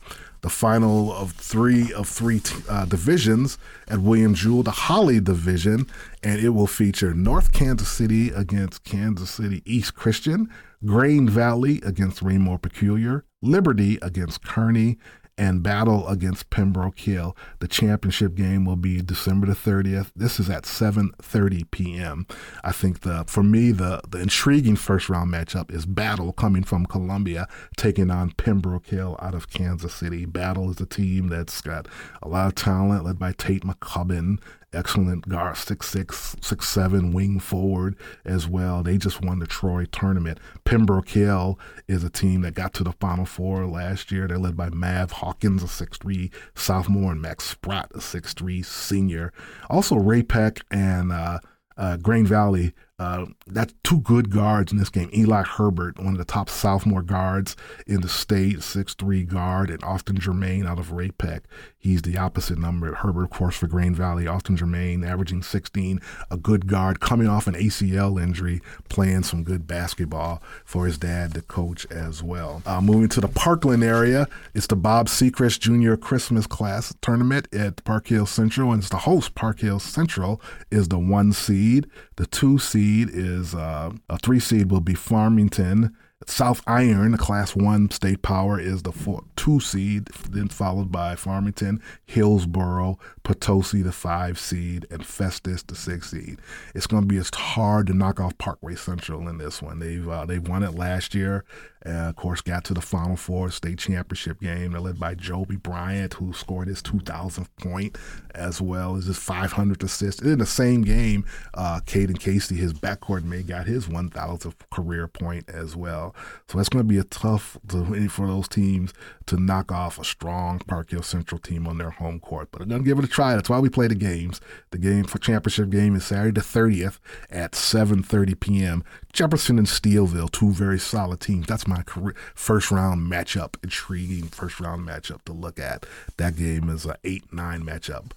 the 0.45 0.51
final 0.51 1.11
of 1.11 1.33
three 1.33 1.91
of 1.95 2.07
three 2.07 2.39
uh, 2.69 2.85
divisions 2.85 3.57
at 3.89 4.01
William 4.01 4.35
Jewell, 4.35 4.63
the 4.63 4.71
Holly 4.73 5.19
division, 5.19 5.87
and 6.23 6.39
it 6.39 6.51
will 6.51 6.67
feature 6.67 7.15
North 7.15 7.51
Kansas 7.51 7.89
City 7.89 8.29
against 8.29 8.85
Kansas 8.85 9.31
City 9.31 9.63
East 9.65 9.95
Christian, 9.95 10.51
Grain 10.85 11.31
Valley 11.31 11.81
against 11.83 12.21
Raymore 12.21 12.59
Peculiar, 12.59 13.25
Liberty 13.41 13.99
against 14.03 14.45
Kearney, 14.45 14.99
and 15.37 15.63
battle 15.63 16.07
against 16.09 16.51
Pembroke 16.51 16.99
Hill. 16.99 17.37
The 17.59 17.69
championship 17.69 18.35
game 18.35 18.65
will 18.65 18.77
be 18.77 19.03
December 19.03 19.47
the 19.47 19.55
30th. 19.55 20.11
This 20.15 20.39
is 20.39 20.49
at 20.49 20.65
7:30 20.65 21.71
p.m. 21.71 22.27
I 22.63 22.73
think 22.73 23.01
the 23.01 23.25
for 23.27 23.43
me 23.43 23.73
the 23.73 24.01
the 24.09 24.19
intriguing 24.21 24.77
first 24.77 25.09
round 25.09 25.33
matchup 25.33 25.73
is 25.73 25.87
Battle 25.87 26.33
coming 26.33 26.65
from 26.65 26.87
Columbia 26.87 27.49
taking 27.77 28.11
on 28.11 28.33
Pembroke 28.33 28.87
Hill 28.87 29.17
out 29.21 29.35
of 29.35 29.51
Kansas 29.51 29.95
City. 29.95 30.25
Battle 30.25 30.71
is 30.71 30.81
a 30.81 30.87
team 30.87 31.29
that's 31.29 31.61
got 31.61 31.87
a 32.23 32.29
lot 32.29 32.49
of 32.49 32.55
talent 32.55 33.05
led 33.05 33.19
by 33.19 33.33
Tate 33.33 33.65
McCubbin 33.65 34.39
excellent 34.75 35.29
guard, 35.29 35.57
six 35.57 35.89
six, 35.89 36.37
six 36.41 36.69
seven 36.69 37.13
wing 37.13 37.39
forward 37.39 37.97
as 38.25 38.49
well. 38.49 38.83
They 38.83 38.99
just 38.99 39.23
won 39.23 39.39
the 39.39 39.47
Troy 39.47 39.85
tournament. 39.87 40.39
Pembroke 40.65 41.09
Hill 41.09 41.59
is 41.89 42.05
a 42.05 42.11
team 42.11 42.43
that 42.43 42.55
got 42.55 42.75
to 42.75 42.85
the 42.85 42.93
Final 42.93 43.27
Four 43.27 43.67
last 43.67 44.11
year. 44.11 44.27
They're 44.27 44.39
led 44.39 44.57
by 44.57 44.71
Mav 44.71 45.13
Hawkins, 45.13 45.63
a 45.63 45.69
six 45.69 45.99
three 45.99 46.31
sophomore, 46.55 47.13
and 47.13 47.23
Max 47.23 47.45
Spratt, 47.45 47.91
a 47.95 48.01
six 48.01 48.35
three 48.35 48.63
senior. 48.63 49.33
Also, 49.71 49.97
Ray-Pec 49.97 50.63
and 50.71 51.13
uh, 51.13 51.41
uh, 51.77 51.97
Grain 51.97 52.27
Valley 52.27 52.75
uh, 52.97 53.27
that's 53.49 53.75
two 53.83 53.99
good 54.01 54.31
guards 54.31 54.71
in 54.71 54.79
this 54.79 54.89
game. 54.89 55.11
Eli 55.13 55.43
Herbert, 55.43 55.99
one 55.99 56.15
of 56.15 56.19
the 56.19 56.25
top 56.25 56.49
sophomore 56.49 57.03
guards 57.03 57.57
in 57.89 58.03
the 58.03 58.09
state, 58.09 58.63
six-three 58.63 59.25
guard, 59.25 59.69
and 59.69 59.83
Austin 59.83 60.17
Germain 60.17 60.65
out 60.65 60.79
of 60.79 60.93
Ray-Pec. 60.93 61.41
He's 61.77 62.03
the 62.03 62.17
opposite 62.17 62.57
number. 62.57 62.95
Herbert, 62.95 63.25
of 63.25 63.31
course, 63.31 63.57
for 63.57 63.67
Grain 63.67 63.97
Valley. 63.97 64.29
Austin 64.29 64.57
Germain, 64.57 65.03
averaging 65.03 65.43
16, 65.43 66.01
a 66.31 66.37
good 66.37 66.69
guard, 66.69 67.01
coming 67.01 67.27
off 67.27 67.49
an 67.49 67.55
ACL 67.55 68.23
injury, 68.23 68.63
playing 68.89 69.25
some 69.25 69.43
good 69.43 69.67
basketball 69.67 70.41
for 70.65 70.87
his 70.87 70.97
dad, 70.97 71.33
the 71.33 71.43
coach, 71.43 71.87
as 71.91 72.23
well. 72.23 72.63
Uh, 72.65 72.81
moving 72.81 73.09
to 73.09 73.21
the 73.21 73.29
Parkland 73.29 73.83
area, 73.83 74.29
it's 74.55 74.69
the 74.69 74.77
Bob 74.77 75.09
Sechrist 75.09 75.59
Jr. 75.59 75.97
Christmas 75.97 76.47
Class 76.47 76.95
Tournament 77.03 77.49
at 77.53 77.83
Park 77.85 78.07
Hill 78.07 78.27
Central, 78.27 78.71
and 78.73 78.81
it's 78.81 78.91
the 78.91 78.99
host. 78.99 79.35
Park 79.35 79.61
Hill 79.61 79.81
Central 79.81 80.41
is 80.71 80.89
the 80.89 80.99
one 80.99 81.33
seed. 81.33 81.87
The 82.17 82.27
two 82.27 82.59
seed 82.59 82.84
is 82.85 83.55
uh, 83.55 83.93
a 84.09 84.19
three 84.19 84.41
seed 84.41 84.71
will 84.71 84.81
be 84.81 84.95
Farmington. 84.95 85.97
South 86.27 86.63
Iron, 86.67 87.13
the 87.13 87.19
Class 87.19 87.55
One 87.55 87.91
state 87.91 88.23
power, 88.23 88.59
is 88.59 88.83
the 88.83 88.93
four, 88.93 89.25
two 89.37 89.61
seed, 89.61 90.07
then 90.31 90.49
followed 90.49 90.91
by 90.91 91.17
Farmington, 91.17 91.83
Hillsboro, 92.07 92.99
Potosi, 93.25 93.83
the 93.83 93.93
five 93.93 94.39
seed, 94.39 94.87
and 94.91 95.05
Festus, 95.05 95.63
the 95.63 95.75
six 95.75 96.11
seed. 96.11 96.39
It's 96.75 96.87
going 96.87 97.03
to 97.03 97.07
be 97.07 97.19
as 97.19 97.31
hard 97.35 97.89
to 97.89 97.95
knock 97.95 98.21
off 98.21 98.39
Parkway 98.39 98.75
Central 98.75 99.29
in 99.29 99.37
this 99.37 99.61
one. 99.61 99.81
They've 99.81 100.09
uh, 100.09 100.25
they 100.25 100.39
won 100.39 100.63
it 100.63 100.75
last 100.75 101.15
year. 101.15 101.45
Uh, 101.87 102.09
of 102.09 102.17
course, 102.17 102.41
got 102.41 102.65
to 102.65 102.75
the 102.75 102.81
Final 102.81 103.17
Four 103.17 103.51
state 103.51 103.79
championship 103.79 104.41
game. 104.41 104.73
They're 104.73 104.81
led 104.81 104.99
by 104.99 105.15
Joby 105.15 105.57
Bryant, 105.57 106.15
who 106.15 106.33
scored 106.33 106.69
his 106.69 106.83
2,000th 106.83 107.49
point, 107.61 107.99
as 108.35 108.61
well 108.61 108.97
as 108.97 109.07
his 109.07 109.19
500th 109.19 109.83
assist. 109.83 110.23
And 110.23 110.31
In 110.33 110.39
the 110.39 110.47
same 110.47 110.83
game, 110.83 111.25
uh, 111.55 111.81
Caden 111.85 112.19
Casey, 112.19 112.57
his 112.57 112.73
backcourt 112.73 113.25
mate, 113.25 113.47
got 113.47 113.67
his 113.67 113.87
1,000th 113.87 114.55
career 114.71 115.09
point 115.09 115.49
as 115.49 115.77
well. 115.77 116.15
So 116.49 116.59
that's 116.59 116.69
going 116.69 116.85
to 116.85 116.89
be 116.89 116.99
a 116.99 117.05
tough 117.05 117.59
to, 117.69 118.09
for 118.09 118.27
those 118.27 118.49
teams 118.49 118.93
to 119.27 119.37
knock 119.37 119.73
off 119.73 119.99
a 119.99 120.05
strong 120.05 120.59
Park 120.61 120.91
Hill 120.91 121.03
Central 121.03 121.39
team 121.39 121.67
on 121.67 121.79
their 121.79 121.91
home 121.91 122.21
court. 122.21 122.49
But 122.51 122.63
I'm 122.63 122.69
going 122.69 122.83
to 122.83 122.87
give 122.87 122.99
it 122.99 123.05
a 123.05 123.09
try. 123.09 123.35
That's 123.35 123.49
why 123.49 123.59
we 123.59 123.69
play 123.69 123.89
the 123.89 123.95
games. 123.95 124.41
The 124.71 124.79
game 124.79 125.05
for 125.05 125.19
championship 125.19 125.71
game 125.71 125.95
is 125.97 126.05
Saturday 126.05 126.33
the 126.33 126.41
30th 126.41 126.99
at 127.31 127.53
7:30 127.53 128.39
p.m. 128.39 128.85
Jefferson 129.13 129.59
and 129.59 129.67
Steelville, 129.67 130.31
two 130.31 130.51
very 130.51 130.79
solid 130.79 131.21
teams. 131.21 131.47
That's 131.47 131.67
my 131.67 131.74
career, 131.83 132.15
first 132.35 132.71
round 132.71 133.11
matchup, 133.11 133.57
intriguing 133.63 134.29
first 134.29 134.61
round 134.61 134.87
matchup 134.87 135.23
to 135.25 135.33
look 135.33 135.59
at. 135.59 135.87
That 136.17 136.37
game 136.37 136.69
is 136.69 136.85
an 136.85 136.97
8 137.05 137.33
9 137.33 137.63
matchup. 137.63 138.13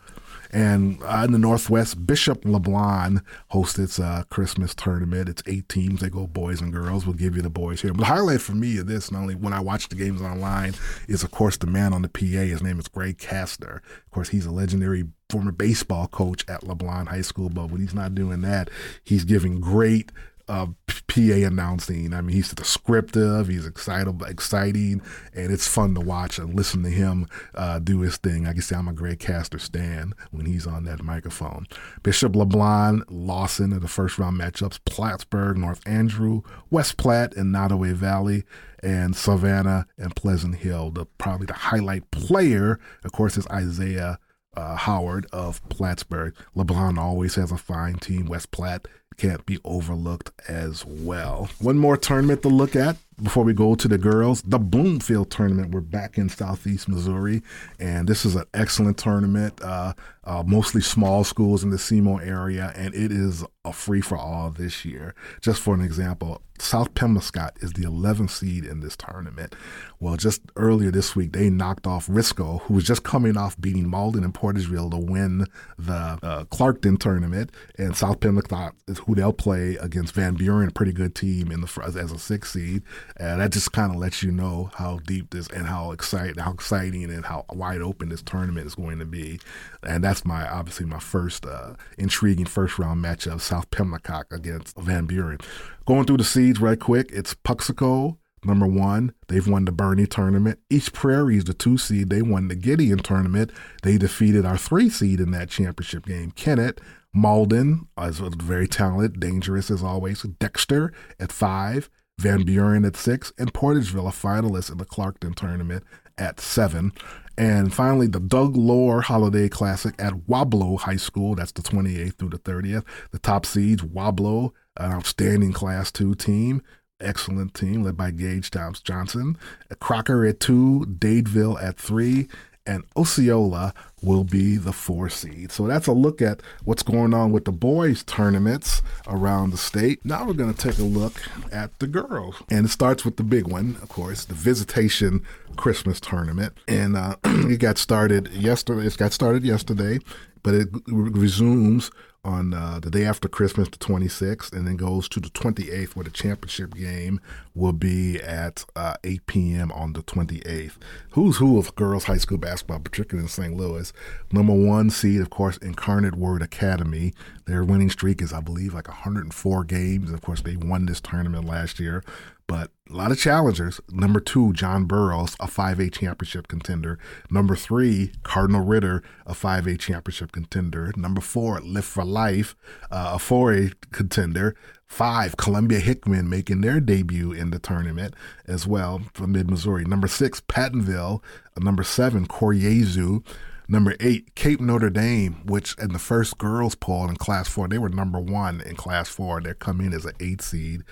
And 0.51 1.01
uh, 1.03 1.23
in 1.25 1.31
the 1.31 1.39
Northwest, 1.39 2.05
Bishop 2.07 2.43
LeBlond 2.43 3.21
hosts 3.49 3.77
its 3.79 3.99
uh, 3.99 4.23
Christmas 4.29 4.73
tournament. 4.73 5.29
It's 5.29 5.43
eight 5.45 5.67
teams. 5.67 6.01
They 6.01 6.09
go 6.09 6.27
boys 6.27 6.61
and 6.61 6.71
girls. 6.71 7.05
We'll 7.05 7.15
give 7.15 7.35
you 7.35 7.41
the 7.41 7.49
boys 7.49 7.81
here. 7.81 7.91
But 7.91 7.99
the 7.99 8.05
highlight 8.05 8.41
for 8.41 8.53
me 8.53 8.77
of 8.77 8.87
this, 8.87 9.11
not 9.11 9.21
only 9.21 9.35
when 9.35 9.53
I 9.53 9.59
watch 9.59 9.89
the 9.89 9.95
games 9.95 10.21
online, 10.21 10.73
is 11.07 11.23
of 11.23 11.31
course 11.31 11.57
the 11.57 11.67
man 11.67 11.93
on 11.93 12.01
the 12.01 12.09
PA. 12.09 12.21
His 12.21 12.63
name 12.63 12.79
is 12.79 12.87
Greg 12.87 13.17
Kastner. 13.17 13.77
Of 13.77 14.11
course, 14.11 14.29
he's 14.29 14.45
a 14.45 14.51
legendary 14.51 15.05
former 15.29 15.51
baseball 15.51 16.07
coach 16.07 16.45
at 16.47 16.61
LeBlond 16.61 17.07
High 17.09 17.21
School. 17.21 17.49
But 17.49 17.69
when 17.69 17.81
he's 17.81 17.93
not 17.93 18.15
doing 18.15 18.41
that, 18.41 18.69
he's 19.03 19.25
giving 19.25 19.59
great 19.59 20.11
uh, 20.47 20.67
PA 21.07 21.21
announcing. 21.21 22.13
I 22.13 22.21
mean, 22.21 22.35
he's 22.35 22.51
descriptive, 22.51 23.47
he's 23.47 23.65
excitable, 23.65 24.25
exciting, 24.25 25.01
and 25.33 25.51
it's 25.51 25.67
fun 25.67 25.95
to 25.95 26.01
watch 26.01 26.37
and 26.37 26.53
listen 26.53 26.83
to 26.83 26.89
him 26.89 27.27
uh, 27.55 27.79
do 27.79 28.01
his 28.01 28.17
thing. 28.17 28.45
I 28.45 28.53
can 28.53 28.61
say 28.61 28.75
I'm 28.75 28.87
a 28.87 28.93
Greg 28.93 29.19
Kastner 29.19 29.59
stan 29.59 30.13
when 30.31 30.45
he's 30.45 30.67
on 30.67 30.83
that 30.85 31.03
microphone. 31.03 31.65
Bishop 32.03 32.33
LeBlond, 32.33 33.03
Lawson 33.09 33.71
in 33.73 33.79
the 33.79 33.87
first 33.87 34.17
round 34.17 34.39
matchups, 34.39 34.79
Plattsburgh, 34.85 35.57
North 35.57 35.81
Andrew, 35.85 36.41
West 36.69 36.97
Platte, 36.97 37.35
and 37.35 37.53
Nodaway 37.53 37.93
Valley, 37.93 38.43
and 38.83 39.15
Savannah 39.15 39.87
and 39.97 40.15
Pleasant 40.15 40.55
Hill. 40.55 40.91
The 40.91 41.05
probably 41.17 41.47
the 41.47 41.53
highlight 41.53 42.09
player, 42.11 42.79
of 43.03 43.11
course, 43.11 43.37
is 43.37 43.47
Isaiah 43.47 44.19
uh, 44.55 44.75
Howard 44.75 45.27
of 45.31 45.67
Plattsburgh. 45.69 46.35
LeBlond 46.55 46.97
always 46.97 47.35
has 47.35 47.51
a 47.51 47.57
fine 47.57 47.95
team. 47.95 48.25
West 48.25 48.51
Platte 48.51 48.87
can't 49.17 49.45
be 49.45 49.59
overlooked 49.63 50.31
as 50.47 50.85
well. 50.85 51.49
One 51.59 51.77
more 51.77 51.97
tournament 51.97 52.43
to 52.43 52.49
look 52.49 52.75
at 52.75 52.97
before 53.21 53.43
we 53.43 53.53
go 53.53 53.73
to 53.73 53.87
the 53.87 53.97
girls, 53.97 54.43
the 54.43 54.59
Bloomfield 54.59 55.31
tournament. 55.31 55.73
We're 55.73 55.81
back 55.81 56.17
in 56.17 56.29
Southeast 56.29 56.87
Missouri, 56.87 57.41
and 57.79 58.07
this 58.07 58.25
is 58.25 58.35
an 58.35 58.45
excellent 58.53 58.97
tournament. 58.97 59.59
Uh, 59.61 59.93
uh, 60.23 60.43
mostly 60.45 60.81
small 60.81 61.23
schools 61.23 61.63
in 61.63 61.69
the 61.69 61.77
SEMO 61.77 62.25
area, 62.25 62.73
and 62.75 62.93
it 62.93 63.11
is 63.11 63.45
a 63.63 63.71
free 63.71 64.01
for 64.01 64.17
all 64.17 64.49
this 64.49 64.83
year. 64.83 65.15
Just 65.41 65.61
for 65.61 65.73
an 65.73 65.81
example, 65.81 66.41
South 66.59 66.93
Pemiscot 66.95 67.63
is 67.63 67.73
the 67.73 67.83
11th 67.83 68.31
seed 68.31 68.65
in 68.65 68.81
this 68.81 68.97
tournament. 68.97 69.55
Well, 69.99 70.17
just 70.17 70.41
earlier 70.55 70.91
this 70.91 71.15
week, 71.15 71.31
they 71.31 71.49
knocked 71.49 71.87
off 71.87 72.07
Risco, 72.07 72.61
who 72.63 72.73
was 72.73 72.83
just 72.83 73.03
coming 73.03 73.37
off 73.37 73.59
beating 73.59 73.87
Malden 73.87 74.23
and 74.23 74.33
Portageville 74.33 74.91
to 74.91 74.97
win 74.97 75.45
the 75.77 76.19
uh, 76.21 76.43
Clarkton 76.45 76.99
tournament, 76.99 77.51
and 77.77 77.95
South 77.95 78.19
Pemiscot 78.19 78.73
is 78.87 78.99
who 78.99 79.15
they'll 79.15 79.31
play 79.31 79.75
against 79.77 80.13
Van 80.13 80.35
Buren, 80.35 80.67
a 80.67 80.71
pretty 80.71 80.93
good 80.93 81.15
team 81.15 81.51
in 81.51 81.61
the 81.61 81.67
as 81.85 81.95
a 81.95 82.19
six 82.19 82.51
seed. 82.51 82.83
And 83.15 83.41
that 83.41 83.51
just 83.51 83.71
kind 83.71 83.91
of 83.91 83.97
lets 83.97 84.21
you 84.21 84.31
know 84.31 84.69
how 84.75 84.99
deep 84.99 85.31
this 85.31 85.47
and 85.47 85.65
how 85.65 85.91
exciting, 85.91 86.37
how 86.37 86.51
exciting 86.51 87.05
and 87.05 87.25
how 87.25 87.45
wide 87.49 87.81
open 87.81 88.09
this 88.09 88.21
tournament 88.21 88.67
is 88.67 88.75
going 88.75 88.99
to 88.99 89.05
be. 89.05 89.39
And 89.83 90.03
that's 90.03 90.25
my 90.25 90.47
obviously 90.47 90.85
my 90.85 90.99
first 90.99 91.45
uh, 91.45 91.73
intriguing 91.97 92.45
first 92.45 92.77
round 92.77 93.03
matchup: 93.03 93.41
South 93.41 93.69
Pemiscot 93.71 94.25
against 94.31 94.77
Van 94.77 95.05
Buren. 95.05 95.39
Going 95.85 96.05
through 96.05 96.17
the 96.17 96.23
seeds 96.23 96.59
right 96.59 96.79
quick. 96.79 97.09
It's 97.11 97.33
Puxico, 97.33 98.17
number 98.43 98.67
one. 98.67 99.13
They've 99.27 99.47
won 99.47 99.65
the 99.65 99.71
Bernie 99.71 100.05
tournament. 100.05 100.59
East 100.69 100.93
Prairie 100.93 101.37
is 101.37 101.45
the 101.45 101.53
two 101.53 101.77
seed. 101.77 102.09
They 102.09 102.21
won 102.21 102.49
the 102.49 102.55
Gideon 102.55 102.99
tournament. 102.99 103.51
They 103.83 103.97
defeated 103.97 104.45
our 104.45 104.57
three 104.57 104.89
seed 104.89 105.19
in 105.19 105.31
that 105.31 105.49
championship 105.49 106.05
game. 106.05 106.31
Kennett, 106.31 106.81
Malden, 107.13 107.87
as 107.97 108.19
very 108.19 108.67
talented, 108.67 109.19
dangerous 109.19 109.71
as 109.71 109.81
always. 109.81 110.21
Dexter 110.23 110.93
at 111.19 111.31
five. 111.31 111.89
Van 112.19 112.43
Buren 112.43 112.83
at 112.83 112.95
six, 112.95 113.31
and 113.37 113.53
Portageville, 113.53 114.07
a 114.07 114.11
finalist 114.11 114.71
in 114.71 114.79
the 114.79 114.85
Clarkton 114.85 115.35
tournament, 115.35 115.83
at 116.17 116.39
seven. 116.39 116.91
And 117.37 117.71
finally, 117.71 118.07
the 118.07 118.19
Doug 118.19 118.57
Lohr 118.57 119.01
Holiday 119.01 119.47
Classic 119.47 119.93
at 119.99 120.13
Weaubleau 120.27 120.79
High 120.79 120.95
School. 120.95 121.35
That's 121.35 121.51
the 121.51 121.61
28th 121.61 122.15
through 122.15 122.29
the 122.29 122.39
30th. 122.39 122.83
The 123.11 123.19
top 123.19 123.45
seeds, 123.45 123.83
Weaubleau, 123.83 124.53
an 124.77 124.93
outstanding 124.93 125.53
Class 125.53 125.91
2 125.91 126.15
team. 126.15 126.63
Excellent 126.99 127.53
team 127.53 127.83
led 127.83 127.95
by 127.95 128.09
Gage 128.09 128.49
Thomas 128.49 128.81
Johnson. 128.81 129.37
Crocker 129.79 130.25
at 130.25 130.39
two, 130.39 130.83
Dadeville 130.97 131.61
at 131.61 131.77
three, 131.77 132.27
and 132.67 132.83
Osceola 132.95 133.73
will 134.03 134.23
be 134.23 134.57
the 134.57 134.73
four 134.73 135.09
seed. 135.09 135.51
So 135.51 135.65
that's 135.65 135.87
a 135.87 135.93
look 135.93 136.21
at 136.21 136.41
what's 136.65 136.83
going 136.83 137.13
on 137.13 137.31
with 137.31 137.45
the 137.45 137.51
boys' 137.51 138.03
tournaments 138.03 138.83
around 139.07 139.51
the 139.51 139.57
state. 139.57 140.05
Now 140.05 140.25
we're 140.25 140.33
going 140.33 140.53
to 140.53 140.69
take 140.69 140.77
a 140.77 140.83
look 140.83 141.21
at 141.51 141.79
the 141.79 141.87
girls. 141.87 142.35
And 142.51 142.65
it 142.65 142.69
starts 142.69 143.05
with 143.05 143.17
the 143.17 143.23
big 143.23 143.47
one, 143.47 143.77
of 143.81 143.89
course, 143.89 144.25
the 144.25 144.35
Visitation 144.35 145.23
Christmas 145.55 145.99
Tournament. 145.99 146.53
And 146.67 146.95
uh, 146.95 147.15
it 147.23 147.59
got 147.59 147.77
started 147.77 148.27
yesterday. 148.33 148.85
It 148.85 148.97
got 148.97 149.13
started 149.13 149.43
yesterday, 149.43 149.99
but 150.43 150.53
it 150.53 150.69
resumes 150.87 151.89
on 152.27 152.53
uh, 152.53 152.79
the 152.81 152.91
day 152.91 153.05
after 153.05 153.29
Christmas, 153.29 153.69
the 153.69 153.77
26th, 153.77 154.51
and 154.51 154.67
then 154.67 154.75
goes 154.75 155.07
to 155.09 155.21
the 155.21 155.29
28th, 155.29 155.95
where 155.95 156.03
the 156.03 156.11
championship 156.11 156.75
game 156.75 157.21
will 157.55 157.71
be 157.71 158.21
at 158.21 158.65
uh, 158.75 158.95
8 159.03 159.25
p.m. 159.25 159.71
on 159.71 159.93
the 159.93 160.03
28th. 160.03 160.73
Who's 161.11 161.37
who 161.37 161.57
of 161.57 161.73
girls 161.75 162.03
high 162.03 162.17
school 162.17 162.37
basketball, 162.37 162.79
particularly 162.79 163.23
in 163.23 163.29
St. 163.29 163.55
Louis? 163.55 163.93
Number 164.31 164.53
one 164.53 164.89
seed, 164.89 165.21
of 165.21 165.29
course, 165.29 165.57
Incarnate 165.57 166.15
Word 166.15 166.41
Academy. 166.41 167.13
Their 167.45 167.63
winning 167.63 167.89
streak 167.89 168.21
is, 168.21 168.33
I 168.33 168.41
believe, 168.41 168.73
like 168.73 168.89
104 168.89 169.63
games. 169.63 170.11
Of 170.11 170.21
course, 170.21 170.41
they 170.41 170.57
won 170.57 170.85
this 170.85 170.99
tournament 170.99 171.45
last 171.45 171.79
year 171.79 172.03
but 172.47 172.71
a 172.89 172.93
lot 172.93 173.11
of 173.11 173.19
challengers. 173.19 173.81
Number 173.91 174.21
two, 174.21 174.53
John 174.53 174.85
Burroughs, 174.85 175.35
a 175.39 175.47
5A 175.47 175.91
championship 175.91 176.47
contender. 176.47 176.97
Number 177.29 177.55
three, 177.55 178.13
Cardinal 178.23 178.63
Ritter, 178.63 179.03
a 179.25 179.33
5A 179.33 179.77
championship 179.77 180.31
contender. 180.31 180.93
Number 180.95 181.19
four, 181.19 181.59
Lift 181.59 181.87
for 181.87 182.05
Life, 182.05 182.55
uh, 182.89 183.11
a 183.15 183.17
4A 183.17 183.73
contender. 183.91 184.55
Five, 184.85 185.35
Columbia 185.35 185.79
Hickman 185.79 186.29
making 186.29 186.61
their 186.61 186.79
debut 186.79 187.33
in 187.33 187.49
the 187.49 187.59
tournament 187.59 188.13
as 188.47 188.65
well 188.65 189.01
from 189.13 189.33
mid 189.33 189.49
Missouri. 189.49 189.83
Number 189.83 190.07
six, 190.07 190.39
Pattonville. 190.39 191.21
Number 191.59 191.83
seven, 191.83 192.25
Cor 192.25 192.53
Jesu. 192.53 193.21
Number 193.67 193.95
eight, 193.99 194.33
Cape 194.35 194.61
Notre 194.61 194.89
Dame, 194.89 195.41
which 195.45 195.75
in 195.77 195.91
the 195.91 195.99
first 195.99 196.37
girls 196.37 196.73
poll 196.73 197.09
in 197.09 197.17
Class 197.17 197.49
4, 197.49 197.67
they 197.67 197.77
were 197.77 197.89
number 197.89 198.17
one 198.17 198.61
in 198.61 198.77
Class 198.77 199.09
4. 199.09 199.41
They're 199.41 199.53
coming 199.53 199.87
in 199.87 199.93
as 199.93 200.05
an 200.05 200.13
eight 200.21 200.41
seed 200.41 200.83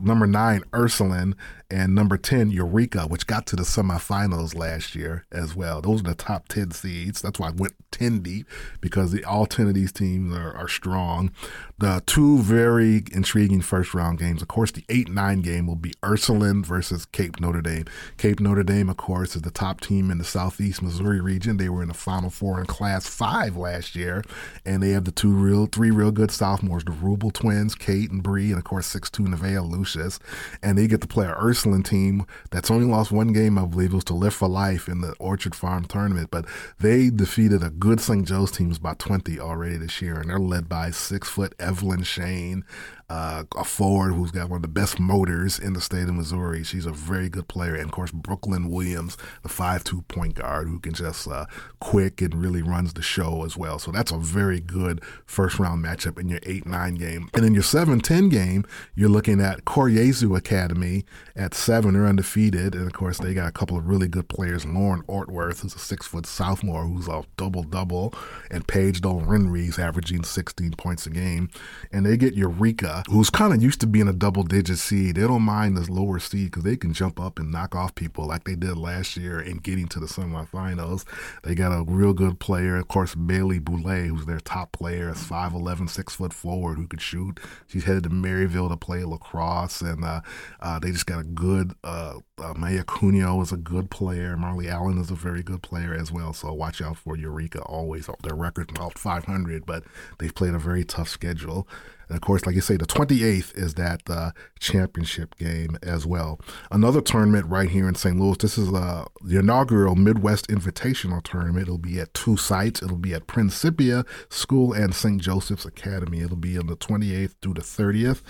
number 0.00 0.26
nine, 0.26 0.62
Ursuline, 0.74 1.34
and 1.70 1.94
number 1.94 2.16
10, 2.16 2.50
Eureka, 2.50 3.06
which 3.06 3.26
got 3.26 3.46
to 3.46 3.56
the 3.56 3.62
semifinals 3.62 4.54
last 4.54 4.94
year 4.94 5.24
as 5.30 5.54
well. 5.54 5.80
Those 5.80 6.00
are 6.00 6.04
the 6.04 6.14
top 6.14 6.48
10 6.48 6.72
seeds. 6.72 7.22
That's 7.22 7.38
why 7.38 7.48
I 7.48 7.52
went 7.52 7.74
10 7.90 8.20
deep 8.20 8.46
because 8.80 9.12
the, 9.12 9.24
all 9.24 9.46
10 9.46 9.68
of 9.68 9.74
these 9.74 9.92
teams 9.92 10.34
are, 10.34 10.52
are 10.54 10.68
strong. 10.68 11.32
The 11.80 12.02
two 12.04 12.40
very 12.40 13.04
intriguing 13.10 13.62
first 13.62 13.94
round 13.94 14.18
games, 14.18 14.42
of 14.42 14.48
course, 14.48 14.70
the 14.70 14.84
8 14.90 15.08
9 15.08 15.40
game 15.40 15.66
will 15.66 15.76
be 15.76 15.94
Ursuline 16.04 16.62
versus 16.62 17.06
Cape 17.06 17.40
Notre 17.40 17.62
Dame. 17.62 17.86
Cape 18.18 18.38
Notre 18.38 18.62
Dame, 18.62 18.90
of 18.90 18.98
course, 18.98 19.34
is 19.34 19.40
the 19.40 19.50
top 19.50 19.80
team 19.80 20.10
in 20.10 20.18
the 20.18 20.24
Southeast 20.24 20.82
Missouri 20.82 21.22
region. 21.22 21.56
They 21.56 21.70
were 21.70 21.80
in 21.80 21.88
the 21.88 21.94
Final 21.94 22.28
Four 22.28 22.60
in 22.60 22.66
Class 22.66 23.06
5 23.06 23.56
last 23.56 23.96
year, 23.96 24.22
and 24.66 24.82
they 24.82 24.90
have 24.90 25.06
the 25.06 25.10
two 25.10 25.32
real, 25.32 25.64
three 25.64 25.90
real 25.90 26.10
good 26.10 26.30
sophomores, 26.30 26.84
the 26.84 26.90
Rubel 26.90 27.32
twins, 27.32 27.74
Kate 27.74 28.10
and 28.10 28.22
Bree, 28.22 28.50
and 28.50 28.58
of 28.58 28.64
course, 28.64 28.94
6'2 28.94 29.28
Nevaeh 29.28 29.66
Lucius. 29.66 30.18
And 30.62 30.76
they 30.76 30.86
get 30.86 31.00
to 31.00 31.08
play 31.08 31.24
an 31.24 31.34
Ursuline 31.38 31.82
team 31.82 32.26
that's 32.50 32.70
only 32.70 32.84
lost 32.84 33.10
one 33.10 33.32
game, 33.32 33.56
I 33.56 33.64
believe, 33.64 33.92
it 33.92 33.94
was 33.94 34.04
to 34.04 34.14
Lift 34.14 34.36
for 34.36 34.48
Life 34.48 34.86
in 34.86 35.00
the 35.00 35.14
Orchard 35.18 35.54
Farm 35.54 35.86
tournament, 35.86 36.28
but 36.30 36.44
they 36.78 37.08
defeated 37.08 37.62
a 37.62 37.70
good 37.70 38.02
St. 38.02 38.28
Joe's 38.28 38.50
team, 38.50 38.70
by 38.82 38.92
20 38.92 39.40
already 39.40 39.78
this 39.78 40.02
year, 40.02 40.20
and 40.20 40.28
they're 40.28 40.38
led 40.38 40.68
by 40.68 40.90
six 40.90 41.26
foot 41.30 41.54
Evelyn 41.70 42.02
Shane 42.02 42.64
uh, 43.10 43.42
a 43.56 43.64
forward 43.64 44.12
who's 44.12 44.30
got 44.30 44.48
one 44.48 44.58
of 44.58 44.62
the 44.62 44.68
best 44.68 45.00
motors 45.00 45.58
in 45.58 45.72
the 45.72 45.80
state 45.80 46.04
of 46.04 46.14
Missouri. 46.14 46.62
She's 46.62 46.86
a 46.86 46.92
very 46.92 47.28
good 47.28 47.48
player. 47.48 47.74
And 47.74 47.86
of 47.86 47.90
course, 47.90 48.12
Brooklyn 48.12 48.70
Williams, 48.70 49.16
the 49.42 49.48
5 49.48 49.82
2 49.82 50.02
point 50.02 50.36
guard 50.36 50.68
who 50.68 50.78
can 50.78 50.92
just 50.92 51.26
uh, 51.26 51.46
quick 51.80 52.22
and 52.22 52.32
really 52.32 52.62
runs 52.62 52.92
the 52.92 53.02
show 53.02 53.44
as 53.44 53.56
well. 53.56 53.80
So 53.80 53.90
that's 53.90 54.12
a 54.12 54.16
very 54.16 54.60
good 54.60 55.02
first 55.26 55.58
round 55.58 55.84
matchup 55.84 56.20
in 56.20 56.28
your 56.28 56.38
8 56.44 56.66
9 56.66 56.94
game. 56.94 57.28
And 57.34 57.44
in 57.44 57.52
your 57.52 57.64
7 57.64 57.98
10 57.98 58.28
game, 58.28 58.64
you're 58.94 59.08
looking 59.08 59.40
at 59.40 59.64
Cor 59.64 59.90
Jesu 59.90 60.36
Academy 60.36 61.04
at 61.34 61.52
7. 61.52 61.92
They're 61.92 62.06
undefeated. 62.06 62.76
And 62.76 62.86
of 62.86 62.92
course, 62.92 63.18
they 63.18 63.34
got 63.34 63.48
a 63.48 63.52
couple 63.52 63.76
of 63.76 63.88
really 63.88 64.06
good 64.06 64.28
players. 64.28 64.64
Lauren 64.64 65.02
Ortworth, 65.08 65.62
who's 65.62 65.74
a 65.74 65.80
six 65.80 66.06
foot 66.06 66.26
sophomore 66.26 66.84
who's 66.84 67.08
a 67.08 67.24
double 67.36 67.64
double, 67.64 68.14
and 68.52 68.68
Paige 68.68 69.00
Dolan-Renries 69.00 69.80
averaging 69.80 70.22
16 70.22 70.74
points 70.78 71.08
a 71.08 71.10
game. 71.10 71.50
And 71.90 72.06
they 72.06 72.16
get 72.16 72.34
Eureka 72.34 72.99
who's 73.08 73.30
kind 73.30 73.52
of 73.52 73.62
used 73.62 73.80
to 73.80 73.86
being 73.86 74.08
a 74.08 74.12
double 74.12 74.42
digit 74.42 74.78
seed. 74.78 75.16
They 75.16 75.22
don't 75.22 75.42
mind 75.42 75.76
this 75.76 75.88
lower 75.88 76.18
seed 76.18 76.50
because 76.50 76.64
they 76.64 76.76
can 76.76 76.92
jump 76.92 77.20
up 77.20 77.38
and 77.38 77.50
knock 77.50 77.74
off 77.74 77.94
people 77.94 78.26
like 78.26 78.44
they 78.44 78.54
did 78.54 78.76
last 78.76 79.16
year 79.16 79.38
and 79.38 79.62
getting 79.62 79.88
to 79.88 80.00
the 80.00 80.06
semifinals. 80.06 81.04
They 81.42 81.54
got 81.54 81.72
a 81.72 81.84
real 81.84 82.12
good 82.12 82.40
player, 82.40 82.76
of 82.76 82.88
course, 82.88 83.14
Bailey 83.14 83.58
Boulay, 83.58 84.08
who's 84.08 84.26
their 84.26 84.40
top 84.40 84.72
player, 84.72 85.10
is 85.10 85.18
5'11, 85.18 85.88
6 85.88 86.14
foot 86.14 86.32
forward 86.32 86.76
who 86.76 86.86
could 86.86 87.00
shoot. 87.00 87.40
She's 87.66 87.84
headed 87.84 88.04
to 88.04 88.10
Maryville 88.10 88.68
to 88.68 88.76
play 88.76 89.04
lacrosse, 89.04 89.80
and 89.80 90.04
uh, 90.04 90.20
uh, 90.60 90.78
they 90.78 90.90
just 90.90 91.06
got 91.06 91.20
a 91.20 91.24
good, 91.24 91.72
uh, 91.84 92.14
uh, 92.38 92.54
Maya 92.54 92.84
Cuneo 92.84 93.40
is 93.40 93.52
a 93.52 93.56
good 93.56 93.90
player. 93.90 94.36
Marley 94.36 94.68
Allen 94.68 94.98
is 94.98 95.10
a 95.10 95.14
very 95.14 95.42
good 95.42 95.62
player 95.62 95.94
as 95.94 96.10
well. 96.10 96.32
So 96.32 96.52
watch 96.52 96.80
out 96.80 96.96
for 96.96 97.16
Eureka 97.16 97.60
always. 97.62 98.08
Their 98.22 98.34
record 98.34 98.70
about 98.70 98.98
500, 98.98 99.64
but 99.64 99.84
they've 100.18 100.34
played 100.34 100.54
a 100.54 100.58
very 100.58 100.84
tough 100.84 101.08
schedule. 101.08 101.68
And 102.10 102.16
of 102.16 102.22
course, 102.22 102.44
like 102.44 102.56
you 102.56 102.60
say, 102.60 102.76
the 102.76 102.86
28th 102.86 103.56
is 103.56 103.74
that 103.74 104.02
uh, 104.10 104.32
championship 104.58 105.36
game 105.36 105.78
as 105.80 106.04
well. 106.04 106.40
Another 106.72 107.00
tournament 107.00 107.46
right 107.46 107.70
here 107.70 107.88
in 107.88 107.94
St. 107.94 108.18
Louis. 108.18 108.36
This 108.36 108.58
is 108.58 108.68
uh, 108.72 109.04
the 109.24 109.38
inaugural 109.38 109.94
Midwest 109.94 110.48
Invitational 110.48 111.22
Tournament. 111.22 111.68
It'll 111.68 111.78
be 111.78 112.00
at 112.00 112.12
two 112.12 112.36
sites. 112.36 112.82
It'll 112.82 112.96
be 112.96 113.14
at 113.14 113.28
Principia 113.28 114.04
School 114.28 114.72
and 114.72 114.92
St. 114.92 115.22
Joseph's 115.22 115.64
Academy. 115.64 116.20
It'll 116.20 116.36
be 116.36 116.58
on 116.58 116.66
the 116.66 116.76
28th 116.76 117.34
through 117.40 117.54
the 117.54 117.60
30th 117.60 118.22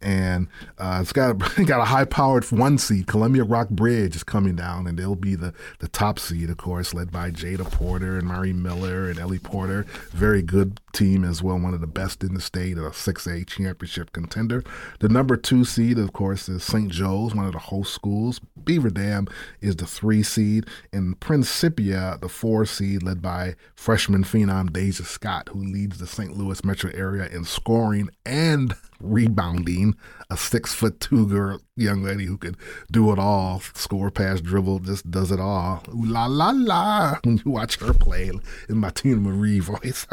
and 0.00 0.48
uh, 0.78 0.98
it's 1.02 1.12
got 1.12 1.30
a, 1.30 1.64
got 1.64 1.80
a 1.80 1.86
high 1.86 2.04
powered 2.04 2.44
one 2.50 2.78
seed. 2.78 3.06
Columbia 3.06 3.44
Rock 3.44 3.68
Bridge 3.70 4.16
is 4.16 4.24
coming 4.24 4.56
down, 4.56 4.86
and 4.86 4.98
they'll 4.98 5.14
be 5.14 5.34
the 5.34 5.52
the 5.80 5.88
top 5.88 6.18
seed, 6.18 6.50
of 6.50 6.56
course, 6.56 6.94
led 6.94 7.10
by 7.10 7.30
Jada 7.30 7.70
Porter 7.70 8.18
and 8.18 8.28
Mary 8.28 8.52
Miller 8.52 9.08
and 9.08 9.18
Ellie 9.18 9.38
Porter. 9.38 9.84
Very 10.10 10.42
good 10.42 10.80
team 10.92 11.24
as 11.24 11.42
well, 11.42 11.58
one 11.58 11.74
of 11.74 11.80
the 11.80 11.86
best 11.86 12.22
in 12.24 12.34
the 12.34 12.40
state, 12.40 12.76
a 12.76 12.82
6A 12.82 13.46
championship 13.46 14.12
contender. 14.12 14.64
The 15.00 15.08
number 15.08 15.36
two 15.36 15.64
seed, 15.64 15.98
of 15.98 16.12
course, 16.12 16.48
is 16.48 16.64
St. 16.64 16.90
Joe's, 16.90 17.34
one 17.34 17.46
of 17.46 17.52
the 17.52 17.58
host 17.58 17.94
schools. 17.94 18.40
Beaver 18.64 18.90
Dam 18.90 19.28
is 19.60 19.76
the 19.76 19.86
three 19.86 20.22
seed, 20.22 20.66
and 20.92 21.18
Principia, 21.20 22.18
the 22.20 22.28
four 22.28 22.66
seed, 22.66 23.02
led 23.02 23.22
by 23.22 23.54
freshman 23.74 24.24
phenom 24.24 24.72
Deja 24.72 25.04
Scott, 25.04 25.48
who 25.52 25.60
leads 25.60 25.98
the 25.98 26.06
St. 26.06 26.36
Louis 26.36 26.64
metro 26.64 26.90
area 26.92 27.28
in 27.28 27.44
scoring 27.44 28.10
and 28.26 28.74
rebounding, 29.00 29.94
a 30.30 30.36
six 30.36 30.72
foot 30.74 31.00
two 31.00 31.26
girl, 31.26 31.60
young 31.76 32.02
lady 32.02 32.24
who 32.24 32.36
could 32.36 32.56
do 32.90 33.12
it 33.12 33.18
all, 33.18 33.60
score, 33.74 34.10
pass, 34.10 34.40
dribble, 34.40 34.80
just 34.80 35.10
does 35.10 35.30
it 35.30 35.40
all. 35.40 35.82
Ooh, 35.88 36.04
la 36.04 36.26
la 36.26 36.50
la. 36.50 37.18
When 37.24 37.40
you 37.44 37.50
watch 37.52 37.78
her 37.80 37.92
play 37.92 38.30
in 38.68 38.78
my 38.78 38.90
Teena 38.90 39.20
Marie 39.20 39.60
voice, 39.60 40.06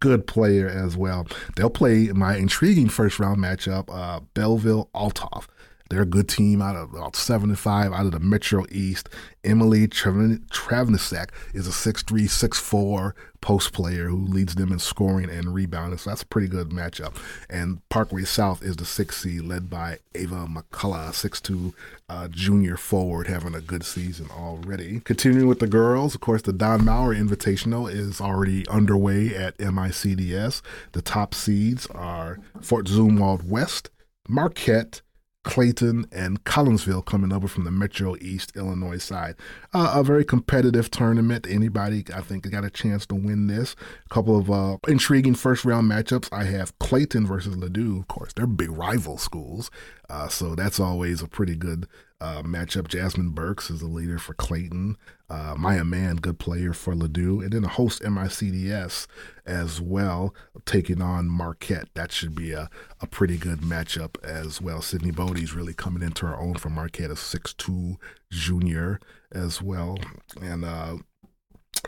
good 0.00 0.26
player 0.26 0.68
as 0.68 0.96
well. 0.96 1.26
They'll 1.56 1.70
play 1.70 2.08
my 2.08 2.36
intriguing 2.36 2.88
first 2.88 3.18
round 3.18 3.38
matchup, 3.38 3.88
uh, 3.92 4.20
Belleville 4.34 4.90
Althoff. 4.94 5.46
They're 5.88 6.02
a 6.02 6.06
good 6.06 6.28
team 6.28 6.60
out 6.60 6.76
of 6.76 6.92
about 6.92 7.16
seven 7.16 7.50
and 7.50 7.58
five 7.58 7.92
out 7.92 8.06
of 8.06 8.12
the 8.12 8.20
Metro 8.20 8.64
East. 8.70 9.08
Emily 9.42 9.88
Travnicek 9.88 11.30
is 11.54 11.66
a 11.66 11.70
6'3", 11.70 12.24
6'4", 12.24 13.12
post 13.40 13.72
player 13.72 14.08
who 14.08 14.18
leads 14.18 14.56
them 14.56 14.72
in 14.72 14.78
scoring 14.78 15.30
and 15.30 15.54
rebounding. 15.54 15.98
So 15.98 16.10
that's 16.10 16.22
a 16.22 16.26
pretty 16.26 16.48
good 16.48 16.70
matchup. 16.70 17.16
And 17.48 17.86
Parkway 17.88 18.24
South 18.24 18.62
is 18.62 18.76
the 18.76 18.84
6 18.84 19.16
seed 19.16 19.42
led 19.42 19.70
by 19.70 19.98
Ava 20.14 20.46
McCullough, 20.46 21.10
6'2", 21.10 21.72
uh, 22.08 22.28
junior 22.28 22.76
forward, 22.76 23.26
having 23.26 23.54
a 23.54 23.60
good 23.60 23.84
season 23.84 24.28
already. 24.30 25.00
Continuing 25.00 25.48
with 25.48 25.60
the 25.60 25.66
girls, 25.66 26.14
of 26.14 26.20
course, 26.20 26.42
the 26.42 26.52
Don 26.52 26.84
Mower 26.84 27.14
Invitational 27.14 27.90
is 27.90 28.20
already 28.20 28.66
underway 28.68 29.34
at 29.34 29.56
MICDS. 29.58 30.60
The 30.92 31.02
top 31.02 31.34
seeds 31.34 31.86
are 31.86 32.38
Fort 32.60 32.86
Zumwalt 32.86 33.44
West, 33.44 33.90
Marquette, 34.28 35.00
Clayton 35.48 36.04
and 36.12 36.44
Collinsville 36.44 37.06
coming 37.06 37.32
over 37.32 37.48
from 37.48 37.64
the 37.64 37.70
Metro 37.70 38.16
East 38.20 38.54
Illinois 38.54 38.98
side. 38.98 39.34
Uh, 39.72 39.92
a 39.94 40.02
very 40.04 40.22
competitive 40.22 40.90
tournament. 40.90 41.46
Anybody, 41.48 42.04
I 42.14 42.20
think, 42.20 42.50
got 42.50 42.66
a 42.66 42.70
chance 42.70 43.06
to 43.06 43.14
win 43.14 43.46
this. 43.46 43.74
A 44.04 44.14
couple 44.14 44.36
of 44.36 44.50
uh, 44.50 44.76
intriguing 44.86 45.34
first 45.34 45.64
round 45.64 45.90
matchups. 45.90 46.28
I 46.30 46.44
have 46.44 46.78
Clayton 46.80 47.26
versus 47.26 47.56
Ladue. 47.56 47.98
Of 47.98 48.08
course, 48.08 48.34
they're 48.34 48.46
big 48.46 48.70
rival 48.70 49.16
schools. 49.16 49.70
Uh, 50.10 50.28
so 50.28 50.54
that's 50.54 50.78
always 50.78 51.22
a 51.22 51.28
pretty 51.28 51.56
good 51.56 51.86
uh, 52.20 52.42
matchup. 52.42 52.88
Jasmine 52.88 53.30
Burks 53.30 53.70
is 53.70 53.80
the 53.80 53.86
leader 53.86 54.18
for 54.18 54.34
Clayton. 54.34 54.96
Uh, 55.30 55.54
Maya 55.56 55.84
Mann, 55.84 56.16
good 56.16 56.38
player 56.38 56.72
for 56.72 56.94
Ladue. 56.94 57.42
And 57.42 57.52
then 57.52 57.64
a 57.64 57.68
host 57.68 58.02
MICDS 58.02 59.06
as 59.46 59.80
well, 59.80 60.34
taking 60.64 61.00
on 61.00 61.28
Marquette. 61.28 61.88
That 61.94 62.12
should 62.12 62.34
be 62.34 62.52
a, 62.52 62.68
a 63.00 63.06
pretty 63.06 63.36
good 63.36 63.60
matchup 63.60 64.22
as 64.24 64.60
well. 64.60 64.82
Sydney 64.82 65.12
Bodie's 65.12 65.54
really 65.54 65.74
coming 65.74 66.02
into 66.02 66.26
her 66.26 66.38
own 66.38 66.54
for 66.54 66.70
Marquette, 66.70 67.10
a 67.10 67.14
6'2 67.14 67.96
junior 68.30 68.98
as 69.30 69.62
well. 69.62 69.98
And 70.40 70.64
uh, 70.64 70.96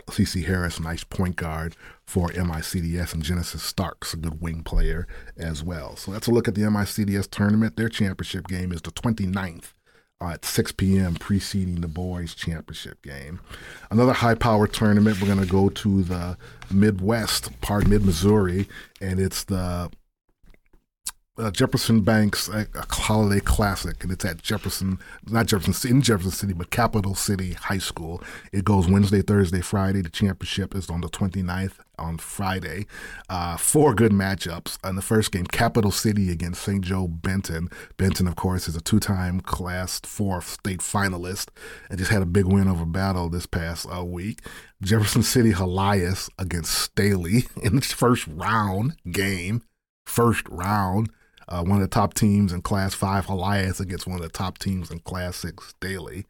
CC 0.09 0.45
Harris, 0.45 0.79
nice 0.79 1.03
point 1.03 1.35
guard 1.35 1.75
for 2.05 2.29
MICDS, 2.29 3.13
and 3.13 3.23
Genesis 3.23 3.63
Starks, 3.63 4.13
a 4.13 4.17
good 4.17 4.41
wing 4.41 4.63
player 4.63 5.07
as 5.35 5.63
well. 5.63 5.95
So 5.97 6.11
that's 6.11 6.27
a 6.27 6.31
look 6.31 6.47
at 6.47 6.55
the 6.55 6.61
MICDS 6.61 7.29
tournament. 7.29 7.75
Their 7.75 7.89
championship 7.89 8.47
game 8.47 8.71
is 8.71 8.81
the 8.81 8.91
29th 8.91 9.65
uh, 9.65 9.80
Uh, 10.21 10.33
at 10.33 10.45
6 10.45 10.73
p.m., 10.73 11.15
preceding 11.15 11.81
the 11.81 11.87
boys' 11.87 12.35
championship 12.35 13.01
game. 13.01 13.39
Another 13.89 14.13
high 14.13 14.35
power 14.35 14.67
tournament, 14.67 15.19
we're 15.19 15.25
going 15.25 15.39
to 15.39 15.51
go 15.51 15.69
to 15.69 16.03
the 16.03 16.37
Midwest, 16.69 17.59
part 17.61 17.87
mid 17.87 18.05
Missouri, 18.05 18.67
and 19.01 19.19
it's 19.19 19.43
the 19.43 19.89
uh, 21.41 21.51
Jefferson 21.51 22.01
Banks 22.01 22.47
uh, 22.49 22.65
Holiday 22.89 23.39
Classic, 23.39 24.01
and 24.03 24.11
it's 24.11 24.23
at 24.23 24.41
Jefferson, 24.41 24.99
not 25.27 25.47
Jefferson, 25.47 25.89
in 25.89 26.01
Jefferson 26.01 26.31
City, 26.31 26.53
but 26.53 26.69
Capital 26.69 27.15
City 27.15 27.53
High 27.53 27.79
School. 27.79 28.21
It 28.51 28.63
goes 28.63 28.87
Wednesday, 28.87 29.21
Thursday, 29.21 29.61
Friday. 29.61 30.01
The 30.01 30.09
championship 30.09 30.75
is 30.75 30.89
on 30.89 31.01
the 31.01 31.09
29th 31.09 31.73
on 31.97 32.17
Friday. 32.17 32.85
Uh, 33.27 33.57
four 33.57 33.95
good 33.95 34.11
matchups. 34.11 34.77
In 34.87 34.95
the 34.95 35.01
first 35.01 35.31
game, 35.31 35.45
Capital 35.45 35.91
City 35.91 36.31
against 36.31 36.61
St. 36.61 36.81
Joe 36.81 37.07
Benton. 37.07 37.69
Benton, 37.97 38.27
of 38.27 38.35
course, 38.35 38.67
is 38.67 38.75
a 38.75 38.81
two-time 38.81 39.41
Class 39.41 39.99
4 40.01 40.41
state 40.41 40.79
finalist 40.79 41.49
and 41.89 41.97
just 41.97 42.11
had 42.11 42.21
a 42.21 42.27
big 42.27 42.45
win 42.45 42.67
over 42.67 42.85
Battle 42.85 43.29
this 43.29 43.47
past 43.47 43.87
uh, 43.91 44.05
week. 44.05 44.41
Jefferson 44.81 45.23
City 45.23 45.53
Helias 45.53 46.29
against 46.37 46.73
Staley 46.73 47.45
in 47.63 47.75
the 47.75 47.81
first 47.81 48.27
round 48.27 48.95
game. 49.11 49.63
First 50.05 50.47
round 50.49 51.09
uh, 51.51 51.61
one 51.63 51.81
of 51.81 51.81
the 51.81 51.93
top 51.93 52.13
teams 52.13 52.53
in 52.53 52.61
Class 52.61 52.93
5, 52.93 53.25
Helias 53.25 53.81
against 53.81 54.07
one 54.07 54.15
of 54.15 54.23
the 54.23 54.29
top 54.29 54.57
teams 54.57 54.89
in 54.89 54.99
Class 54.99 55.35
6, 55.37 55.75
Daly. 55.81 56.25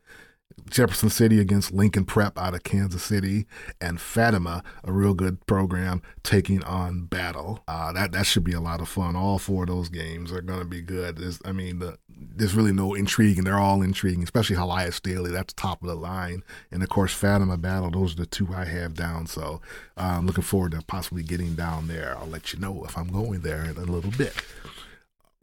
Jefferson 0.70 1.10
City 1.10 1.40
against 1.40 1.72
Lincoln 1.72 2.06
Prep 2.06 2.38
out 2.38 2.54
of 2.54 2.64
Kansas 2.64 3.04
City, 3.04 3.46
and 3.80 4.00
Fatima, 4.00 4.64
a 4.84 4.92
real 4.92 5.14
good 5.14 5.46
program, 5.46 6.02
taking 6.24 6.64
on 6.64 7.06
Battle. 7.06 7.64
Uh, 7.68 7.92
that 7.94 8.12
that 8.12 8.26
should 8.26 8.44
be 8.44 8.54
a 8.54 8.60
lot 8.60 8.82
of 8.82 8.90
fun. 8.90 9.16
All 9.16 9.40
four 9.40 9.64
of 9.64 9.70
those 9.70 9.90
games 9.90 10.32
are 10.32 10.42
going 10.42 10.60
to 10.60 10.66
be 10.66 10.82
good. 10.82 11.18
There's, 11.18 11.40
I 11.46 11.52
mean, 11.52 11.80
the, 11.80 11.98
there's 12.10 12.54
really 12.54 12.74
no 12.74 12.94
intrigue, 12.94 13.38
and 13.38 13.46
they're 13.46 13.60
all 13.60 13.82
intriguing, 13.82 14.24
especially 14.24 14.56
Helias 14.56 15.02
Daly. 15.02 15.32
That's 15.32 15.54
top 15.54 15.82
of 15.82 15.88
the 15.88 15.96
line, 15.96 16.44
and 16.72 16.84
of 16.84 16.90
course 16.90 17.14
Fatima 17.14 17.58
Battle. 17.58 17.92
Those 17.92 18.14
are 18.14 18.18
the 18.18 18.26
two 18.26 18.54
I 18.54 18.66
have 18.66 18.94
down. 18.94 19.28
So 19.28 19.62
uh, 19.98 20.16
I'm 20.18 20.26
looking 20.26 20.44
forward 20.44 20.72
to 20.74 20.82
possibly 20.82 21.24
getting 21.24 21.56
down 21.56 21.88
there. 21.88 22.18
I'll 22.18 22.28
let 22.28 22.54
you 22.54 22.60
know 22.60 22.84
if 22.86 22.98
I'm 22.98 23.08
going 23.08 23.42
there 23.42 23.64
in 23.64 23.78
a 23.78 23.82
little 23.82 24.12
bit. 24.12 24.34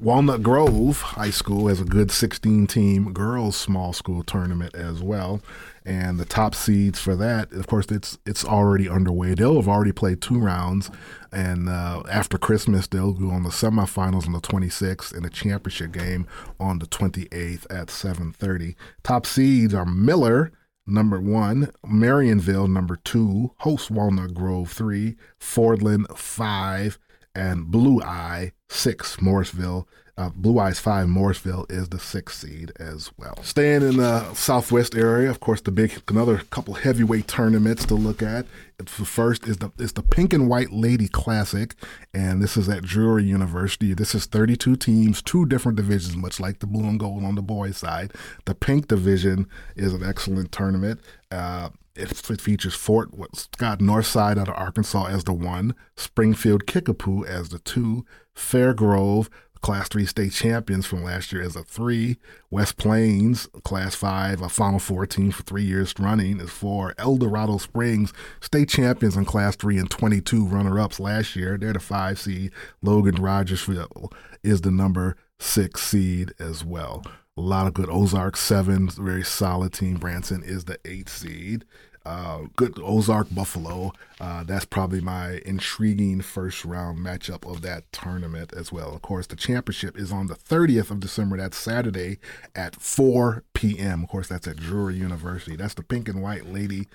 Walnut 0.01 0.45
Grove 0.45 1.01
High 1.01 1.31
School 1.31 1.67
has 1.67 1.81
a 1.81 1.85
good 1.85 2.13
16 2.13 2.69
team 2.69 3.13
girls 3.13 3.57
small 3.57 3.93
school 3.93 4.23
tournament 4.23 4.73
as 4.77 5.03
well. 5.03 5.41
And 5.85 6.21
the 6.21 6.25
top 6.25 6.55
seeds 6.55 7.01
for 7.01 7.17
that, 7.17 7.51
of 7.51 7.67
course, 7.67 7.87
it's 7.87 8.17
it's 8.25 8.45
already 8.45 8.89
underway. 8.89 9.35
They'll 9.35 9.57
have 9.57 9.67
already 9.67 9.91
played 9.91 10.23
two 10.23 10.39
rounds, 10.39 10.89
and 11.33 11.69
uh, 11.69 12.05
after 12.09 12.39
Christmas, 12.39 12.87
they'll 12.87 13.13
go 13.13 13.31
on 13.31 13.43
the 13.43 13.49
semifinals 13.49 14.29
on 14.29 14.35
the 14.35 14.41
26th 14.41 15.13
and 15.13 15.25
the 15.25 15.31
championship 15.31 15.91
game 15.91 16.29
on 16.61 16.79
the 16.79 16.87
28th 16.87 17.67
at 17.69 17.89
7:30. 17.89 18.77
Top 19.03 19.27
seeds 19.27 19.75
are 19.75 19.85
Miller, 19.85 20.53
number 20.87 21.21
one, 21.21 21.73
Marionville, 21.85 22.71
number 22.71 22.95
two, 23.03 23.53
host 23.59 23.91
Walnut 23.91 24.33
Grove, 24.33 24.71
three, 24.71 25.17
Fordland, 25.41 26.17
five, 26.17 27.01
and 27.39 27.67
Blue 27.67 28.03
Eye 28.03 28.53
six 28.69 29.23
Morrisville. 29.23 29.89
Uh, 30.17 30.31
Blue 30.31 30.59
Eyes 30.59 30.81
five 30.81 31.09
Morrisville 31.09 31.65
is 31.69 31.91
the 31.91 32.01
sixth 32.01 32.41
seed 32.41 32.73
as 32.81 33.13
well. 33.17 33.41
Staying 33.45 33.83
in 33.83 33.99
the 33.99 34.35
Southwest 34.35 34.97
area, 34.97 35.31
of 35.31 35.39
course, 35.39 35.61
the 35.61 35.71
big 35.71 36.03
another 36.09 36.39
couple 36.51 36.75
heavyweight 36.75 37.29
tournaments 37.29 37.87
to 37.87 37.95
look 37.95 38.21
at. 38.21 38.45
The 38.79 38.85
first 38.87 39.47
is 39.47 39.59
the 39.59 39.71
is 39.79 39.93
the 39.93 40.03
Pink 40.03 40.33
and 40.33 40.49
White 40.49 40.73
Lady 40.73 41.07
Classic, 41.07 41.77
and 42.13 42.43
this 42.43 42.57
is 42.57 42.69
at 42.69 42.83
Drury 42.83 43.23
University. 43.23 43.95
This 43.95 44.13
is 44.13 44.27
32 44.27 44.75
teams, 44.75 45.23
two 45.23 45.47
different 45.47 45.77
divisions, 45.77 46.17
much 46.17 46.41
like 46.41 46.59
the 46.59 46.67
blue 46.67 46.89
and 46.89 46.99
gold 46.99 47.23
on 47.25 47.37
the 47.37 47.43
boys' 47.43 47.77
side. 47.77 48.13
The 48.45 48.57
pink 48.57 48.89
division 48.89 49.47
is 49.77 49.95
an 49.95 50.03
excellent 50.03 50.51
tournament. 50.51 51.01
Uh, 51.31 51.69
it, 51.99 52.41
features 52.41 52.75
Fort 52.75 53.11
Scott 53.35 53.81
Northside 53.81 54.39
out 54.39 54.49
of 54.49 54.55
Arkansas 54.55 55.07
as 55.07 55.25
the 55.25 55.33
one, 55.33 55.75
Springfield 55.97 56.67
Kickapoo 56.67 57.25
as 57.25 57.49
the 57.49 57.59
two, 57.59 58.05
Fairgrove, 58.35 59.29
Class 59.61 59.89
3 59.89 60.07
state 60.07 60.33
champions 60.33 60.87
from 60.87 61.03
last 61.03 61.33
year 61.33 61.43
as 61.43 61.57
a 61.57 61.65
three, 61.65 62.17
West 62.51 62.77
Plains, 62.77 63.49
Class 63.65 63.95
5, 63.95 64.43
a 64.43 64.49
Final 64.49 64.79
Four 64.79 65.07
team 65.07 65.31
for 65.31 65.43
three 65.43 65.65
years 65.65 65.93
running 65.99 66.41
is 66.41 66.51
four, 66.51 66.95
El 66.97 67.17
Dorado 67.17 67.59
Springs, 67.59 68.13
state 68.41 68.69
champions 68.69 69.17
in 69.17 69.25
Class 69.25 69.57
3 69.57 69.79
and 69.79 69.91
22 69.91 70.47
runner 70.47 70.79
ups 70.79 71.01
last 71.01 71.35
year. 71.35 71.59
They're 71.59 71.73
the 71.73 71.81
five 71.81 72.21
seed. 72.21 72.53
Logan 72.83 73.17
Rogersville 73.17 74.13
is 74.43 74.61
the 74.61 74.71
number 74.71 75.17
six 75.41 75.83
seed 75.83 76.33
as 76.39 76.65
well. 76.65 77.03
A 77.37 77.41
lot 77.41 77.69
of 77.69 77.75
good 77.75 77.89
Ozark 77.89 78.37
seven, 78.37 78.89
very 78.89 79.23
solid 79.23 79.73
team. 79.73 79.97
Branson 79.97 80.43
is 80.43 80.65
the 80.65 80.79
eighth 80.85 81.11
seed. 81.11 81.65
Uh, 82.05 82.43
good 82.57 82.79
Ozark 82.79 83.29
Buffalo. 83.35 83.93
Uh, 84.21 84.45
that's 84.45 84.65
probably 84.65 85.01
my 85.01 85.41
intriguing 85.45 86.21
first 86.23 86.65
round 86.65 86.99
matchup 86.99 87.51
of 87.51 87.63
that 87.63 87.91
tournament 87.93 88.53
as 88.57 88.73
well. 88.73 88.95
Of 88.95 89.03
course, 89.03 89.27
the 89.27 89.37
championship 89.37 89.99
is 89.99 90.11
on 90.11 90.27
the 90.27 90.35
30th 90.35 90.91
of 90.91 91.01
December. 91.01 91.37
That's 91.37 91.57
Saturday 91.57 92.19
at 92.55 92.81
4 92.81 93.45
p.m. 93.55 94.05
Of 94.05 94.09
course, 94.09 94.29
that's 94.29 94.49
at 94.49 94.57
Drury 94.57 94.97
University. 94.97 95.57
That's 95.57 95.75
the 95.75 95.83
pink 95.83 96.09
and 96.09 96.23
white 96.23 96.47
lady 96.47 96.89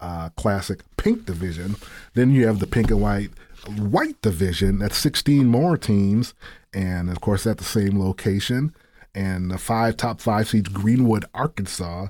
uh, 0.00 0.30
classic 0.30 0.80
pink 0.96 1.26
division. 1.26 1.76
Then 2.14 2.30
you 2.30 2.46
have 2.46 2.58
the 2.58 2.66
pink 2.66 2.90
and 2.90 3.00
white 3.00 3.30
white 3.68 4.20
division. 4.22 4.78
That's 4.78 4.96
16 4.98 5.46
more 5.46 5.76
teams. 5.76 6.34
And 6.72 7.10
of 7.10 7.20
course, 7.20 7.46
at 7.46 7.58
the 7.58 7.64
same 7.64 7.98
location. 7.98 8.74
And 9.14 9.50
the 9.50 9.58
five 9.58 9.96
top 9.96 10.20
five 10.20 10.48
seeds 10.48 10.68
Greenwood, 10.68 11.24
Arkansas 11.34 12.08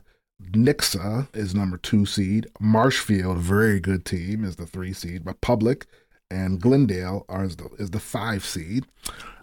Nixa 0.52 1.28
is 1.34 1.54
number 1.54 1.76
two 1.76 2.06
seed. 2.06 2.48
Marshfield, 2.60 3.38
very 3.38 3.80
good 3.80 4.04
team, 4.04 4.44
is 4.44 4.56
the 4.56 4.66
three 4.66 4.92
seed. 4.92 5.26
Republic 5.26 5.86
and 6.30 6.60
Glendale 6.60 7.24
are 7.28 7.44
is 7.44 7.56
the, 7.56 7.68
is 7.78 7.90
the 7.90 8.00
five 8.00 8.44
seed. 8.44 8.86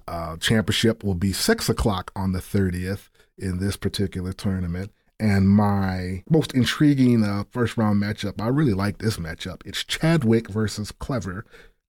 Uh, 0.07 0.37
championship 0.37 1.03
will 1.03 1.15
be 1.15 1.33
six 1.33 1.67
o'clock 1.69 2.11
on 2.15 2.31
the 2.31 2.39
30th 2.39 3.09
in 3.37 3.59
this 3.59 3.75
particular 3.75 4.33
tournament. 4.33 4.91
And 5.19 5.49
my 5.49 6.23
most 6.29 6.53
intriguing 6.53 7.23
uh, 7.23 7.43
first 7.49 7.75
round 7.75 8.01
matchup, 8.01 8.39
I 8.39 8.47
really 8.47 8.73
like 8.73 8.99
this 8.99 9.17
matchup. 9.17 9.61
It's 9.65 9.83
Chadwick 9.83 10.49
versus 10.49 10.91
Clever 10.91 11.45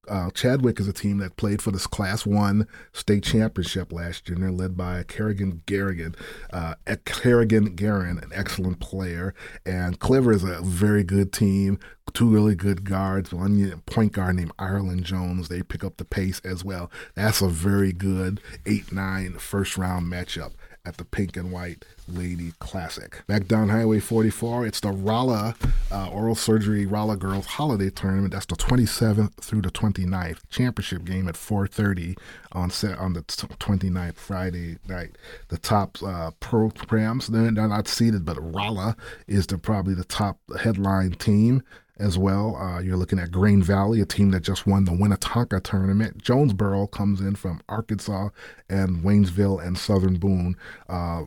uh, 0.07 0.29
Chadwick 0.31 0.79
is 0.79 0.87
a 0.87 0.93
team 0.93 1.17
that 1.19 1.37
played 1.37 1.61
for 1.61 1.71
this 1.71 1.87
Class 1.87 2.25
One 2.25 2.67
state 2.93 3.23
championship 3.23 3.91
last 3.91 4.27
year, 4.27 4.35
and 4.35 4.43
they're 4.43 4.51
led 4.51 4.75
by 4.75 5.03
Kerrigan 5.03 5.61
Garrigan, 5.65 6.15
uh, 6.51 6.75
Kerrigan 7.05 7.75
Garin, 7.75 8.17
an 8.17 8.31
excellent 8.33 8.79
player, 8.79 9.33
and 9.65 9.99
Clever 9.99 10.31
is 10.31 10.43
a 10.43 10.61
very 10.61 11.03
good 11.03 11.31
team. 11.31 11.79
Two 12.13 12.27
really 12.27 12.55
good 12.55 12.85
guards, 12.85 13.31
one 13.31 13.83
point 13.85 14.13
guard 14.13 14.35
named 14.37 14.51
Ireland 14.57 15.03
Jones. 15.03 15.47
They 15.47 15.61
pick 15.61 15.83
up 15.83 15.97
the 15.97 16.05
pace 16.05 16.41
as 16.43 16.65
well. 16.65 16.89
That's 17.13 17.41
a 17.41 17.47
very 17.47 17.93
good 17.93 18.41
8 18.65 18.91
9 18.91 19.33
first 19.33 19.77
round 19.77 20.11
matchup 20.11 20.53
at 20.89 20.97
the 20.97 21.05
Pink 21.05 21.37
and 21.37 21.51
White 21.51 21.85
Lady 22.07 22.51
Classic. 22.57 23.21
Back 23.27 23.45
down 23.45 23.69
Highway 23.69 23.99
44, 23.99 24.65
it's 24.65 24.79
the 24.79 24.91
Rolla 24.91 25.55
uh, 25.91 26.09
Oral 26.09 26.33
Surgery 26.33 26.87
Rolla 26.87 27.15
Girls 27.15 27.45
Holiday 27.45 27.91
Tournament. 27.91 28.33
That's 28.33 28.47
the 28.47 28.55
27th 28.55 29.35
through 29.35 29.61
the 29.61 29.69
29th. 29.69 30.39
Championship 30.49 31.05
game 31.05 31.27
at 31.27 31.35
4:30 31.35 32.17
on 32.51 32.71
set 32.71 32.97
on 32.97 33.13
the 33.13 33.21
29th 33.21 34.15
Friday 34.15 34.77
night. 34.87 35.15
The 35.49 35.59
top 35.59 35.99
uh, 36.03 36.31
programs 36.39 37.27
they're, 37.27 37.51
not 37.51 37.87
seated, 37.87 38.25
but 38.25 38.37
Rolla 38.41 38.97
is 39.27 39.45
the 39.45 39.59
probably 39.59 39.93
the 39.93 40.03
top 40.03 40.39
headline 40.59 41.11
team 41.11 41.61
as 41.99 42.17
well. 42.17 42.55
Uh, 42.55 42.79
you're 42.79 42.97
looking 42.97 43.19
at 43.19 43.31
Grain 43.31 43.61
Valley, 43.61 44.01
a 44.01 44.05
team 44.05 44.31
that 44.31 44.41
just 44.41 44.65
won 44.65 44.85
the 44.85 44.91
Winnetonka 44.91 45.61
tournament. 45.63 46.21
Jonesboro 46.21 46.87
comes 46.87 47.21
in 47.21 47.35
from 47.35 47.61
Arkansas, 47.67 48.29
and 48.69 49.03
Waynesville 49.03 49.65
and 49.65 49.77
Southern 49.77 50.17
Boone. 50.17 50.55
Uh, 50.87 51.23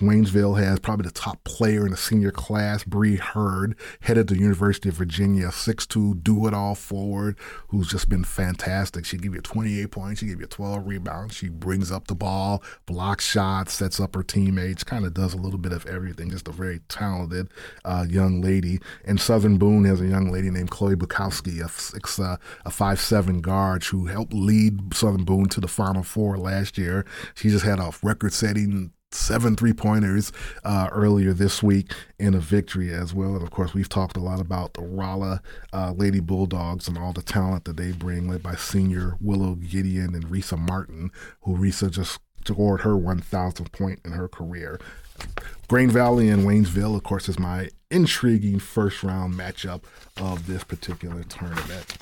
Waynesville 0.00 0.62
has 0.62 0.78
probably 0.78 1.04
the 1.04 1.12
top 1.12 1.44
player 1.44 1.84
in 1.84 1.90
the 1.90 1.96
senior 1.96 2.30
class, 2.30 2.84
Bree 2.84 3.16
Hurd, 3.16 3.76
headed 4.00 4.28
to 4.28 4.34
the 4.34 4.40
University 4.40 4.88
of 4.88 4.96
Virginia, 4.96 5.48
6'2", 5.48 6.22
do-it-all 6.22 6.74
forward, 6.74 7.38
who's 7.68 7.88
just 7.88 8.08
been 8.08 8.24
fantastic. 8.24 9.04
She 9.04 9.16
give 9.16 9.34
you 9.34 9.40
28 9.40 9.90
points, 9.90 10.20
she 10.20 10.26
give 10.26 10.40
you 10.40 10.46
12 10.46 10.86
rebounds, 10.86 11.34
she 11.34 11.48
brings 11.48 11.90
up 11.90 12.08
the 12.08 12.14
ball, 12.14 12.62
blocks 12.86 13.24
shots, 13.24 13.74
sets 13.74 14.00
up 14.00 14.14
her 14.14 14.22
teammates, 14.22 14.84
kind 14.84 15.04
of 15.04 15.14
does 15.14 15.34
a 15.34 15.38
little 15.38 15.58
bit 15.58 15.72
of 15.72 15.86
everything. 15.86 16.30
Just 16.30 16.48
a 16.48 16.52
very 16.52 16.80
talented 16.88 17.48
uh, 17.84 18.06
young 18.08 18.40
lady. 18.40 18.80
And 19.04 19.20
Southern 19.20 19.58
Boone 19.58 19.84
has 19.84 20.00
a 20.00 20.06
young 20.06 20.30
lady 20.32 20.50
named 20.50 20.70
Chloe 20.70 20.96
Bukowski, 20.96 21.64
a, 21.64 21.68
six, 21.68 22.18
uh, 22.18 22.36
a 22.64 22.70
5'7 22.70 23.40
guard 23.40 23.84
who 23.84 24.06
helped 24.06 24.32
lead 24.32 24.94
Southern 24.94 25.24
Boone 25.24 25.48
to 25.50 25.60
the 25.60 25.68
Final 25.68 26.02
Four 26.02 26.38
last 26.38 26.78
year. 26.78 27.04
She 27.34 27.50
just 27.50 27.64
had 27.64 27.78
a 27.78 27.92
record-setting 28.02 28.92
seven 29.14 29.56
three 29.56 29.72
pointers 29.72 30.32
uh, 30.64 30.88
earlier 30.92 31.32
this 31.32 31.62
week 31.62 31.92
in 32.18 32.34
a 32.34 32.40
victory 32.40 32.92
as 32.92 33.14
well. 33.14 33.34
And 33.34 33.42
of 33.42 33.50
course, 33.50 33.74
we've 33.74 33.88
talked 33.88 34.16
a 34.16 34.20
lot 34.20 34.40
about 34.40 34.74
the 34.74 34.82
Rolla 34.82 35.42
uh, 35.72 35.92
Lady 35.92 36.20
Bulldogs 36.20 36.88
and 36.88 36.98
all 36.98 37.12
the 37.12 37.22
talent 37.22 37.64
that 37.64 37.76
they 37.76 37.92
bring, 37.92 38.28
led 38.28 38.42
by 38.42 38.54
senior 38.54 39.16
Willow 39.20 39.54
Gideon 39.54 40.14
and 40.14 40.26
Risa 40.26 40.58
Martin, 40.58 41.10
who 41.42 41.56
Risa 41.56 41.90
just 41.90 42.20
scored 42.44 42.80
her 42.80 42.94
1,000th 42.94 43.70
point 43.72 44.00
in 44.04 44.12
her 44.12 44.28
career. 44.28 44.80
Grain 45.68 45.90
Valley 45.90 46.28
and 46.28 46.44
Waynesville, 46.44 46.96
of 46.96 47.02
course, 47.02 47.28
is 47.28 47.38
my 47.38 47.70
intriguing 47.90 48.58
first 48.58 49.02
round 49.02 49.34
matchup 49.34 49.84
of 50.16 50.46
this 50.46 50.64
particular 50.64 51.22
tournament. 51.24 51.96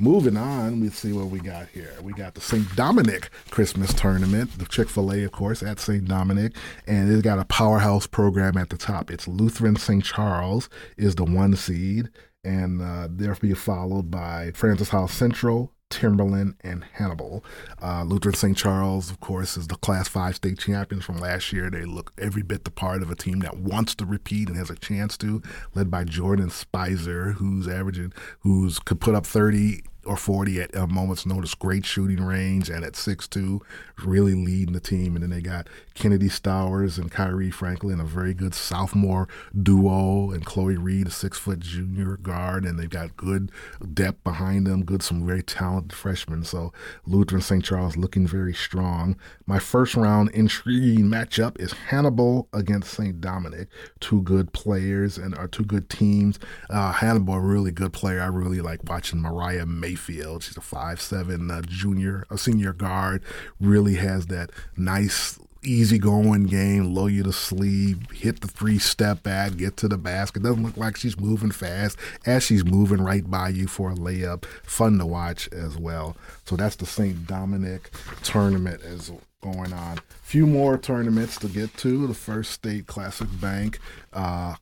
Moving 0.00 0.36
on, 0.36 0.82
let's 0.82 0.98
see 0.98 1.12
what 1.12 1.26
we 1.28 1.38
got 1.38 1.68
here. 1.68 1.92
We 2.02 2.14
got 2.14 2.34
the 2.34 2.40
St. 2.40 2.66
Dominic 2.74 3.30
Christmas 3.50 3.94
Tournament, 3.94 4.58
the 4.58 4.64
Chick 4.64 4.88
fil 4.88 5.12
A, 5.12 5.22
of 5.22 5.30
course, 5.30 5.62
at 5.62 5.78
St. 5.78 6.04
Dominic, 6.08 6.56
and 6.84 7.12
it's 7.12 7.22
got 7.22 7.38
a 7.38 7.44
powerhouse 7.44 8.08
program 8.08 8.56
at 8.56 8.70
the 8.70 8.76
top. 8.76 9.08
It's 9.08 9.28
Lutheran 9.28 9.76
St. 9.76 10.02
Charles 10.02 10.68
is 10.96 11.14
the 11.14 11.22
one 11.22 11.54
seed, 11.54 12.08
and 12.42 12.82
uh, 12.82 13.06
they'll 13.08 13.36
be 13.36 13.54
followed 13.54 14.10
by 14.10 14.50
Francis 14.52 14.88
Howell 14.88 15.06
Central, 15.06 15.70
Timberland, 15.94 16.56
and 16.62 16.84
Hannibal. 16.94 17.44
Uh, 17.80 18.02
Lutheran 18.02 18.34
St. 18.34 18.56
Charles, 18.56 19.10
of 19.10 19.20
course, 19.20 19.56
is 19.56 19.68
the 19.68 19.76
Class 19.76 20.08
5 20.08 20.36
state 20.36 20.58
champions 20.58 21.04
from 21.04 21.18
last 21.18 21.52
year. 21.52 21.70
They 21.70 21.84
look 21.84 22.12
every 22.18 22.42
bit 22.42 22.64
the 22.64 22.70
part 22.70 23.02
of 23.02 23.10
a 23.10 23.14
team 23.14 23.40
that 23.40 23.58
wants 23.58 23.94
to 23.96 24.04
repeat 24.04 24.48
and 24.48 24.56
has 24.56 24.70
a 24.70 24.74
chance 24.74 25.16
to, 25.18 25.40
led 25.74 25.90
by 25.90 26.04
Jordan 26.04 26.50
Spicer, 26.50 27.32
who's 27.32 27.68
averaging, 27.68 28.12
who's 28.40 28.78
could 28.78 29.00
put 29.00 29.14
up 29.14 29.24
30 29.24 29.84
or 30.06 30.16
40 30.16 30.60
at 30.60 30.74
a 30.74 30.86
moment's 30.86 31.26
notice. 31.26 31.54
Great 31.54 31.84
shooting 31.84 32.22
range, 32.22 32.68
and 32.68 32.84
at 32.84 32.94
6'2, 32.94 33.60
really 34.04 34.34
leading 34.34 34.74
the 34.74 34.80
team. 34.80 35.16
And 35.16 35.22
then 35.22 35.30
they 35.30 35.40
got 35.40 35.68
Kennedy 35.94 36.28
Stowers 36.28 36.98
and 36.98 37.10
Kyrie 37.10 37.50
Franklin, 37.50 38.00
a 38.00 38.04
very 38.04 38.34
good 38.34 38.54
sophomore 38.54 39.28
duo, 39.60 40.30
and 40.30 40.44
Chloe 40.44 40.76
Reed, 40.76 41.08
a 41.08 41.10
six 41.10 41.38
foot 41.38 41.60
junior 41.60 42.16
guard. 42.16 42.64
And 42.64 42.78
they've 42.78 42.88
got 42.88 43.16
good 43.16 43.50
depth 43.92 44.22
behind 44.24 44.66
them, 44.66 44.84
good, 44.84 45.02
some 45.02 45.26
very 45.26 45.42
talented 45.42 45.92
freshmen. 45.92 46.44
So 46.44 46.72
Lutheran 47.06 47.42
St. 47.42 47.64
Charles 47.64 47.96
looking 47.96 48.26
very 48.26 48.54
strong. 48.54 49.16
My 49.46 49.58
first 49.58 49.94
round 49.94 50.30
intriguing 50.30 51.06
matchup 51.06 51.60
is 51.60 51.72
Hannibal 51.72 52.48
against 52.52 52.92
St. 52.94 53.20
Dominic. 53.20 53.68
Two 54.00 54.22
good 54.22 54.52
players 54.52 55.18
and 55.18 55.34
are 55.36 55.48
two 55.48 55.64
good 55.64 55.88
teams. 55.88 56.38
Uh, 56.70 56.92
Hannibal, 56.92 57.38
really 57.40 57.72
good 57.72 57.92
player. 57.92 58.20
I 58.20 58.26
really 58.26 58.60
like 58.60 58.88
watching 58.88 59.20
Mariah 59.20 59.66
Mayfield. 59.94 60.42
She's 60.42 60.56
a 60.56 60.60
five-seven 60.60 61.50
uh, 61.50 61.62
junior, 61.62 62.26
a 62.28 62.36
senior 62.36 62.72
guard. 62.72 63.22
Really 63.60 63.94
has 63.94 64.26
that 64.26 64.50
nice 64.76 65.38
easygoing 65.62 66.44
game, 66.44 66.92
low 66.92 67.06
you 67.06 67.22
to 67.22 67.32
sleep, 67.32 68.12
hit 68.12 68.40
the 68.40 68.48
three 68.48 68.78
step 68.78 69.22
back, 69.22 69.56
get 69.56 69.76
to 69.78 69.88
the 69.88 69.96
basket. 69.96 70.42
Doesn't 70.42 70.64
look 70.64 70.76
like 70.76 70.96
she's 70.96 71.18
moving 71.18 71.52
fast 71.52 71.96
as 72.26 72.42
she's 72.42 72.64
moving 72.64 73.00
right 73.00 73.28
by 73.30 73.50
you 73.50 73.68
for 73.68 73.92
a 73.92 73.94
layup. 73.94 74.44
Fun 74.64 74.98
to 74.98 75.06
watch 75.06 75.48
as 75.52 75.78
well. 75.78 76.16
So 76.44 76.56
that's 76.56 76.76
the 76.76 76.86
St. 76.86 77.26
Dominic 77.26 77.90
tournament 78.24 78.82
as 78.82 79.12
going 79.42 79.72
on. 79.72 79.98
Few 80.22 80.46
more 80.46 80.76
tournaments 80.76 81.38
to 81.38 81.48
get 81.48 81.74
to. 81.78 82.08
The 82.08 82.14
First 82.14 82.50
State 82.50 82.88
Classic 82.88 83.28
Bank. 83.40 83.78
Uh, 84.12 84.56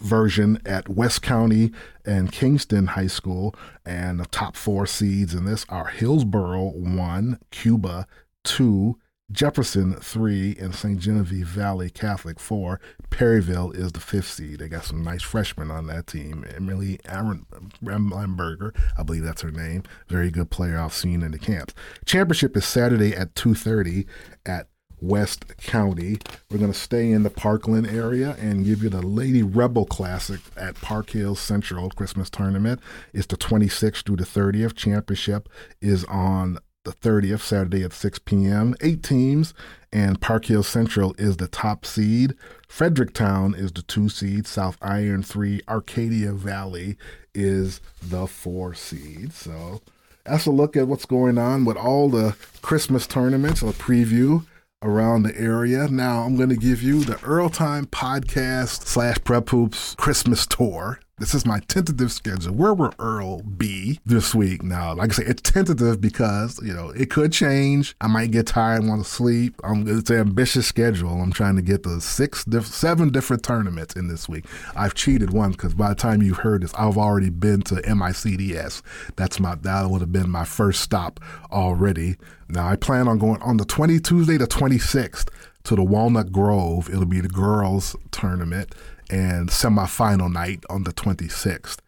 version 0.00 0.60
at 0.64 0.88
West 0.88 1.22
County 1.22 1.72
and 2.04 2.32
Kingston 2.32 2.88
High 2.88 3.06
School. 3.06 3.54
And 3.84 4.20
the 4.20 4.26
top 4.26 4.56
four 4.56 4.86
seeds 4.86 5.34
in 5.34 5.44
this 5.44 5.64
are 5.68 5.86
Hillsboro 5.86 6.70
1, 6.70 7.38
Cuba 7.50 8.06
2, 8.44 8.96
Jefferson 9.32 9.94
three 9.94 10.56
and 10.58 10.74
St. 10.74 10.98
Genevieve 10.98 11.46
Valley 11.46 11.88
Catholic 11.88 12.40
four. 12.40 12.80
Perryville 13.10 13.70
is 13.72 13.92
the 13.92 14.00
fifth 14.00 14.28
seed. 14.28 14.58
They 14.58 14.68
got 14.68 14.84
some 14.84 15.04
nice 15.04 15.22
freshmen 15.22 15.70
on 15.70 15.86
that 15.86 16.08
team. 16.08 16.44
Emily 16.56 16.98
Aaron 17.04 17.46
Remlenberger, 17.82 18.74
I 18.98 19.02
believe 19.02 19.22
that's 19.22 19.42
her 19.42 19.52
name. 19.52 19.84
Very 20.08 20.30
good 20.30 20.50
player 20.50 20.78
I've 20.78 20.92
seen 20.92 21.22
in 21.22 21.30
the 21.30 21.38
camps. 21.38 21.74
Championship 22.04 22.56
is 22.56 22.64
Saturday 22.64 23.14
at 23.14 23.34
two 23.34 23.54
thirty 23.54 24.06
at 24.44 24.66
West 25.00 25.56
County. 25.58 26.18
We're 26.50 26.58
going 26.58 26.72
to 26.72 26.78
stay 26.78 27.10
in 27.10 27.22
the 27.22 27.30
Parkland 27.30 27.86
area 27.86 28.36
and 28.38 28.64
give 28.64 28.82
you 28.82 28.88
the 28.88 29.02
Lady 29.02 29.42
Rebel 29.42 29.86
Classic 29.86 30.40
at 30.56 30.74
Park 30.76 31.10
Hill 31.10 31.34
Central 31.34 31.90
Christmas 31.90 32.30
Tournament. 32.30 32.80
It's 33.12 33.26
the 33.26 33.36
26th 33.36 34.04
through 34.04 34.16
the 34.16 34.24
30th. 34.24 34.76
Championship 34.76 35.48
is 35.80 36.04
on 36.04 36.58
the 36.84 36.92
30th, 36.92 37.40
Saturday 37.40 37.84
at 37.84 37.92
6 37.92 38.20
p.m. 38.20 38.74
Eight 38.80 39.02
teams, 39.02 39.52
and 39.92 40.20
Park 40.20 40.46
Hill 40.46 40.62
Central 40.62 41.14
is 41.18 41.36
the 41.36 41.48
top 41.48 41.84
seed. 41.84 42.34
Fredericktown 42.68 43.54
is 43.54 43.72
the 43.72 43.82
two 43.82 44.08
seed. 44.08 44.46
South 44.46 44.78
Iron 44.80 45.22
three. 45.22 45.60
Arcadia 45.68 46.32
Valley 46.32 46.96
is 47.34 47.80
the 48.02 48.26
four 48.26 48.74
seed. 48.74 49.32
So 49.32 49.82
that's 50.24 50.46
a 50.46 50.50
look 50.50 50.76
at 50.76 50.88
what's 50.88 51.04
going 51.04 51.38
on 51.38 51.64
with 51.64 51.76
all 51.76 52.08
the 52.08 52.36
Christmas 52.62 53.06
tournaments, 53.06 53.62
a 53.62 53.66
preview 53.66 54.46
around 54.82 55.22
the 55.22 55.36
area. 55.38 55.88
Now 55.88 56.22
I'm 56.22 56.36
going 56.36 56.48
to 56.48 56.56
give 56.56 56.82
you 56.82 57.04
the 57.04 57.22
Earl 57.22 57.48
Time 57.48 57.86
podcast 57.86 58.86
slash 58.86 59.18
Prep 59.24 59.50
Hoops 59.50 59.94
Christmas 59.96 60.46
tour. 60.46 61.00
This 61.20 61.34
is 61.34 61.44
my 61.44 61.60
tentative 61.68 62.10
schedule. 62.10 62.54
Where 62.54 62.72
will 62.72 62.94
Earl 62.98 63.42
be 63.42 64.00
this 64.06 64.34
week? 64.34 64.62
Now, 64.62 64.94
like 64.94 65.10
I 65.10 65.16
say, 65.16 65.24
it's 65.26 65.42
tentative 65.42 66.00
because, 66.00 66.58
you 66.62 66.72
know, 66.72 66.88
it 66.88 67.10
could 67.10 67.30
change. 67.30 67.94
I 68.00 68.06
might 68.06 68.30
get 68.30 68.46
tired 68.46 68.80
and 68.80 68.88
want 68.88 69.04
to 69.04 69.08
sleep. 69.08 69.60
I'm, 69.62 69.86
it's 69.86 70.08
an 70.08 70.16
ambitious 70.16 70.66
schedule. 70.66 71.20
I'm 71.20 71.30
trying 71.30 71.56
to 71.56 71.62
get 71.62 71.82
the 71.82 72.00
six, 72.00 72.42
diff- 72.46 72.64
seven 72.64 73.10
different 73.10 73.42
tournaments 73.42 73.96
in 73.96 74.08
this 74.08 74.30
week. 74.30 74.46
I've 74.74 74.94
cheated 74.94 75.30
one 75.30 75.50
because 75.50 75.74
by 75.74 75.90
the 75.90 75.94
time 75.94 76.22
you've 76.22 76.38
heard 76.38 76.62
this, 76.62 76.72
I've 76.72 76.96
already 76.96 77.28
been 77.28 77.60
to 77.64 77.74
MICDS. 77.74 78.80
That's 79.16 79.38
my, 79.38 79.56
that 79.56 79.90
would 79.90 80.00
have 80.00 80.12
been 80.12 80.30
my 80.30 80.46
first 80.46 80.80
stop 80.80 81.20
already. 81.52 82.16
Now, 82.48 82.66
I 82.66 82.76
plan 82.76 83.08
on 83.08 83.18
going 83.18 83.42
on 83.42 83.58
the 83.58 83.66
20, 83.66 84.00
Tuesday 84.00 84.38
the 84.38 84.46
26th 84.46 85.28
to 85.64 85.76
the 85.76 85.84
Walnut 85.84 86.32
Grove. 86.32 86.88
It'll 86.88 87.04
be 87.04 87.20
the 87.20 87.28
girls 87.28 87.94
tournament 88.10 88.74
and 89.10 89.48
semifinal 89.48 90.32
night 90.32 90.64
on 90.70 90.84
the 90.84 90.92
26th. 90.92 91.78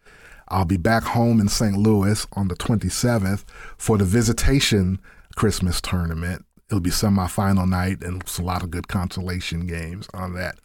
I'll 0.49 0.65
be 0.65 0.77
back 0.77 1.05
home 1.05 1.41
in 1.41 1.49
St. 1.49 1.77
Louis 1.77 2.27
on 2.33 2.49
the 2.49 2.57
27th 2.57 3.45
for 3.79 3.97
the 3.97 4.05
visitation 4.05 5.01
Christmas 5.35 5.81
tournament. 5.81 6.45
It'll 6.69 6.81
be 6.81 6.91
semifinal 6.91 7.69
night 7.69 8.03
and 8.03 8.23
it's 8.23 8.39
a 8.39 8.43
lot 8.43 8.63
of 8.63 8.71
good 8.71 8.89
consolation 8.89 9.67
games 9.67 10.09
on 10.13 10.35
that 10.35 10.59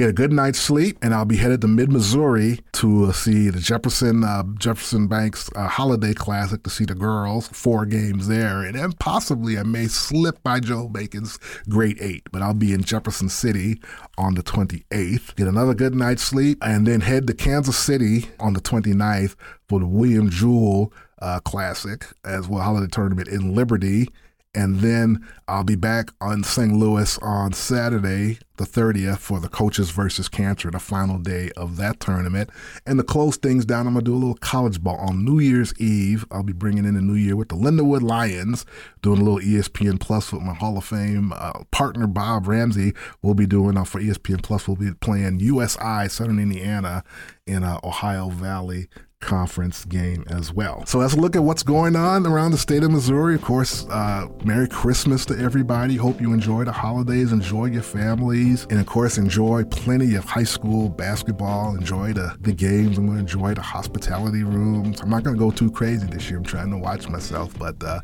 get 0.00 0.08
a 0.08 0.14
good 0.14 0.32
night's 0.32 0.58
sleep, 0.58 0.96
and 1.02 1.12
I'll 1.12 1.26
be 1.26 1.36
headed 1.36 1.60
to 1.60 1.68
Mid 1.68 1.92
Missouri 1.92 2.60
to 2.72 3.04
uh, 3.04 3.12
see 3.12 3.50
the 3.50 3.60
Jefferson 3.60 4.24
uh, 4.24 4.44
Jefferson 4.58 5.08
Banks 5.08 5.50
uh, 5.54 5.68
Holiday 5.68 6.14
Classic 6.14 6.62
to 6.62 6.70
see 6.70 6.86
the 6.86 6.94
girls. 6.94 7.48
Four 7.48 7.84
games 7.84 8.26
there, 8.26 8.62
and 8.62 8.74
then 8.76 8.92
possibly 8.92 9.58
I 9.58 9.62
may 9.62 9.88
slip 9.88 10.42
by 10.42 10.60
Joe 10.60 10.88
Bacon's 10.88 11.38
Great 11.68 11.98
Eight, 12.00 12.22
but 12.32 12.40
I'll 12.40 12.54
be 12.54 12.72
in 12.72 12.82
Jefferson 12.82 13.28
City 13.28 13.78
on 14.16 14.36
the 14.36 14.42
28th. 14.42 15.36
Get 15.36 15.46
another 15.46 15.74
good 15.74 15.94
night's 15.94 16.22
sleep, 16.22 16.56
and 16.62 16.86
then 16.86 17.02
head 17.02 17.26
to 17.26 17.34
Kansas 17.34 17.76
City 17.76 18.30
on 18.38 18.54
the 18.54 18.60
29th 18.62 19.36
for 19.68 19.80
the 19.80 19.86
William 19.86 20.30
Jewell 20.30 20.94
uh, 21.20 21.40
Classic 21.40 22.06
as 22.24 22.48
well 22.48 22.62
holiday 22.62 22.88
tournament 22.90 23.28
in 23.28 23.54
Liberty. 23.54 24.08
And 24.52 24.80
then 24.80 25.24
I'll 25.46 25.62
be 25.62 25.76
back 25.76 26.10
on 26.20 26.42
St. 26.42 26.72
Louis 26.72 27.16
on 27.18 27.52
Saturday, 27.52 28.38
the 28.56 28.64
30th, 28.64 29.18
for 29.18 29.38
the 29.38 29.48
Coaches 29.48 29.90
versus 29.90 30.28
Cancer, 30.28 30.72
the 30.72 30.80
final 30.80 31.18
day 31.18 31.52
of 31.56 31.76
that 31.76 32.00
tournament. 32.00 32.50
And 32.84 32.98
to 32.98 33.04
close 33.04 33.36
things 33.36 33.64
down, 33.64 33.86
I'm 33.86 33.92
going 33.92 34.04
to 34.04 34.10
do 34.10 34.14
a 34.14 34.18
little 34.18 34.34
college 34.34 34.82
ball 34.82 34.96
on 34.96 35.24
New 35.24 35.38
Year's 35.38 35.72
Eve. 35.78 36.24
I'll 36.32 36.42
be 36.42 36.52
bringing 36.52 36.84
in 36.84 36.94
the 36.94 37.00
new 37.00 37.14
year 37.14 37.36
with 37.36 37.50
the 37.50 37.54
Lindenwood 37.54 38.02
Lions, 38.02 38.66
doing 39.02 39.20
a 39.20 39.24
little 39.24 39.38
ESPN 39.38 40.00
Plus 40.00 40.32
with 40.32 40.42
my 40.42 40.54
Hall 40.54 40.76
of 40.76 40.84
Fame 40.84 41.32
uh, 41.32 41.62
partner, 41.70 42.08
Bob 42.08 42.48
Ramsey. 42.48 42.92
We'll 43.22 43.34
be 43.34 43.46
doing 43.46 43.76
uh, 43.76 43.84
for 43.84 44.00
ESPN 44.00 44.42
Plus, 44.42 44.66
we'll 44.66 44.76
be 44.76 44.92
playing 44.94 45.38
USI, 45.38 46.08
Southern 46.08 46.40
Indiana, 46.40 47.04
in 47.46 47.62
uh, 47.62 47.78
Ohio 47.84 48.30
Valley 48.30 48.88
conference 49.20 49.84
game 49.84 50.24
as 50.28 50.52
well. 50.52 50.84
So 50.86 50.98
let's 50.98 51.14
look 51.14 51.36
at 51.36 51.42
what's 51.42 51.62
going 51.62 51.94
on 51.94 52.26
around 52.26 52.52
the 52.52 52.58
state 52.58 52.82
of 52.82 52.90
Missouri. 52.90 53.34
Of 53.34 53.42
course, 53.42 53.86
uh, 53.90 54.26
Merry 54.44 54.66
Christmas 54.66 55.24
to 55.26 55.38
everybody. 55.38 55.96
Hope 55.96 56.20
you 56.20 56.32
enjoy 56.32 56.64
the 56.64 56.72
holidays, 56.72 57.30
enjoy 57.32 57.66
your 57.66 57.82
families, 57.82 58.66
and 58.70 58.80
of 58.80 58.86
course, 58.86 59.18
enjoy 59.18 59.64
plenty 59.64 60.14
of 60.14 60.24
high 60.24 60.44
school 60.44 60.88
basketball. 60.88 61.76
Enjoy 61.76 62.12
the, 62.12 62.34
the 62.40 62.52
games. 62.52 62.98
I'm 62.98 63.06
going 63.06 63.18
to 63.18 63.20
enjoy 63.20 63.54
the 63.54 63.62
hospitality 63.62 64.42
rooms. 64.42 65.00
I'm 65.00 65.10
not 65.10 65.22
going 65.22 65.36
to 65.36 65.40
go 65.40 65.50
too 65.50 65.70
crazy 65.70 66.06
this 66.06 66.28
year. 66.30 66.38
I'm 66.38 66.44
trying 66.44 66.70
to 66.70 66.78
watch 66.78 67.08
myself, 67.08 67.56
but 67.58 67.82
uh, 67.84 68.00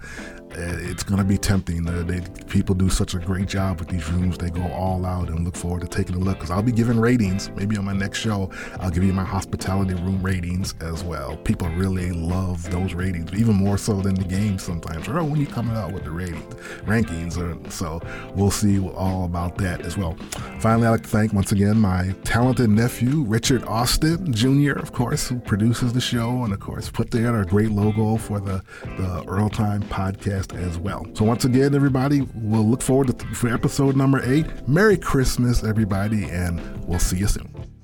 it's 0.57 1.03
going 1.03 1.19
to 1.19 1.25
be 1.25 1.37
tempting. 1.37 1.87
Uh, 1.89 2.03
they, 2.03 2.21
people 2.49 2.75
do 2.75 2.89
such 2.89 3.15
a 3.15 3.19
great 3.19 3.47
job 3.47 3.79
with 3.79 3.89
these 3.89 4.09
rooms. 4.11 4.39
They 4.39 4.51
go 4.51 4.67
all 4.73 5.05
out 5.05 5.29
and 5.29 5.45
look 5.45 5.57
forward 5.57 5.83
to 5.83 5.89
taking 5.89 6.17
a 6.17 6.19
look 6.19 6.39
because 6.39 6.51
I'll 6.51 6.63
be 6.63 6.73
giving 6.73 6.99
ratings. 6.99 7.51
Maybe 7.51 7.77
on 7.77 7.85
my 7.85 7.93
next 7.93 8.19
show, 8.19 8.51
I'll 8.81 8.91
give 8.91 9.05
you 9.05 9.13
my 9.13 9.25
hospitality 9.25 9.95
room 9.95 10.23
ratings 10.23 10.75
as 10.81 11.05
well. 11.05 11.37
People 11.39 11.69
really 11.71 12.13
love 12.13 12.69
those 12.71 12.95
ratings, 12.95 13.33
even 13.35 13.55
more 13.55 13.77
so 13.77 14.01
than 14.01 14.15
the 14.15 14.25
game 14.25 14.59
sometimes. 14.59 15.09
Or 15.09 15.23
when 15.23 15.41
you 15.41 15.47
coming 15.47 15.77
out 15.77 15.93
with 15.93 16.05
the 16.05 16.11
ratings, 16.11 16.55
rankings. 16.85 17.37
Or, 17.37 17.71
so 17.71 18.01
we'll 18.35 18.51
see 18.51 18.81
all 18.81 19.25
about 19.25 19.59
that 19.59 19.83
as 19.83 19.99
well. 19.99 20.17
Finally, 20.61 20.87
I'd 20.87 20.91
like 20.91 21.03
to 21.03 21.09
thank 21.09 21.33
once 21.33 21.53
again 21.53 21.79
my 21.79 22.15
talented 22.25 22.71
nephew, 22.71 23.23
Richard 23.23 23.63
Austin 23.65 24.33
Jr., 24.33 24.73
of 24.73 24.93
course, 24.93 25.29
who 25.29 25.39
produces 25.41 25.93
the 25.93 26.01
show 26.01 26.45
and, 26.45 26.53
of 26.53 26.61
course, 26.61 26.89
put 26.89 27.11
together 27.11 27.43
a 27.43 27.47
great 27.47 27.71
logo 27.71 28.17
for 28.17 28.41
the, 28.41 28.63
the 28.97 29.25
Earl 29.29 29.51
Time 29.51 29.83
podcast 29.83 30.46
as 30.55 30.79
well. 30.79 31.07
So, 31.15 31.25
once 31.25 31.45
again, 31.45 31.75
everybody, 31.75 32.23
we'll 32.35 32.67
look 32.67 32.83
forward 32.83 33.19
to 33.19 33.27
for 33.35 33.49
episode 33.49 33.97
number 33.97 34.23
eight. 34.25 34.47
Merry 34.69 34.97
Christmas, 34.97 35.65
everybody, 35.65 36.25
and 36.25 36.61
we'll 36.87 36.99
see 36.99 37.19
you 37.19 37.27
soon. 37.27 37.76